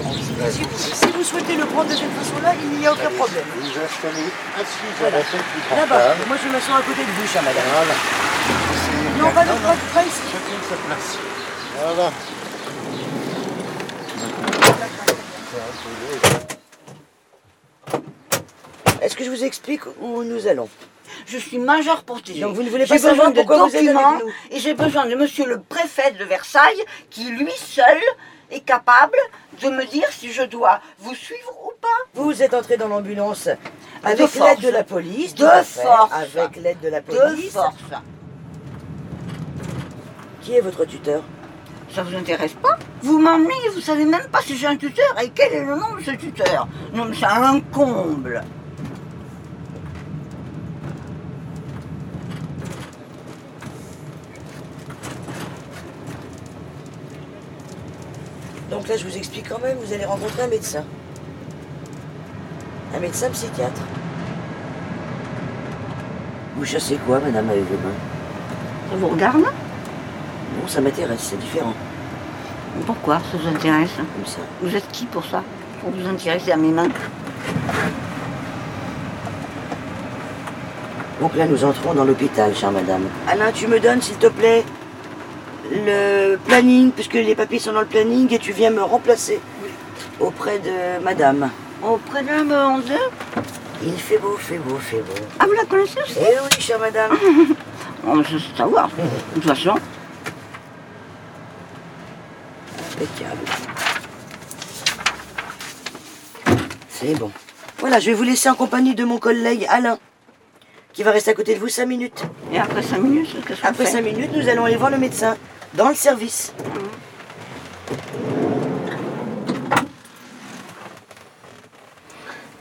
Si 0.02 0.64
vous, 0.64 0.78
si 0.78 1.12
vous 1.12 1.24
souhaitez 1.24 1.56
le 1.56 1.66
prendre 1.66 1.90
de 1.90 1.96
cette 1.96 2.10
façon-là, 2.12 2.54
il 2.62 2.80
n'y 2.80 2.88
a 2.88 2.94
aucun 2.94 3.10
problème. 3.12 3.44
Vous 3.56 3.68
installez 3.68 4.28
assis 4.58 4.90
Voilà. 5.00 5.18
à 5.18 5.20
la 5.20 5.26
tête 5.26 5.42
du 5.54 5.76
Là-bas, 5.76 6.16
moi 6.28 6.38
je 6.44 6.52
m'assois 6.52 6.78
à 6.78 6.82
côté 6.82 7.02
de 7.02 7.12
vous, 7.12 7.28
chère 7.28 7.44
madame. 7.44 7.64
Voilà. 7.72 7.94
Non, 9.20 9.32
pas, 9.32 9.44
pas, 9.46 9.76
pas 9.94 10.04
ici. 10.04 10.22
Chacun 10.32 10.58
sa 10.70 10.76
place. 10.88 11.18
Voilà. 11.78 12.12
Est-ce 19.02 19.16
que 19.16 19.24
je 19.24 19.30
vous 19.30 19.44
explique 19.44 19.82
où 20.00 20.24
nous 20.24 20.48
allons? 20.48 20.70
Je 21.28 21.38
suis 21.38 21.60
majeur 21.60 22.04
protégé. 22.04 22.40
Donc 22.42 22.56
vous 22.56 22.64
ne 22.64 22.70
voulez 22.70 22.86
pas 22.86 22.98
savoir 22.98 23.30
besoin 23.30 23.30
de 23.32 23.36
pourquoi 23.36 23.68
vous 23.68 23.76
êtes 23.76 23.76
avec 23.76 23.94
documents 23.94 24.20
nous? 24.20 24.32
et 24.56 24.60
j'ai 24.60 24.74
besoin 24.74 25.06
de 25.06 25.16
monsieur 25.16 25.46
le 25.46 25.60
préfet 25.60 26.12
de 26.12 26.24
Versailles 26.24 26.84
qui 27.10 27.26
lui 27.26 27.52
seul 27.56 27.98
est 28.52 28.60
capable 28.62 29.18
de 29.62 29.70
me 29.70 29.86
dire 29.86 30.08
si 30.12 30.32
je 30.32 30.44
dois 30.44 30.80
vous 31.00 31.16
suivre 31.16 31.52
ou 31.66 31.72
pas. 31.82 31.88
Vous 32.22 32.42
êtes 32.44 32.54
entré 32.54 32.78
dans 32.78 32.88
l'ambulance 32.88 33.48
avec 34.04 34.18
De 34.20 34.44
l'aide 34.44 34.60
de 34.62 34.70
la 34.70 34.84
police. 34.84 35.36
De 35.36 35.46
force. 35.46 35.80
Avec 36.14 36.56
l'aide 36.58 36.80
de 36.82 36.90
la 36.90 37.02
De 37.02 37.06
police. 37.06 37.54
force. 37.54 37.76
Qui 40.42 40.56
est 40.56 40.62
votre 40.62 40.86
tuteur? 40.86 41.22
Ça 41.94 42.04
vous 42.04 42.16
intéresse 42.16 42.54
pas? 42.54 42.78
Vous 43.02 43.20
m'emmenez, 43.20 43.70
vous 43.74 43.82
savez 43.82 44.06
même 44.06 44.28
pas 44.32 44.42
si 44.42 44.56
j'ai 44.58 44.68
un 44.68 44.78
tuteur 44.78 45.14
et 45.22 45.30
quel 45.30 45.54
est 45.54 45.66
le 45.66 45.76
nom 45.76 45.96
de 45.96 46.02
ce 46.04 46.12
tuteur? 46.12 46.68
Non 46.94 47.06
mais 47.06 47.16
c'est 47.16 47.26
un 47.26 47.60
comble. 47.60 48.42
Donc 58.82 58.90
là, 58.90 58.98
je 58.98 59.06
vous 59.06 59.16
explique 59.16 59.48
quand 59.48 59.60
même, 59.62 59.78
vous 59.78 59.94
allez 59.94 60.06
rencontrer 60.06 60.42
un 60.42 60.48
médecin. 60.48 60.84
Un 62.98 63.00
médecin 63.00 63.30
psychiatre. 63.30 63.84
Vous 66.56 66.66
chassez 66.66 66.98
quoi, 67.06 67.20
madame, 67.20 67.48
avec 67.52 67.62
vos 67.62 67.78
mains? 67.78 67.94
Ça 68.90 68.96
vous 68.98 69.08
regarde? 69.10 69.44
Bon, 69.44 70.68
ça 70.68 70.82
m'intéresse, 70.82 71.20
c'est 71.20 71.40
différent. 71.40 71.76
Pourquoi 72.88 73.20
ça 73.20 73.38
vous 73.38 73.48
intéresse? 73.56 73.92
Comme 73.98 74.26
ça. 74.26 74.40
Vous 74.64 74.76
êtes 74.76 74.92
qui 74.92 75.06
pour 75.06 75.26
ça? 75.26 75.44
Pour 75.82 75.92
vous 75.92 76.10
intéresser 76.10 76.52
à 76.52 76.58
mes 76.58 76.72
mains? 76.72 76.90
Donc 81.20 81.36
là, 81.36 81.46
nous 81.46 81.64
entrons 81.64 81.94
dans 81.94 82.04
l'hôpital, 82.04 82.56
chère 82.56 82.72
madame. 82.72 83.04
Alain, 83.28 83.52
tu 83.52 83.68
me 83.68 83.80
donnes, 83.80 84.02
s'il 84.02 84.18
te 84.18 84.26
plaît, 84.26 84.66
le 85.72 86.36
planning, 86.38 86.92
puisque 86.92 87.14
les 87.14 87.36
papiers 87.36 87.60
sont 87.60 87.74
dans 87.74 87.82
le 87.82 87.88
planning, 87.88 88.32
et 88.34 88.40
tu 88.40 88.52
viens 88.52 88.70
me 88.70 88.82
remplacer 88.84 89.40
auprès 90.20 90.60
de 90.60 91.04
madame. 91.04 91.50
Auprès 91.84 92.22
de 92.24 92.44
monde 92.44 92.84
Il 93.84 93.94
fait 93.94 94.18
beau, 94.18 94.36
fait 94.38 94.58
beau, 94.58 94.78
fait 94.78 94.98
beau. 94.98 95.14
Ah, 95.40 95.46
vous 95.48 95.54
la 95.54 95.66
connaissez 95.66 96.00
aussi 96.02 96.18
Eh 96.20 96.36
oui, 96.44 96.62
chère 96.62 96.80
madame. 96.80 97.12
Oh, 98.08 98.16
mais 98.16 98.24
ça, 98.24 98.30
c'est 98.32 98.58
savoir. 98.58 98.90
De 98.90 99.36
toute 99.36 99.44
façon, 99.48 99.76
Impeccable. 102.94 103.46
C'est 106.90 107.14
bon. 107.20 107.32
Voilà, 107.80 108.00
je 108.00 108.08
vais 108.08 108.14
vous 108.16 108.24
laisser 108.24 108.50
en 108.50 108.56
compagnie 108.56 108.96
de 108.96 109.04
mon 109.04 109.20
collègue 109.20 109.68
Alain, 109.70 110.00
qui 110.94 111.04
va 111.04 111.12
rester 111.12 111.30
à 111.30 111.34
côté 111.36 111.54
de 111.54 111.60
vous 111.60 111.68
cinq 111.68 111.86
minutes. 111.86 112.24
et 112.52 112.58
après 112.60 112.82
5 112.82 112.98
minutes, 113.00 113.36
qu'est-ce 113.48 113.62
qu'on 113.62 113.68
Après 113.68 113.86
fait 113.86 114.02
minutes, 114.02 114.32
nous 114.36 114.48
allons 114.50 114.66
aller 114.66 114.76
voir 114.78 114.90
le 114.90 114.98
médecin 114.98 115.36
dans 115.74 115.90
le 115.90 115.96
service. 115.96 116.54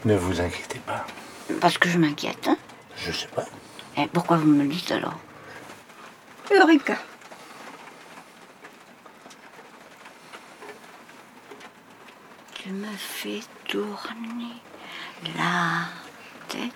Ne 0.05 0.17
vous 0.17 0.41
inquiétez 0.41 0.79
pas. 0.81 1.05
Parce 1.61 1.77
que 1.79 1.89
je 1.89 1.99
m'inquiète. 1.99 2.49
hein. 2.49 2.57
Je 2.97 3.13
sais 3.13 3.27
pas. 3.29 3.45
Et 3.97 4.07
pourquoi 4.07 4.37
vous 4.39 4.47
me 4.47 4.63
le 4.63 4.69
dites 4.69 4.91
alors? 4.93 5.19
Eureka. 6.51 6.97
Tu 12.55 12.71
me 12.71 12.93
fais 12.97 13.41
tourner 13.69 14.55
la 15.37 15.87
tête. 16.49 16.73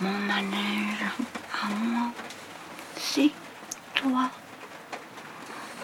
Mon 0.00 0.10
manège 0.10 1.04
à 1.62 1.66
moi, 1.68 2.10
c'est 2.96 3.30
toi. 3.98 4.30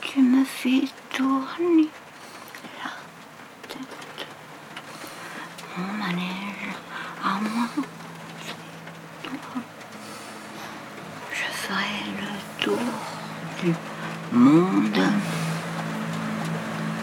Tu 0.01 0.21
me 0.23 0.45
fais 0.45 0.85
tourner 1.13 1.89
la 2.79 2.91
tête. 3.69 4.27
Mon 5.77 5.93
manège 5.95 6.75
à 7.25 7.41
moi. 7.41 7.67
Je 11.33 11.47
ferai 11.63 12.03
le 12.23 12.65
tour 12.65 12.79
du 13.63 13.73
monde 14.33 15.05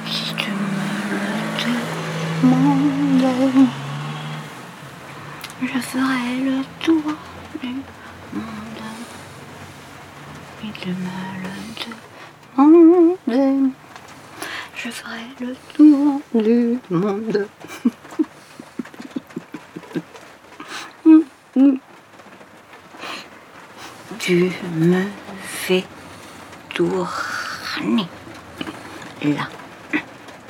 si 0.08 0.34
tu 0.36 0.52
me 0.52 0.88
le 1.12 1.26
demandes. 2.42 3.68
Je 5.62 5.80
ferai 5.80 6.36
le 6.46 6.64
tour 6.80 7.04
du 7.62 7.68
monde 7.68 8.01
je 10.84 10.90
me 10.90 10.96
le. 13.28 13.70
Je 14.76 14.90
ferai 14.90 15.22
le 15.40 15.56
tour 15.74 16.22
du 16.34 16.80
monde. 16.90 17.48
tu 24.20 24.52
me 24.76 25.04
fais 25.44 25.84
tourner 26.74 28.08
la 29.24 29.48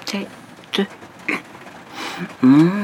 tête. 0.05 0.87
Mmh. 2.41 2.80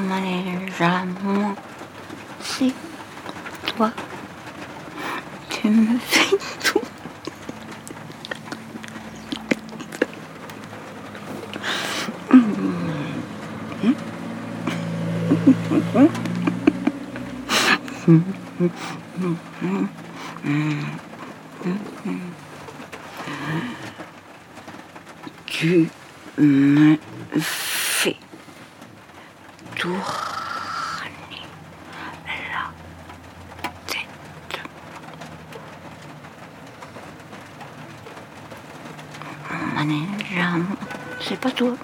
Me 27.35 27.39
fais 27.39 28.15
tourner 29.75 30.05
la 32.51 32.71
tête. 33.87 34.61
Moi, 39.85 40.77
c'est 41.19 41.39
pas 41.39 41.51
toi. 41.51 41.75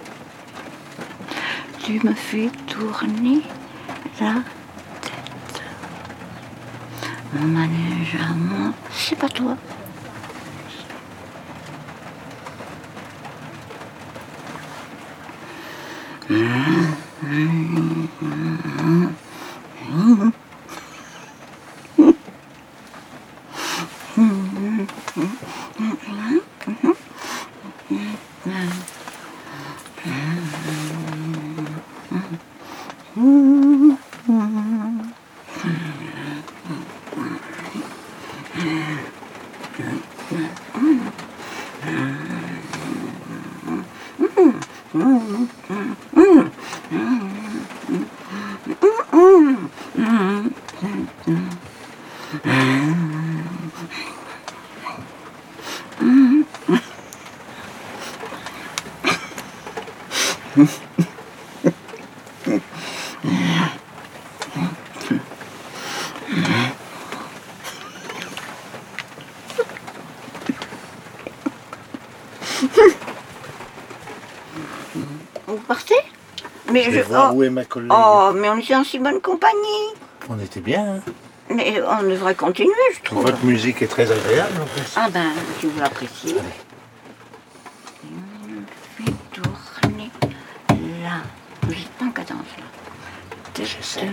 Tu 1.84 2.00
me 2.04 2.14
fais 2.14 2.50
tourner 2.68 3.41
la 4.20 4.36
tête. 5.02 5.64
Moi, 7.34 8.74
c'est 8.91 9.18
pas 9.18 9.30
toi. 9.30 9.58
Vous 75.46 75.58
partez 75.68 75.96
Mais 76.74 76.84
Je 76.84 76.90
vais 76.92 77.02
voir 77.04 77.36
où 77.36 77.44
est 77.44 77.50
ma 77.50 77.66
collègue. 77.66 77.92
Oh, 77.94 78.32
mais 78.34 78.50
on 78.50 78.58
était 78.58 78.76
en 78.76 78.84
si 78.84 78.98
bonne 79.00 79.22
compagnie. 79.22 79.94
On 80.30 80.40
était 80.40 80.60
bien. 80.60 80.96
hein. 80.96 81.12
Mais 81.50 81.80
on 81.82 82.04
devrait 82.04 82.36
continuer, 82.36 82.72
je 82.96 83.02
trouve. 83.04 83.24
Votre 83.24 83.44
musique 83.46 83.82
est 83.82 83.88
très 83.88 84.12
agréable 84.12 84.54
en 84.62 84.66
plus. 84.66 84.94
Ah 84.96 85.08
ben, 85.12 85.28
si 85.60 85.68
vous 85.68 85.80
l'appréciez. 85.80 86.36
Fais 88.98 89.12
tourner 89.34 90.10
là. 91.04 91.18
Vous 91.64 91.74
êtes 91.74 91.90
pas 92.00 92.06
en 92.06 92.12
cadence 92.12 92.52
là. 92.58 93.64
J'essaie. 93.64 94.10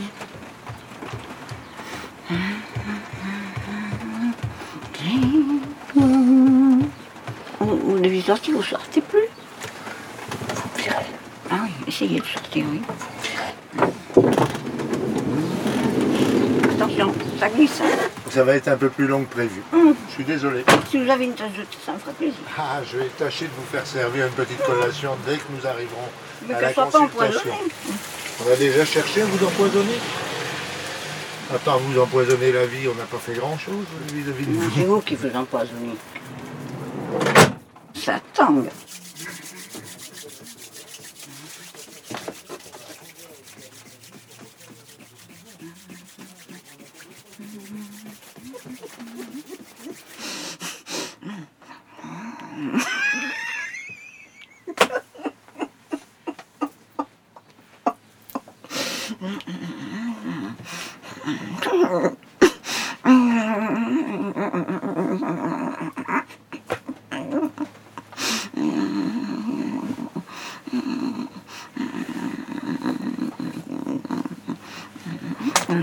Vous, 7.60 7.76
vous 7.76 7.98
devez 7.98 8.20
sortir, 8.22 8.54
vous 8.56 8.62
sortez 8.62 9.00
plus. 9.00 9.28
Oui, 11.90 11.96
essayez 11.96 12.20
de 12.20 12.24
sortir, 12.26 12.64
oui. 12.70 12.80
Attention, 16.76 17.12
ça 17.40 17.48
glisse. 17.48 17.80
hein. 17.82 18.08
Ça 18.30 18.44
va 18.44 18.54
être 18.54 18.68
un 18.68 18.76
peu 18.76 18.90
plus 18.90 19.08
long 19.08 19.24
que 19.24 19.30
prévu. 19.34 19.60
Hum. 19.72 19.94
Je 20.08 20.12
suis 20.14 20.22
désolé. 20.24 20.64
Si 20.88 21.02
vous 21.02 21.10
avez 21.10 21.24
une 21.24 21.32
tasse 21.34 21.50
de 21.52 21.62
thé, 21.62 21.76
ça 21.84 21.92
me 21.92 21.98
ferait 21.98 22.12
plaisir. 22.12 22.36
Ah, 22.56 22.80
je 22.88 22.98
vais 22.98 23.06
tâcher 23.18 23.46
de 23.46 23.50
vous 23.56 23.66
faire 23.72 23.84
servir 23.84 24.26
une 24.26 24.32
petite 24.34 24.62
collation 24.62 25.16
dès 25.26 25.38
que 25.38 25.42
nous 25.52 25.66
arriverons 25.66 26.08
Mais 26.46 26.54
à 26.54 26.58
qu'elle 26.58 26.68
la 26.68 26.74
soit 26.74 26.86
pas 26.86 26.98
consultation. 27.00 27.40
empoisonnée. 27.50 27.72
On 28.48 28.52
a 28.52 28.56
déjà 28.56 28.84
cherché 28.84 29.22
à 29.22 29.24
vous 29.24 29.44
empoisonner 29.44 29.98
À 31.52 31.58
part 31.58 31.78
vous 31.80 32.00
empoisonner 32.00 32.52
la 32.52 32.66
vie, 32.66 32.86
on 32.86 32.94
n'a 32.94 33.04
pas 33.06 33.18
fait 33.18 33.34
grand-chose 33.34 33.84
vis-à-vis 34.14 34.46
de 34.46 34.52
C'est 34.76 34.80
vous. 34.84 34.94
vous 34.94 35.00
qui 35.00 35.16
vous 35.16 35.36
empoisonnez. 35.36 35.96
Ça 37.94 38.20
tangue. 38.32 38.68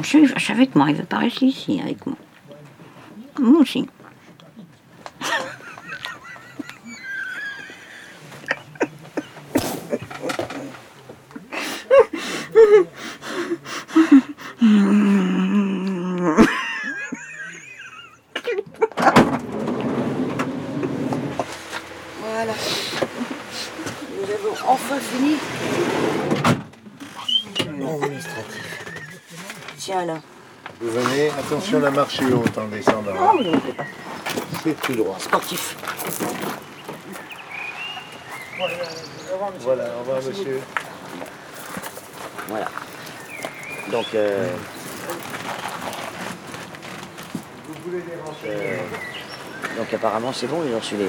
Je, 0.09 0.39
savais 0.39 0.67
que 0.67 0.77
moi, 0.77 0.89
il 0.89 0.95
veut 0.95 1.03
pas 1.03 1.17
rester 1.17 1.47
ici 1.47 1.81
avec. 1.83 1.97
Moi 3.37 3.59
aussi. 3.59 3.85
Voilà. 22.21 22.53
Nous 24.15 24.33
avons 24.33 24.55
enfin 24.69 24.99
fini. 24.99 25.35
Administratif. 27.59 28.67
Tiens 29.87 30.05
là. 30.05 30.19
Vous 30.81 30.89
venez, 30.91 31.31
haute 32.25 32.57
en 32.57 32.67
descendant. 32.67 33.13
Vous 33.13 33.43
ne 33.43 33.57
pas. 33.73 33.83
C'est 34.63 34.79
tout 34.81 34.93
droit. 34.93 35.17
Sportif. 35.19 35.75
Voilà, 39.59 39.83
au 39.95 39.99
revoir 39.99 40.17
monsieur. 40.23 40.61
Voilà. 42.49 42.67
Donc, 43.91 44.05
euh, 44.15 44.49
euh, 48.45 48.77
donc 49.77 49.93
apparemment 49.93 50.33
c'est 50.33 50.47
bon, 50.47 50.63
ils 50.67 50.73
ont 50.73 50.79
reçu 50.79 50.95
les. 50.95 51.05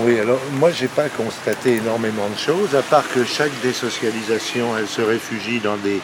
Oui, 0.00 0.18
alors 0.18 0.38
moi 0.52 0.70
j'ai 0.70 0.88
pas 0.88 1.08
constaté 1.08 1.76
énormément 1.76 2.28
de 2.28 2.36
choses, 2.36 2.74
à 2.74 2.82
part 2.82 3.04
que 3.12 3.24
chaque 3.24 3.52
désocialisation, 3.62 4.76
elle 4.76 4.88
se 4.88 5.02
réfugie 5.02 5.60
dans 5.60 5.76
des, 5.76 6.00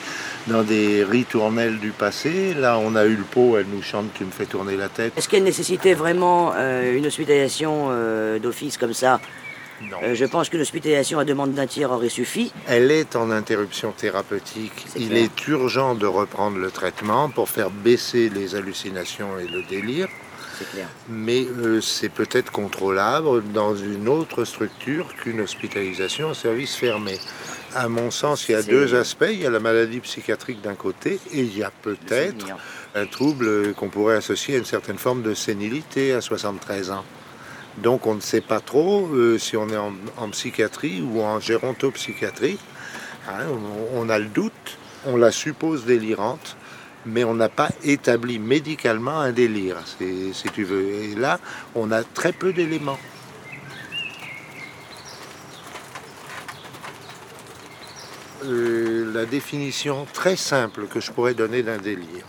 dans 0.47 0.63
des 0.63 1.05
ritournelles 1.05 1.79
du 1.79 1.91
passé. 1.91 2.55
Là, 2.55 2.79
on 2.79 2.95
a 2.95 3.05
eu 3.05 3.17
le 3.17 3.25
pot, 3.25 3.57
elle 3.59 3.67
nous 3.67 3.83
chante 3.83 4.13
qui 4.15 4.25
me 4.25 4.31
fait 4.31 4.47
tourner 4.47 4.77
la 4.77 4.89
tête. 4.89 5.13
Est-ce 5.17 5.29
qu'elle 5.29 5.45
nécessitait 5.45 5.95
vraiment 5.95 6.53
euh, 6.57 6.97
une 6.97 7.07
hospitalisation 7.07 7.89
euh, 7.91 8.39
d'office 8.39 8.79
comme 8.79 8.95
ça? 8.95 9.21
Euh, 10.03 10.15
Je 10.15 10.25
pense 10.25 10.49
qu'une 10.49 10.61
hospitalisation 10.63 11.19
à 11.19 11.25
demande 11.25 11.53
d'un 11.53 11.67
tiers 11.67 11.91
aurait 11.91 12.09
suffi. 12.09 12.53
Elle 12.67 12.91
est 12.91 13.15
en 13.17 13.31
interruption 13.31 13.93
thérapeutique. 13.93 14.87
Il 14.97 15.09
clair. 15.09 15.25
est 15.25 15.49
urgent 15.49 15.95
de 15.95 16.07
reprendre 16.07 16.59
le 16.59 16.71
traitement 16.71 17.29
pour 17.29 17.49
faire 17.51 17.71
baisser 17.71 18.31
les 18.31 18.55
hallucinations 18.55 19.39
et 19.39 19.47
le 19.47 19.63
délire. 19.65 20.09
C'est 20.59 20.71
clair. 20.71 20.89
mais 21.11 21.45
euh, 21.45 21.83
c'est 21.83 22.09
peut-être 22.09 22.51
contrôlable 22.51 23.43
dans 23.53 23.77
une 23.77 24.09
autre 24.09 24.47
structure 24.47 25.15
qu'une 25.23 25.43
hospitalisation 25.43 26.29
en 26.31 26.35
service 26.35 26.75
fermé. 26.77 27.19
À 27.77 27.89
mon 27.91 28.11
sens, 28.11 28.49
il 28.49 28.53
y 28.53 28.55
a 28.55 28.63
deux 28.63 28.95
aspects. 28.95 29.29
Il 29.31 29.41
y 29.41 29.47
a 29.47 29.51
la 29.51 29.61
maladie 29.61 30.01
psychiatrique 30.01 30.63
d'un 30.63 30.75
côté 30.75 31.21
et 31.33 31.41
il 31.41 31.57
y 31.57 31.63
a 31.63 31.71
peut-être 31.71 32.47
un 32.95 33.05
trouble 33.05 33.75
qu'on 33.75 33.91
pourrait 33.91 34.17
associer 34.17 34.55
à 34.55 34.59
une 34.59 34.65
certaine 34.65 34.97
forme 34.97 35.21
de 35.21 35.35
sénilité 35.35 36.15
à 36.15 36.23
73 36.23 36.91
ans. 36.91 37.05
Donc 37.77 38.07
on 38.07 38.15
ne 38.15 38.21
sait 38.21 38.41
pas 38.41 38.61
trop 38.61 39.07
euh, 39.13 39.37
si 39.37 39.59
on 39.59 39.69
est 39.69 39.77
en, 39.77 39.93
en 40.17 40.31
psychiatrie 40.31 41.03
ou 41.03 41.21
en 41.21 41.39
gérontopsychiatrie. 41.39 42.59
Hein, 43.29 43.45
on, 43.95 44.01
on 44.01 44.09
a 44.09 44.19
le 44.19 44.25
doute, 44.25 44.79
on 45.05 45.19
la 45.19 45.31
suppose 45.31 45.85
délirante, 45.85 46.57
mais 47.05 47.25
on 47.25 47.35
n'a 47.35 47.51
pas 47.51 47.69
établi 47.85 48.39
médicalement 48.39 49.21
un 49.21 49.33
délire, 49.33 49.77
si 49.87 50.49
tu 50.55 50.65
veux. 50.65 50.89
Et 50.89 51.15
là, 51.15 51.41
on 51.75 51.93
a 51.93 52.03
très 52.03 52.33
peu 52.33 52.55
d'éléments. 52.55 52.99
Euh, 58.47 59.13
la 59.13 59.27
définition 59.27 60.07
très 60.13 60.37
simple 60.37 60.87
que 60.87 61.01
je 61.01 61.11
pourrais 61.11 61.35
donner 61.35 61.65
d'un 61.65 61.79
délire. 61.79 62.25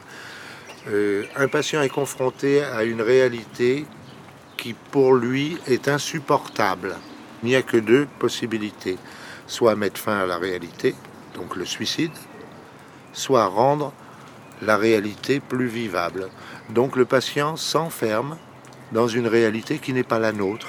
Euh, 0.87 1.25
un 1.35 1.47
patient 1.47 1.81
est 1.83 1.89
confronté 1.89 2.63
à 2.63 2.85
une 2.85 3.01
réalité 3.01 3.85
qui 4.55 4.73
pour 4.73 5.13
lui 5.13 5.57
est 5.67 5.87
insupportable. 5.87 6.95
Il 7.43 7.49
n'y 7.49 7.55
a 7.55 7.61
que 7.61 7.77
deux 7.77 8.07
possibilités. 8.17 8.97
Soit 9.45 9.75
mettre 9.75 9.99
fin 9.99 10.17
à 10.17 10.25
la 10.25 10.37
réalité, 10.37 10.95
donc 11.35 11.55
le 11.55 11.65
suicide, 11.65 12.11
soit 13.13 13.45
rendre 13.45 13.93
la 14.63 14.75
réalité 14.75 15.39
plus 15.39 15.67
vivable. 15.67 16.29
Donc 16.69 16.95
le 16.95 17.05
patient 17.05 17.55
s'enferme 17.57 18.37
dans 18.91 19.07
une 19.07 19.27
réalité 19.27 19.77
qui 19.77 19.93
n'est 19.93 20.03
pas 20.03 20.19
la 20.19 20.31
nôtre. 20.31 20.67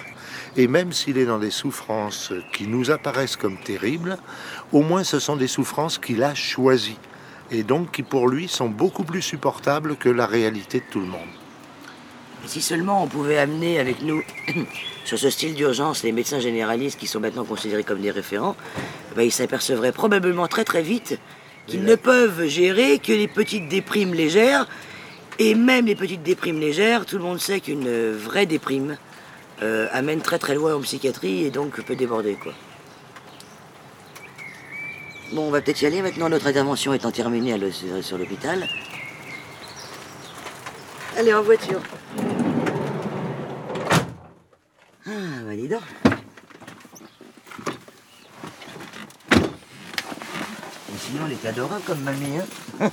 Et 0.57 0.67
même 0.67 0.93
s'il 0.93 1.19
est 1.19 1.27
dans 1.27 1.39
des 1.39 1.51
souffrances 1.51 2.33
qui 2.53 2.67
nous 2.67 2.91
apparaissent 2.91 3.37
comme 3.37 3.59
terribles, 3.59 4.19
au 4.73 4.83
moins 4.83 5.05
ce 5.05 5.19
sont 5.19 5.37
des 5.37 5.49
souffrances 5.49 5.99
qu'il 5.99 6.23
a 6.23 6.35
choisies. 6.35 6.99
Et 7.51 7.63
donc 7.63 7.93
qui 7.93 8.03
pour 8.03 8.29
lui 8.29 8.49
sont 8.49 8.69
beaucoup 8.69 9.05
plus 9.05 9.23
supportables 9.23 9.97
que 9.97 10.09
la 10.09 10.27
réalité 10.27 10.81
de 10.81 10.85
tout 10.91 11.01
le 11.01 11.07
monde. 11.07 11.21
Et 12.45 12.49
si 12.49 12.61
seulement 12.61 13.03
on 13.03 13.07
pouvait 13.07 13.39
amener 13.39 13.79
avec 13.79 14.03
nous, 14.03 14.23
sur 15.05 15.19
ce 15.19 15.31
style 15.31 15.55
d'urgence, 15.55 16.03
les 16.03 16.13
médecins 16.13 16.41
généralistes 16.41 16.99
qui 16.99 17.07
sont 17.07 17.21
maintenant 17.21 17.45
considérés 17.45 17.85
comme 17.85 18.01
des 18.01 18.11
référents, 18.11 18.57
ben, 19.17 19.23
ils 19.23 19.33
s'apercevraient 19.33 19.93
probablement 19.93 20.47
très 20.47 20.65
très 20.65 20.83
vite 20.83 21.19
qu'ils 21.67 21.85
ne 21.85 21.97
peuvent 21.97 22.47
gérer 22.47 22.99
que 22.99 23.13
les 23.13 23.29
petites 23.29 23.69
déprimes 23.69 24.15
légères. 24.15 24.67
Et 25.39 25.55
même 25.55 25.87
les 25.87 25.95
petites 25.95 26.23
déprimes 26.23 26.59
légères, 26.59 27.07
tout 27.07 27.17
le 27.17 27.23
monde 27.23 27.39
sait 27.39 27.61
qu'une 27.61 28.13
vraie 28.13 28.47
déprime 28.47 28.97
euh, 29.63 29.89
amène 29.93 30.21
très 30.21 30.39
très 30.39 30.55
loin 30.55 30.75
en 30.75 30.81
psychiatrie 30.81 31.45
et 31.45 31.51
donc 31.51 31.81
peut 31.83 31.97
déborder. 31.97 32.35
quoi. 32.35 32.53
Bon, 35.33 35.49
on 35.49 35.51
va 35.51 35.61
peut-être 35.61 35.83
y 35.83 35.87
aller 35.87 36.01
maintenant, 36.01 36.29
notre 36.29 36.47
intervention 36.47 36.95
étant 36.95 37.11
terminée 37.11 37.53
à 37.53 37.59
le- 37.59 37.71
sur, 37.73 38.03
sur 38.03 38.17
l'hôpital. 38.19 38.67
Allez, 41.19 41.35
en 41.35 41.43
voiture. 41.43 41.81
Ah, 45.07 45.11
bah 45.47 45.55
dis 45.57 45.69
donc. 45.69 45.81
Mais 50.91 50.99
sinon, 50.99 51.23
elle 51.27 51.33
est 51.33 51.47
adorable 51.47 51.83
comme 51.87 52.01
mamie, 52.01 52.39
hein 52.39 52.47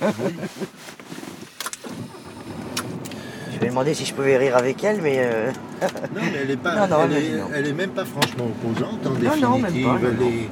Je 3.56 3.60
vais 3.62 3.68
demander 3.70 3.94
si 3.94 4.06
je 4.06 4.14
pouvais 4.14 4.38
rire 4.38 4.56
avec 4.58 4.84
elle, 4.84 5.02
mais... 5.02 5.16
euh, 5.20 5.50
Non, 5.82 6.22
mais 6.22 6.40
elle 6.44 6.52
est 6.52 6.58
pas, 6.58 6.76
Non, 6.88 6.88
non, 6.88 7.04
elle, 7.06 7.18
est, 7.24 7.38
non. 7.38 7.48
elle 7.56 7.68
est 7.68 7.74
même 7.74 7.90
pas 7.92 8.06
franchement 8.06 8.46
opposante 8.46 9.06
en 9.06 9.10
Non, 9.12 9.58
définitive. 9.60 9.86
pas, 9.88 10.26
est- 10.26 10.50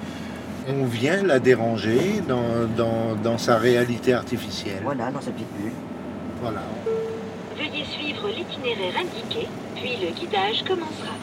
on 0.74 0.86
vient 0.86 1.22
la 1.24 1.40
déranger 1.40 2.22
dans, 2.28 2.66
dans, 2.78 3.16
dans 3.22 3.38
sa 3.38 3.58
réalité 3.58 4.14
artificielle. 4.14 4.80
Voilà, 4.84 5.12
dans 5.12 5.20
sa 5.22 5.32
petite 5.32 5.52
bulle. 5.62 5.72
Voilà. 6.42 6.62
Veuillez 7.58 7.84
suivre 7.86 8.28
l'itinéraire 8.30 8.94
indiqué, 8.98 9.48
puis 9.76 9.98
le 10.02 10.14
guidage 10.18 10.64
commencera. 10.66 11.16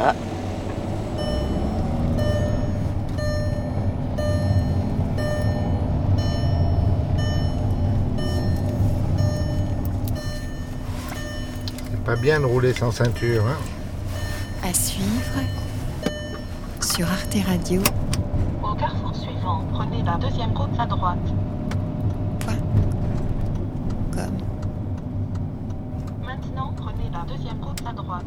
Ah. 0.00 0.14
Pas 12.08 12.16
bien 12.16 12.40
de 12.40 12.46
rouler 12.46 12.72
sans 12.72 12.90
ceinture, 12.90 13.44
hein 13.46 13.58
À 14.62 14.72
suivre 14.72 15.40
sur 16.80 17.06
Arte 17.06 17.36
Radio. 17.46 17.82
Au 18.62 18.74
carrefour 18.74 19.14
suivant, 19.14 19.62
prenez 19.74 20.02
la 20.02 20.16
deuxième 20.16 20.56
route 20.56 20.70
à 20.78 20.86
droite. 20.86 21.18
Comme? 24.14 24.38
Maintenant, 26.24 26.72
prenez 26.78 27.10
la 27.12 27.26
deuxième 27.30 27.62
route 27.62 27.82
à 27.86 27.92
droite. 27.92 28.24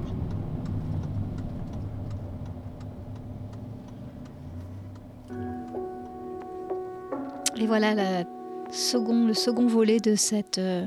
Et 7.57 7.65
voilà 7.65 7.95
la 7.95 8.25
second, 8.71 9.25
le 9.25 9.33
second 9.33 9.65
volet 9.65 9.99
de 9.99 10.13
cette 10.13 10.59
euh, 10.59 10.85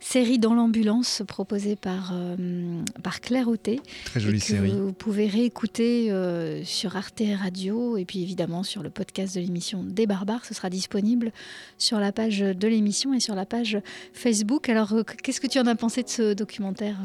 série 0.00 0.38
dans 0.38 0.54
l'ambulance 0.54 1.22
proposée 1.28 1.76
par, 1.76 2.12
euh, 2.14 2.82
par 3.02 3.20
Claire 3.20 3.48
Auté. 3.48 3.80
Très 4.06 4.18
jolie 4.18 4.40
que 4.40 4.46
série. 4.46 4.70
Vous 4.70 4.92
pouvez 4.92 5.28
réécouter 5.28 6.10
euh, 6.10 6.64
sur 6.64 6.96
Arte 6.96 7.22
Radio 7.38 7.96
et 7.96 8.04
puis 8.06 8.22
évidemment 8.22 8.62
sur 8.62 8.82
le 8.82 8.90
podcast 8.90 9.34
de 9.34 9.40
l'émission 9.40 9.84
Des 9.84 10.06
Barbares. 10.06 10.44
Ce 10.46 10.54
sera 10.54 10.70
disponible 10.70 11.32
sur 11.78 12.00
la 12.00 12.12
page 12.12 12.40
de 12.40 12.68
l'émission 12.68 13.12
et 13.12 13.20
sur 13.20 13.34
la 13.34 13.44
page 13.44 13.78
Facebook. 14.14 14.68
Alors, 14.68 14.92
euh, 14.94 15.02
qu'est-ce 15.22 15.40
que 15.40 15.46
tu 15.46 15.58
en 15.58 15.66
as 15.66 15.74
pensé 15.74 16.02
de 16.02 16.08
ce 16.08 16.32
documentaire, 16.32 16.96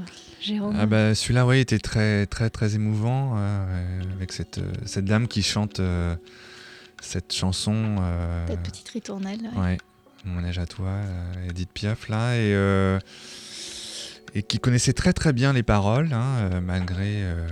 Jérôme? 0.42 0.76
Ah 0.80 0.86
bah, 0.86 1.14
celui-là, 1.14 1.46
oui, 1.46 1.60
était 1.60 1.80
très, 1.80 2.26
très, 2.28 2.50
très 2.50 2.76
émouvant 2.76 3.34
euh, 3.38 4.02
avec 4.16 4.32
cette, 4.32 4.62
cette 4.86 5.06
dame 5.06 5.28
qui 5.28 5.44
chante 5.44 5.82
cette 7.02 7.34
chanson. 7.34 7.98
Cette 8.48 8.64
petite 8.64 8.90
ritournelle. 8.90 9.42
ouais. 9.58 9.62
Ouais, 9.62 9.78
Mon 10.26 10.44
âge 10.44 10.58
à 10.60 10.66
toi, 10.66 10.88
euh, 10.90 11.50
Edith 11.50 11.70
Piaf, 11.74 12.10
là, 12.10 12.34
et, 12.36 12.54
euh, 12.56 13.00
et 14.34 14.42
qui 14.44 14.60
connaissait 14.60 14.94
très 14.94 15.14
très 15.14 15.34
bien 15.34 15.54
les 15.54 15.64
paroles, 15.64 16.12
hein, 16.14 16.50
euh, 16.52 16.62
malgré, 16.62 17.24
euh, 17.24 17.48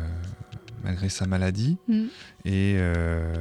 malgré 0.84 1.08
sa 1.10 1.28
maladie, 1.28 1.78
Mm. 1.88 2.04
et 2.46 2.74
euh, 2.78 3.34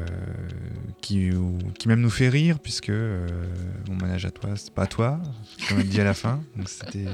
qui, 1.01 1.33
ou- 1.33 1.59
qui 1.79 1.89
même 1.89 2.01
nous 2.01 2.11
fait 2.11 2.29
rire, 2.29 2.59
puisque 2.61 2.91
Mon 2.91 4.09
âge 4.11 4.27
à 4.27 4.31
toi, 4.31 4.51
c'est 4.57 4.73
pas 4.73 4.87
toi, 4.87 5.21
comme 5.69 5.81
elle 5.81 5.89
dit 5.89 6.01
à 6.01 6.05
la 6.05 6.15
fin, 6.15 6.43
donc 6.57 6.69
c'était 6.69 7.05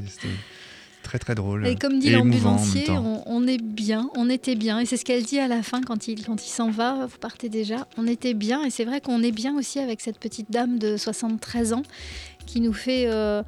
très 1.09 1.19
très 1.19 1.35
drôle. 1.35 1.67
Et 1.67 1.75
comme 1.75 1.99
dit 1.99 2.11
l'ambulancier, 2.11 2.91
on, 2.91 3.23
on 3.25 3.47
est 3.47 3.63
bien, 3.63 4.11
on 4.15 4.29
était 4.29 4.57
bien. 4.57 4.79
Et 4.79 4.85
c'est 4.85 4.99
ce 4.99 5.07
qu'elle 5.07 5.23
dit 5.23 5.39
à 5.39 5.49
la 5.49 5.63
fin 5.63 5.81
quand 5.81 6.07
il, 6.07 6.23
quand 6.23 6.45
il 6.45 6.51
s'en 6.51 6.71
va, 6.71 7.07
vous 7.07 7.17
partez 7.19 7.49
déjà. 7.49 7.89
On 7.97 8.07
était 8.07 8.35
bien. 8.35 8.63
Et 8.65 8.71
c'est 8.71 8.85
vrai 8.85 9.01
qu'on 9.01 9.23
est 9.23 9.33
bien 9.33 9.57
aussi 9.57 9.79
avec 9.79 10.03
cette 10.03 10.19
petite 10.19 10.51
dame 10.51 10.79
de 10.79 10.99
73 10.99 11.73
ans 11.73 11.83
qui 12.47 12.61
nous 12.61 12.75
fait 12.75 13.07
euh, 13.07 13.43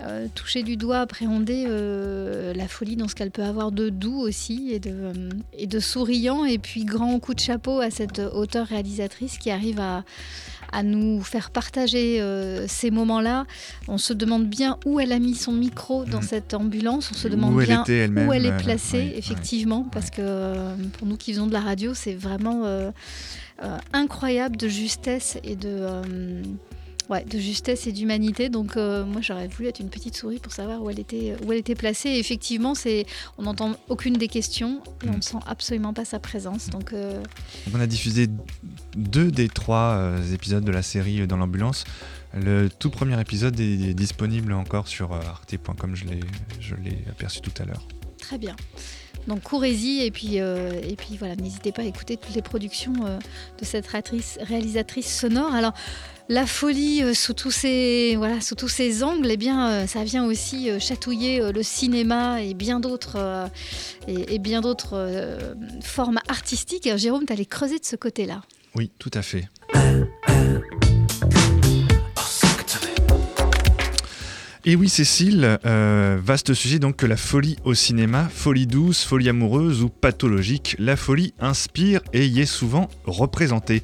euh, 0.00 0.28
toucher 0.32 0.62
du 0.62 0.76
doigt, 0.76 0.98
appréhender 0.98 1.64
euh, 1.66 2.54
la 2.54 2.68
folie 2.68 2.94
dans 2.94 3.08
ce 3.08 3.16
qu'elle 3.16 3.32
peut 3.32 3.42
avoir 3.42 3.72
de 3.72 3.88
doux 3.88 4.20
aussi 4.20 4.70
et 4.70 4.78
de, 4.78 4.92
euh, 4.92 5.30
et 5.54 5.66
de 5.66 5.80
souriant. 5.80 6.44
Et 6.44 6.58
puis 6.58 6.84
grand 6.84 7.18
coup 7.18 7.34
de 7.34 7.40
chapeau 7.40 7.80
à 7.80 7.90
cette 7.90 8.20
auteure 8.20 8.68
réalisatrice 8.68 9.38
qui 9.38 9.50
arrive 9.50 9.80
à 9.80 10.04
à 10.72 10.82
nous 10.82 11.22
faire 11.22 11.50
partager 11.50 12.20
euh, 12.20 12.66
ces 12.68 12.90
moments-là. 12.90 13.46
On 13.88 13.98
se 13.98 14.12
demande 14.12 14.46
bien 14.46 14.78
où 14.86 15.00
elle 15.00 15.12
a 15.12 15.18
mis 15.18 15.34
son 15.34 15.52
micro 15.52 16.04
dans 16.04 16.18
Mhm. 16.18 16.24
cette 16.24 16.54
ambulance. 16.54 17.10
On 17.12 17.14
se 17.16 17.28
Où 17.28 17.30
demande 17.30 17.60
elle 17.60 17.66
bien 17.66 17.82
était 17.82 18.08
où 18.08 18.32
elle 18.32 18.46
est 18.46 18.52
euh, 18.52 18.58
placée, 18.58 19.12
effectivement, 19.16 19.84
parce 19.92 20.10
que 20.10 20.16
euh, 20.20 20.74
pour 20.98 21.06
nous 21.06 21.16
qui 21.16 21.32
faisons 21.32 21.46
de 21.46 21.52
la 21.52 21.60
radio, 21.60 21.94
c'est 21.94 22.14
vraiment 22.14 22.64
incroyable 23.92 24.56
de 24.56 24.68
justesse 24.68 25.38
et 25.42 25.56
de, 25.56 25.86
ouais, 27.08 27.24
de 27.24 27.38
justesse 27.38 27.86
et 27.86 27.92
d'humanité. 27.92 28.48
Donc 28.48 28.76
euh, 28.76 29.04
moi, 29.04 29.20
j'aurais 29.20 29.48
voulu 29.48 29.68
être 29.68 29.80
une 29.80 29.90
petite 29.90 30.16
souris 30.16 30.38
pour 30.38 30.52
savoir 30.52 30.82
où 30.82 30.90
elle 30.90 31.00
était, 31.00 31.36
où 31.44 31.52
elle 31.52 31.58
était 31.58 31.74
placée. 31.74 32.10
Et 32.10 32.18
effectivement, 32.18 32.74
c'est, 32.74 33.06
on 33.36 33.42
n'entend 33.42 33.76
aucune 33.88 34.14
des 34.14 34.28
questions 34.28 34.82
et 35.04 35.08
on 35.08 35.16
ne 35.16 35.22
sent 35.22 35.38
absolument 35.46 35.92
pas 35.92 36.04
sa 36.04 36.18
présence. 36.18 36.70
Donc 36.70 36.92
euh, 36.92 37.22
on 37.74 37.80
a 37.80 37.86
diffusé 37.86 38.28
deux 38.96 39.30
des 39.30 39.48
trois 39.48 39.96
euh, 39.96 40.34
épisodes 40.34 40.64
de 40.64 40.72
la 40.72 40.82
série 40.82 41.26
dans 41.26 41.36
l'ambulance. 41.36 41.84
Le 42.34 42.68
tout 42.68 42.90
premier 42.90 43.18
épisode 43.20 43.58
est, 43.58 43.90
est 43.90 43.94
disponible 43.94 44.52
encore 44.52 44.86
sur 44.86 45.12
arte.com, 45.12 45.96
je 45.96 46.04
l'ai, 46.04 46.20
je 46.60 46.74
l'ai 46.74 46.98
aperçu 47.10 47.40
tout 47.40 47.52
à 47.62 47.64
l'heure. 47.64 47.86
Très 48.18 48.36
bien. 48.38 48.54
Donc 49.28 49.42
courez-y 49.42 50.04
et 50.04 50.10
puis, 50.10 50.40
euh, 50.40 50.80
et 50.82 50.96
puis 50.96 51.16
voilà, 51.18 51.36
n'hésitez 51.36 51.70
pas 51.70 51.82
à 51.82 51.84
écouter 51.84 52.16
toutes 52.16 52.34
les 52.34 52.42
productions 52.42 52.94
euh, 53.04 53.18
de 53.60 53.64
cette 53.64 53.86
réalisatrice, 53.86 55.20
sonore. 55.20 55.54
Alors 55.54 55.74
la 56.30 56.46
folie 56.46 57.02
euh, 57.02 57.12
sous 57.12 57.34
tous 57.34 57.50
ces 57.50 58.16
voilà 58.16 58.40
sous 58.40 58.54
tous 58.54 58.68
ces 58.68 59.04
angles, 59.04 59.30
eh 59.30 59.36
bien 59.36 59.86
ça 59.86 60.02
vient 60.02 60.24
aussi 60.24 60.70
chatouiller 60.80 61.52
le 61.52 61.62
cinéma 61.62 62.42
et 62.42 62.54
bien 62.54 62.80
d'autres 62.80 63.50
et, 64.06 64.34
et 64.34 64.38
bien 64.38 64.62
d'autres 64.62 65.08
formes 65.82 66.20
artistiques. 66.28 66.88
Jérôme, 66.96 67.26
tu 67.26 67.32
allais 67.32 67.44
creuser 67.44 67.78
de 67.78 67.84
ce 67.84 67.96
côté-là. 67.96 68.40
Oui, 68.74 68.90
tout 68.98 69.10
à 69.12 69.22
fait. 69.22 69.48
Et 74.68 74.76
oui, 74.76 74.90
Cécile, 74.90 75.58
euh, 75.64 76.18
vaste 76.22 76.52
sujet 76.52 76.78
donc 76.78 76.96
que 76.96 77.06
la 77.06 77.16
folie 77.16 77.56
au 77.64 77.72
cinéma, 77.72 78.28
folie 78.30 78.66
douce, 78.66 79.02
folie 79.02 79.30
amoureuse 79.30 79.82
ou 79.82 79.88
pathologique, 79.88 80.76
la 80.78 80.94
folie 80.94 81.32
inspire 81.40 82.02
et 82.12 82.26
y 82.26 82.40
est 82.40 82.44
souvent 82.44 82.90
représentée. 83.06 83.82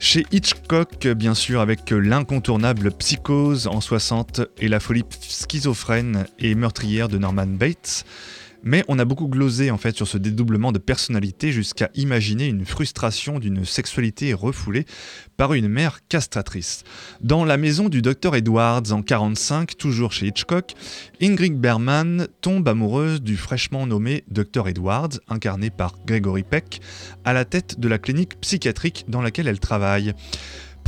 Chez 0.00 0.26
Hitchcock, 0.32 1.06
bien 1.06 1.34
sûr, 1.34 1.60
avec 1.60 1.92
l'incontournable 1.92 2.90
Psychose 2.90 3.68
en 3.68 3.80
60 3.80 4.40
et 4.58 4.66
la 4.66 4.80
folie 4.80 5.04
schizophrène 5.20 6.26
et 6.40 6.56
meurtrière 6.56 7.08
de 7.08 7.18
Norman 7.18 7.46
Bates. 7.46 8.04
Mais 8.62 8.84
on 8.88 8.98
a 8.98 9.04
beaucoup 9.04 9.28
glosé 9.28 9.70
en 9.70 9.78
fait 9.78 9.96
sur 9.96 10.08
ce 10.08 10.18
dédoublement 10.18 10.72
de 10.72 10.78
personnalité 10.78 11.52
jusqu'à 11.52 11.90
imaginer 11.94 12.46
une 12.46 12.66
frustration 12.66 13.38
d'une 13.38 13.64
sexualité 13.64 14.34
refoulée 14.34 14.84
par 15.36 15.54
une 15.54 15.68
mère 15.68 16.00
castratrice. 16.08 16.82
Dans 17.20 17.44
La 17.44 17.56
maison 17.56 17.88
du 17.88 18.02
docteur 18.02 18.34
Edwards 18.34 18.92
en 18.92 19.02
45, 19.02 19.76
toujours 19.76 20.12
chez 20.12 20.26
Hitchcock, 20.26 20.74
Ingrid 21.22 21.58
Bergman 21.58 22.26
tombe 22.40 22.68
amoureuse 22.68 23.22
du 23.22 23.36
fraîchement 23.36 23.86
nommé 23.86 24.24
Dr 24.30 24.68
Edwards, 24.68 25.20
incarné 25.28 25.70
par 25.70 25.94
Gregory 26.06 26.42
Peck, 26.42 26.80
à 27.24 27.32
la 27.32 27.44
tête 27.44 27.78
de 27.78 27.88
la 27.88 27.98
clinique 27.98 28.40
psychiatrique 28.40 29.04
dans 29.08 29.22
laquelle 29.22 29.48
elle 29.48 29.60
travaille. 29.60 30.14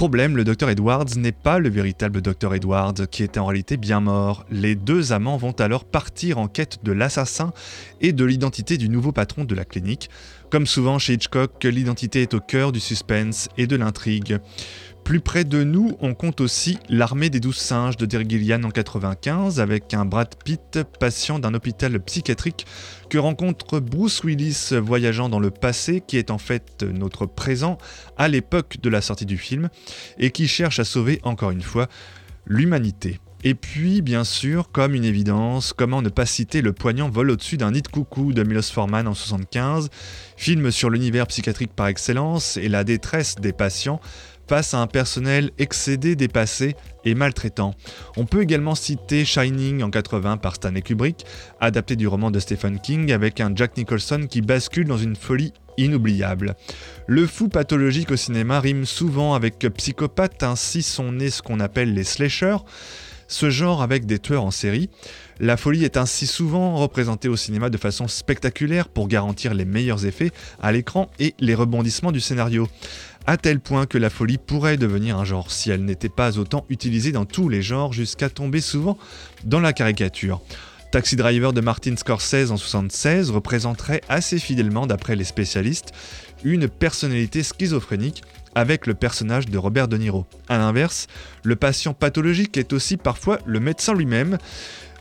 Problème, 0.01 0.35
le 0.35 0.45
Dr 0.45 0.71
Edwards 0.71 1.15
n'est 1.19 1.31
pas 1.31 1.59
le 1.59 1.69
véritable 1.69 2.23
Dr 2.23 2.55
Edwards, 2.55 2.95
qui 3.11 3.23
était 3.23 3.39
en 3.39 3.45
réalité 3.45 3.77
bien 3.77 4.01
mort. 4.01 4.47
Les 4.51 4.75
deux 4.75 5.13
amants 5.13 5.37
vont 5.37 5.53
alors 5.53 5.85
partir 5.85 6.39
en 6.39 6.49
quête 6.49 6.79
de 6.83 6.91
l'assassin 6.91 7.53
et 8.01 8.15
de 8.15 8.25
l'identité 8.25 8.79
du 8.79 8.89
nouveau 8.89 9.13
patron 9.13 9.45
de 9.45 9.55
la 9.55 9.67
clinique. 9.67 10.09
Comme 10.51 10.67
souvent 10.67 10.99
chez 10.99 11.13
Hitchcock, 11.13 11.63
l'identité 11.65 12.23
est 12.23 12.33
au 12.33 12.41
cœur 12.41 12.73
du 12.73 12.81
suspense 12.81 13.51
et 13.59 13.67
de 13.67 13.77
l'intrigue. 13.77 14.39
Plus 15.05 15.21
près 15.21 15.45
de 15.45 15.65
nous, 15.65 15.97
on 16.01 16.15
compte 16.15 16.41
aussi 16.41 16.79
L'armée 16.89 17.31
des 17.31 17.41
douze 17.41 17.57
singes 17.57 17.97
de 17.97 18.07
Derek 18.07 18.31
Gillian 18.31 18.63
en 18.63 18.71
95 18.71 19.59
avec 19.59 19.93
un 19.95 20.05
Brad 20.05 20.35
Pitt 20.45 20.81
patient 21.01 21.39
d'un 21.39 21.55
hôpital 21.55 21.99
psychiatrique 22.01 22.67
que 23.09 23.19
rencontre 23.19 23.81
Bruce 23.81 24.23
Willis 24.23 24.71
voyageant 24.81 25.29
dans 25.29 25.41
le 25.41 25.51
passé 25.51 26.03
qui 26.07 26.17
est 26.17 26.31
en 26.31 26.39
fait 26.39 26.83
notre 26.83 27.27
présent 27.27 27.79
à 28.17 28.29
l'époque 28.29 28.77
de 28.81 28.89
la 28.89 29.01
sortie 29.01 29.27
du 29.27 29.39
film 29.39 29.69
et 30.19 30.31
qui 30.31 30.47
cherche 30.47 30.79
à 30.79 30.85
sauver 30.85 31.21
encore 31.25 31.51
une 31.51 31.63
fois 31.63 31.89
l'humanité. 32.47 33.19
Et 33.43 33.55
puis, 33.55 34.03
bien 34.03 34.23
sûr, 34.25 34.71
comme 34.71 34.95
une 34.95 35.05
évidence, 35.05 35.73
comment 35.73 36.03
ne 36.03 36.11
pas 36.11 36.27
citer 36.27 36.61
le 36.61 36.75
poignant 36.75 37.09
vol 37.09 37.31
au-dessus 37.31 37.57
d'un 37.57 37.71
nid 37.71 37.81
de 37.81 37.89
coucou 37.89 38.35
de 38.35 38.43
Milos 38.43 38.71
Forman 38.71 39.09
en 39.09 39.15
75, 39.15 39.89
film 40.37 40.71
sur 40.71 40.91
l'univers 40.91 41.27
psychiatrique 41.27 41.73
par 41.75 41.87
excellence 41.87 42.59
et 42.59 42.69
la 42.69 42.85
détresse 42.85 43.37
des 43.37 43.55
patients 43.55 43.99
face 44.51 44.75
à 44.75 44.79
un 44.79 44.89
personnel 44.89 45.53
excédé, 45.59 46.17
dépassé 46.17 46.75
et 47.05 47.15
maltraitant. 47.15 47.73
On 48.17 48.27
peut 48.27 48.43
également 48.43 48.75
citer 48.75 49.25
Shining 49.25 49.81
en 49.85 49.91
80 49.91 50.39
par 50.39 50.57
Stanley 50.57 50.83
Kubrick, 50.83 51.25
adapté 51.61 51.95
du 51.95 52.09
roman 52.09 52.33
de 52.33 52.41
Stephen 52.41 52.81
King 52.81 53.13
avec 53.13 53.39
un 53.41 53.53
Jack 53.55 53.77
Nicholson 53.77 54.27
qui 54.29 54.41
bascule 54.41 54.89
dans 54.89 54.99
une 54.99 55.15
folie 55.15 55.53
inoubliable. 55.79 56.57
Le 57.07 57.29
fou 57.29 57.49
pathologique 57.49 58.11
au 58.11 58.17
cinéma 58.17 58.59
rime 58.59 58.87
souvent 58.87 59.35
avec 59.35 59.61
psychopathe, 59.77 60.43
ainsi 60.43 60.83
sont 60.83 61.13
nés 61.13 61.31
ce 61.31 61.43
qu'on 61.43 61.61
appelle 61.61 61.95
les 61.95 62.03
slashers, 62.03 62.65
ce 63.29 63.51
genre 63.51 63.83
avec 63.83 64.05
des 64.05 64.19
tueurs 64.19 64.43
en 64.43 64.51
série. 64.51 64.91
La 65.39 65.57
folie 65.57 65.85
est 65.85 65.97
ainsi 65.97 66.27
souvent 66.27 66.75
représentée 66.75 67.29
au 67.29 67.37
cinéma 67.37 67.71
de 67.71 67.79
façon 67.79 68.09
spectaculaire 68.09 68.89
pour 68.89 69.07
garantir 69.07 69.55
les 69.55 69.65
meilleurs 69.65 70.05
effets 70.05 70.33
à 70.61 70.73
l'écran 70.73 71.09
et 71.19 71.35
les 71.39 71.55
rebondissements 71.55 72.13
du 72.13 72.21
scénario 72.21 72.69
à 73.31 73.37
tel 73.37 73.61
point 73.61 73.87
que 73.87 73.97
la 73.97 74.11
folie 74.11 74.39
pourrait 74.39 74.77
devenir 74.77 75.17
un 75.17 75.25
genre 75.25 75.53
si 75.53 75.71
elle 75.71 75.85
n'était 75.85 76.09
pas 76.09 76.37
autant 76.37 76.65
utilisée 76.69 77.13
dans 77.13 77.27
tous 77.27 77.49
les 77.49 77.63
genres 77.63 77.93
jusqu'à 77.93 78.29
tomber 78.29 78.61
souvent 78.61 78.99
dans 79.45 79.61
la 79.61 79.73
caricature. 79.73 80.41
Taxi 80.91 81.15
Driver 81.15 81.53
de 81.53 81.61
Martin 81.61 81.95
Scorsese 81.95 82.51
en 82.51 82.57
76 82.57 83.31
représenterait 83.31 84.01
assez 84.09 84.41
fidèlement, 84.41 84.89
d'après 84.89 85.15
les 85.15 85.23
spécialistes, 85.23 85.93
une 86.43 86.67
personnalité 86.67 87.45
schizophrénique 87.45 88.25
avec 88.57 88.89
le 88.89 88.95
personnage 88.95 89.47
de 89.47 89.59
Robert 89.59 89.87
De 89.87 89.97
Niro. 89.97 90.27
A 90.49 90.59
l'inverse, 90.59 91.07
le 91.45 91.55
patient 91.55 91.95
pathologique 91.95 92.57
est 92.57 92.73
aussi 92.73 92.97
parfois 92.97 93.39
le 93.47 93.61
médecin 93.61 93.95
lui-même, 93.95 94.39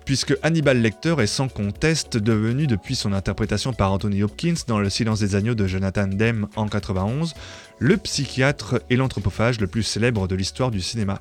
puisque 0.09 0.35
Hannibal 0.41 0.81
Lecter 0.81 1.15
est 1.19 1.27
sans 1.27 1.47
conteste 1.47 2.17
devenu 2.17 2.65
depuis 2.65 2.95
son 2.95 3.13
interprétation 3.13 3.73
par 3.73 3.91
Anthony 3.91 4.23
Hopkins 4.23 4.55
dans 4.65 4.79
Le 4.79 4.89
silence 4.89 5.19
des 5.19 5.35
agneaux 5.35 5.53
de 5.53 5.67
Jonathan 5.67 6.07
Demme 6.07 6.47
en 6.55 6.67
91, 6.67 7.35
le 7.79 7.97
psychiatre 7.97 8.81
et 8.89 8.95
l'anthropophage 8.95 9.59
le 9.59 9.67
plus 9.67 9.83
célèbre 9.83 10.27
de 10.27 10.35
l'histoire 10.35 10.71
du 10.71 10.81
cinéma. 10.81 11.19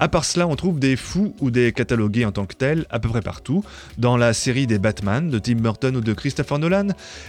À 0.00 0.08
part 0.08 0.24
cela, 0.24 0.48
on 0.48 0.56
trouve 0.56 0.80
des 0.80 0.96
fous 0.96 1.34
ou 1.40 1.50
des 1.50 1.72
catalogués 1.72 2.24
en 2.24 2.32
tant 2.32 2.46
que 2.46 2.54
tels 2.54 2.86
à 2.90 2.98
peu 2.98 3.08
près 3.08 3.20
partout. 3.20 3.64
Dans 3.98 4.16
la 4.16 4.32
série 4.32 4.66
des 4.66 4.78
Batman 4.78 5.30
de 5.30 5.38
Tim 5.38 5.56
Burton 5.56 5.96
ou 5.96 6.00
de 6.00 6.12
Christopher 6.12 6.58
Nolan, 6.58 6.88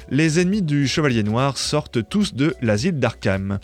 les 0.09 0.39
ennemis 0.39 0.61
du 0.61 0.87
Chevalier 0.87 1.23
Noir 1.23 1.57
sortent 1.57 2.07
tous 2.09 2.33
de 2.33 2.55
l'asile 2.61 2.99
d'Arkham. 2.99 3.59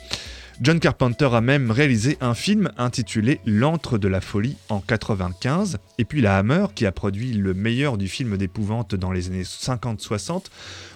John 0.61 0.81
Carpenter 0.81 1.29
a 1.31 1.39
même 1.39 1.71
réalisé 1.71 2.17
un 2.19 2.33
film 2.33 2.69
intitulé 2.77 3.39
L'antre 3.45 3.97
de 3.97 4.09
la 4.09 4.19
folie 4.19 4.57
en 4.67 4.81
95, 4.81 5.77
et 5.97 6.03
puis 6.03 6.19
la 6.19 6.37
Hammer, 6.37 6.65
qui 6.75 6.85
a 6.85 6.91
produit 6.91 7.31
le 7.31 7.53
meilleur 7.53 7.97
du 7.97 8.09
film 8.09 8.35
d'épouvante 8.35 8.93
dans 8.93 9.13
les 9.13 9.27
années 9.27 9.43
50-60, 9.43 10.47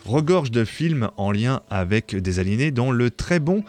regorge 0.06 0.52
de 0.52 0.66
films 0.66 1.10
en 1.16 1.32
lien 1.32 1.62
avec 1.70 2.14
des 2.14 2.40
aliénés, 2.40 2.72
dont 2.72 2.92
le 2.92 3.10
très 3.10 3.40
bon 3.40 3.64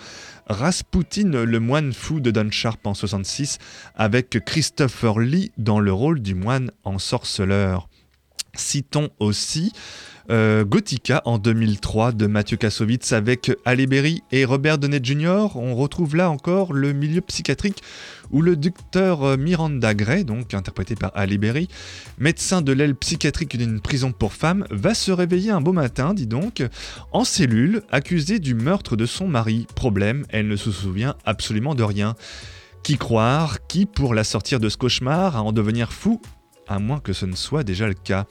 Rasputin, 0.49 1.45
le 1.45 1.61
moine 1.61 1.93
fou 1.93 2.19
de 2.19 2.33
Don 2.33 2.51
Sharp 2.51 2.85
en 2.89 2.95
66, 2.95 3.59
avec 3.95 4.45
Christopher 4.45 5.21
Lee 5.21 5.53
dans 5.59 5.79
le 5.79 5.93
rôle 5.93 6.21
du 6.21 6.35
moine 6.35 6.73
ensorceleur. 6.83 7.89
Citons 8.57 9.11
aussi 9.21 9.73
euh, 10.31 10.65
Gothica 10.65 11.23
en 11.25 11.39
2003 11.39 12.13
de 12.13 12.27
Mathieu 12.27 12.57
Kassovitz 12.57 13.13
avec 13.13 13.53
Halle 13.65 13.87
Berry 13.87 14.23
et 14.33 14.45
Robert 14.45 14.79
Downey 14.79 15.01
Jr. 15.03 15.57
On 15.57 15.75
retrouve 15.75 16.17
là 16.17 16.31
encore 16.31 16.73
le 16.73 16.93
milieu 16.93 17.21
psychiatrique 17.21 17.83
où 18.31 18.43
le 18.43 18.57
docteur 18.57 19.37
Miranda 19.37 19.95
Gray, 19.95 20.25
donc 20.25 20.55
interprété 20.55 20.95
par 20.95 21.13
Halle 21.15 21.37
Berry, 21.39 21.69
médecin 22.19 22.63
de 22.63 22.73
l'aile 22.73 22.95
psychiatrique 22.95 23.57
d'une 23.57 23.81
prison 23.81 24.13
pour 24.13 24.33
femmes, 24.33 24.67
va 24.71 24.95
se 24.95 25.13
réveiller 25.13 25.51
un 25.51 25.61
beau 25.61 25.73
matin, 25.73 26.15
dis 26.15 26.27
donc, 26.27 26.63
en 27.13 27.25
cellule, 27.25 27.83
accusée 27.91 28.39
du 28.39 28.55
meurtre 28.55 28.97
de 28.97 29.07
son 29.07 29.29
mari. 29.29 29.67
Problème, 29.75 30.25
elle 30.31 30.49
ne 30.49 30.57
se 30.57 30.71
souvient 30.71 31.17
absolument 31.25 31.75
de 31.75 31.83
rien. 31.83 32.15
Qui 32.83 32.99
croire 32.99 33.67
Qui, 33.67 33.87
pour 33.87 34.15
la 34.15 34.25
sortir 34.25 34.61
de 34.61 34.69
ce 34.69 34.77
cauchemar, 34.77 35.37
à 35.37 35.43
en 35.43 35.53
devenir 35.53 35.93
fou 35.93 36.21
à 36.69 36.79
moins 36.79 37.01
que 37.01 37.13
ce 37.13 37.27
ne 37.27 37.37
soit 37.37 37.65
déjà 37.65 37.87
le 37.87 37.95
cas. 37.95 38.27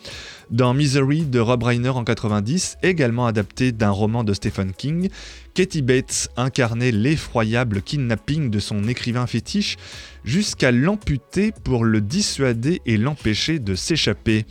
Dans 0.50 0.74
Misery 0.74 1.26
de 1.26 1.40
Rob 1.40 1.64
Reiner 1.64 1.90
en 1.90 2.04
90, 2.04 2.78
également 2.84 3.26
adapté 3.26 3.72
d'un 3.72 3.90
roman 3.90 4.24
de 4.24 4.34
Stephen 4.34 4.74
King, 4.74 5.10
Katie 5.54 5.82
Bates 5.82 6.30
incarnait 6.36 6.92
l'effroyable 6.92 7.82
kidnapping 7.82 8.50
de 8.50 8.60
son 8.60 8.88
écrivain 8.88 9.28
fétiche 9.28 9.78
jusqu'à 10.24 10.72
l'amputer 10.72 11.52
pour 11.64 11.86
le 11.86 12.02
dissuader 12.02 12.82
et 12.86 12.98
l'empêcher 12.98 13.60
de 13.60 13.76
s'échapper. 13.76 14.46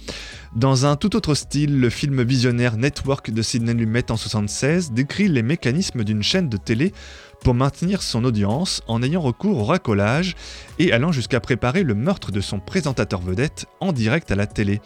Dans 0.54 0.86
un 0.86 0.96
tout 0.96 1.16
autre 1.16 1.34
style, 1.34 1.80
le 1.80 1.90
film 1.90 2.22
visionnaire 2.22 2.76
Network 2.76 3.30
de 3.30 3.42
Sidney 3.42 3.74
Lumet 3.74 4.10
en 4.10 4.16
76 4.16 4.92
décrit 4.92 5.28
les 5.28 5.42
mécanismes 5.42 6.04
d'une 6.04 6.22
chaîne 6.22 6.48
de 6.48 6.56
télé 6.56 6.92
pour 7.42 7.54
maintenir 7.54 8.02
son 8.02 8.24
audience 8.24 8.82
en 8.86 9.02
ayant 9.02 9.20
recours 9.20 9.58
au 9.58 9.64
racolage 9.64 10.36
et 10.78 10.92
allant 10.92 11.12
jusqu'à 11.12 11.40
préparer 11.40 11.82
le 11.82 11.94
meurtre 11.94 12.30
de 12.30 12.40
son 12.40 12.60
présentateur 12.60 13.20
vedette 13.20 13.66
en 13.80 13.92
direct 13.92 14.30
à 14.30 14.36
la 14.36 14.46
télé. 14.46 14.80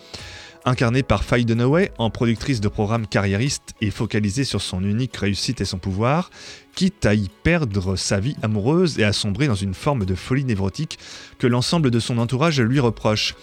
Incarnée 0.65 1.05
par 1.05 1.23
Faye 1.23 1.45
Dunaway 1.45 1.93
en 1.97 2.11
productrice 2.11 2.61
de 2.61 2.69
programmes 2.69 3.07
carriériste 3.07 3.75
et 3.81 3.93
focalisée 3.93 4.43
sur 4.43 4.61
son 4.61 4.83
unique 4.83 5.17
réussite 5.17 5.61
et 5.61 5.65
son 5.65 5.79
pouvoir, 5.79 6.31
quitte 6.77 7.07
à 7.07 7.15
y 7.15 7.29
perdre 7.43 7.97
sa 7.97 8.21
vie 8.21 8.37
amoureuse 8.43 8.99
et 8.99 9.05
à 9.05 9.15
sombrer 9.15 9.47
dans 9.47 9.55
une 9.55 9.73
forme 9.73 10.05
de 10.05 10.15
folie 10.15 10.45
névrotique 10.45 10.99
que 11.39 11.47
l'ensemble 11.47 11.91
de 11.91 11.99
son 11.99 12.19
entourage 12.19 12.61
lui 12.61 12.79
reproche. 12.79 13.35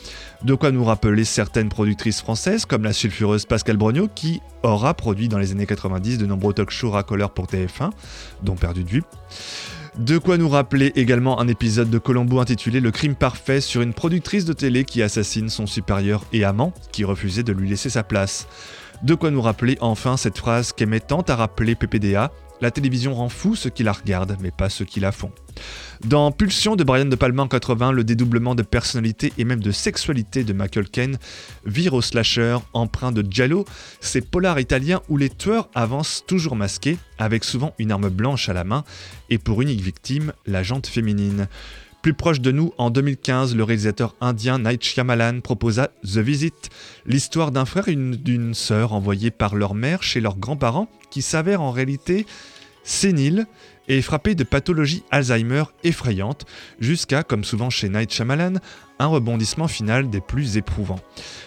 De 0.43 0.53
quoi 0.53 0.71
nous 0.71 0.85
rappeler 0.85 1.25
certaines 1.25 1.67
productrices 1.67 2.21
françaises 2.21 2.65
comme 2.65 2.83
la 2.83 2.93
sulfureuse 2.93 3.45
Pascal 3.45 3.75
Brognaud 3.75 4.07
qui 4.13 4.39
aura 4.61 4.93
produit 4.93 5.29
dans 5.29 5.39
les 5.39 5.51
années 5.51 5.65
90 5.65 6.19
de 6.19 6.27
nombreux 6.27 6.53
talk-shows 6.53 6.91
racoleurs 6.91 7.31
pour 7.31 7.47
TF1, 7.47 7.89
dont 8.43 8.55
Perdu 8.55 8.83
de 8.83 8.89
vue. 8.89 9.03
De 9.97 10.19
quoi 10.19 10.37
nous 10.37 10.49
rappeler 10.49 10.91
également 10.95 11.39
un 11.39 11.47
épisode 11.47 11.89
de 11.89 11.97
Colombo 11.97 12.39
intitulé 12.39 12.79
Le 12.79 12.91
crime 12.91 13.15
parfait 13.15 13.61
sur 13.61 13.81
une 13.81 13.93
productrice 13.93 14.45
de 14.45 14.53
télé 14.53 14.85
qui 14.85 15.01
assassine 15.01 15.49
son 15.49 15.65
supérieur 15.65 16.23
et 16.33 16.43
amant 16.43 16.71
qui 16.91 17.03
refusait 17.03 17.43
de 17.43 17.51
lui 17.51 17.67
laisser 17.67 17.89
sa 17.89 18.03
place. 18.03 18.47
De 19.03 19.15
quoi 19.15 19.31
nous 19.31 19.41
rappeler 19.41 19.77
enfin 19.81 20.17
cette 20.17 20.37
phrase 20.37 20.71
qu'aimait 20.71 20.99
tant 20.99 21.21
à 21.21 21.35
rappeler 21.35 21.75
PPDA 21.75 22.31
La 22.63 22.71
télévision 22.71 23.13
rend 23.13 23.27
fou 23.27 23.57
ceux 23.57 23.69
qui 23.69 23.83
la 23.83 23.91
regardent, 23.91 24.37
mais 24.39 24.49
pas 24.49 24.69
ceux 24.69 24.85
qui 24.85 25.01
la 25.01 25.11
font. 25.11 25.33
Dans 26.05 26.31
Pulsion 26.31 26.77
de 26.77 26.85
Brian 26.85 27.03
De 27.03 27.17
Palma 27.17 27.43
en 27.43 27.49
80, 27.49 27.91
le 27.91 28.05
dédoublement 28.05 28.55
de 28.55 28.63
personnalité 28.63 29.33
et 29.37 29.43
même 29.43 29.59
de 29.61 29.71
sexualité 29.71 30.45
de 30.45 30.53
Michael 30.53 30.87
Caine 30.87 31.17
vire 31.65 31.93
au 31.93 32.01
slasher 32.01 32.55
empreint 32.71 33.11
de 33.11 33.21
giallo, 33.29 33.65
ces 33.99 34.21
polars 34.21 34.61
italiens 34.61 35.01
où 35.09 35.17
les 35.17 35.29
tueurs 35.29 35.67
avancent 35.75 36.23
toujours 36.25 36.55
masqués, 36.55 36.97
avec 37.17 37.43
souvent 37.43 37.73
une 37.79 37.91
arme 37.91 38.07
blanche 38.07 38.47
à 38.47 38.53
la 38.53 38.63
main, 38.63 38.85
et 39.29 39.39
pour 39.39 39.61
unique 39.61 39.81
victime, 39.81 40.31
la 40.45 40.63
jante 40.63 40.87
féminine. 40.87 41.49
Plus 42.01 42.13
proche 42.13 42.39
de 42.41 42.51
nous, 42.51 42.73
en 42.77 42.89
2015, 42.89 43.55
le 43.55 43.63
réalisateur 43.63 44.15
indien 44.19 44.59
Night 44.59 44.83
Shyamalan 44.83 45.39
proposa 45.41 45.89
The 46.03 46.17
Visit, 46.17 46.69
l'histoire 47.05 47.51
d'un 47.51 47.63
frère 47.65 47.87
et 47.89 47.93
une- 47.93 48.15
d'une 48.15 48.53
sœur 48.53 48.91
envoyés 48.93 49.31
par 49.31 49.55
leur 49.55 49.73
mère 49.73 50.01
chez 50.03 50.19
leurs 50.21 50.37
grands-parents, 50.37 50.89
qui 51.11 51.21
s'avèrent 51.21 51.61
en 51.61 51.71
réalité 51.71 52.25
séniles 52.83 53.47
et 53.87 54.01
frappés 54.01 54.35
de 54.35 54.43
pathologies 54.43 55.03
Alzheimer 55.11 55.63
effrayantes, 55.83 56.45
jusqu'à, 56.79 57.23
comme 57.23 57.43
souvent 57.43 57.69
chez 57.69 57.89
Night 57.89 58.13
Shyamalan, 58.13 58.55
un 58.99 59.07
rebondissement 59.07 59.67
final 59.67 60.09
des 60.09 60.21
plus 60.21 60.55
éprouvants. 60.55 60.99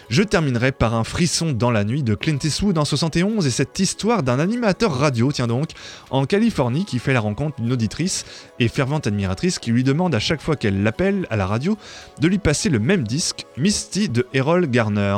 Je 0.09 0.21
terminerai 0.21 0.71
par 0.71 0.93
un 0.93 1.03
frisson 1.03 1.53
dans 1.53 1.71
la 1.71 1.83
nuit 1.83 2.03
de 2.03 2.13
Clint 2.13 2.37
Eastwood 2.43 2.77
en 2.77 2.85
71 2.85 3.47
et 3.47 3.49
cette 3.49 3.79
histoire 3.79 4.21
d'un 4.21 4.39
animateur 4.39 4.93
radio, 4.93 5.31
tiens 5.31 5.47
donc, 5.47 5.69
en 6.11 6.25
Californie 6.25 6.85
qui 6.85 6.99
fait 6.99 7.13
la 7.13 7.19
rencontre 7.19 7.59
d'une 7.61 7.71
auditrice 7.71 8.25
et 8.59 8.67
fervente 8.67 9.07
admiratrice 9.07 9.59
qui 9.59 9.71
lui 9.71 9.83
demande 9.83 10.13
à 10.13 10.19
chaque 10.19 10.41
fois 10.41 10.55
qu'elle 10.55 10.83
l'appelle 10.83 11.25
à 11.29 11.37
la 11.37 11.47
radio 11.47 11.77
de 12.19 12.27
lui 12.27 12.37
passer 12.37 12.69
le 12.69 12.79
même 12.79 13.07
disque, 13.07 13.45
Misty 13.57 14.09
de 14.09 14.27
Errol 14.33 14.67
Garner. 14.67 15.17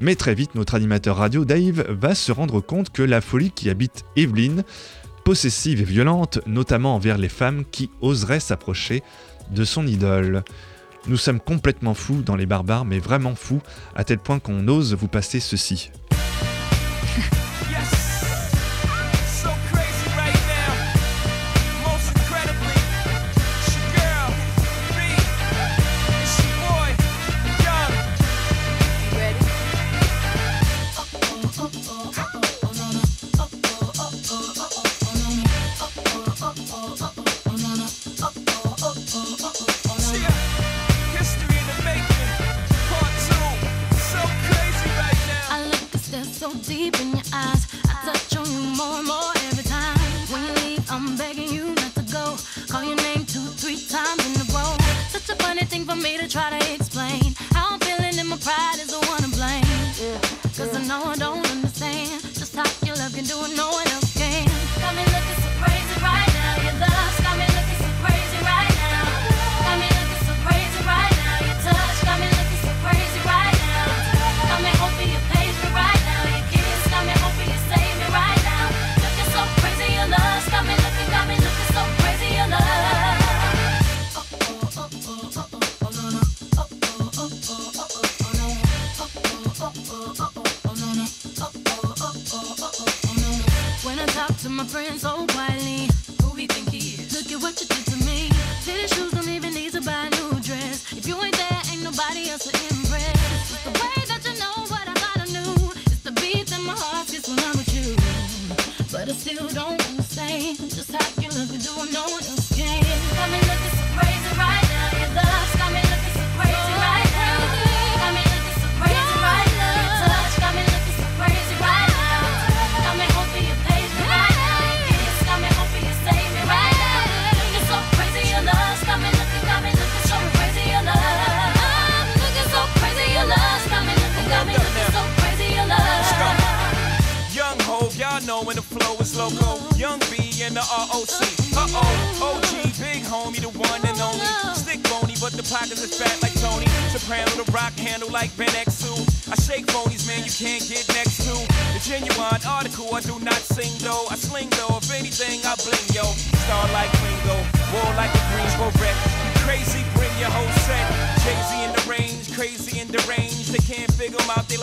Mais 0.00 0.16
très 0.16 0.34
vite, 0.34 0.54
notre 0.54 0.74
animateur 0.74 1.16
radio 1.16 1.44
Dave 1.44 1.86
va 1.88 2.14
se 2.14 2.32
rendre 2.32 2.60
compte 2.60 2.90
que 2.90 3.02
la 3.02 3.20
folie 3.20 3.50
qui 3.50 3.70
habite 3.70 4.04
Evelyn, 4.16 4.62
possessive 5.26 5.80
et 5.80 5.84
violente, 5.84 6.38
notamment 6.46 6.94
envers 6.94 7.18
les 7.18 7.28
femmes 7.28 7.64
qui 7.72 7.90
oseraient 8.00 8.38
s'approcher 8.38 9.02
de 9.50 9.64
son 9.64 9.84
idole. 9.84 10.44
Nous 11.08 11.16
sommes 11.16 11.40
complètement 11.40 11.94
fous 11.94 12.22
dans 12.22 12.36
les 12.36 12.46
barbares, 12.46 12.84
mais 12.84 13.00
vraiment 13.00 13.34
fous, 13.34 13.60
à 13.96 14.04
tel 14.04 14.18
point 14.18 14.38
qu'on 14.38 14.68
ose 14.68 14.94
vous 14.94 15.08
passer 15.08 15.40
ceci. 15.40 15.90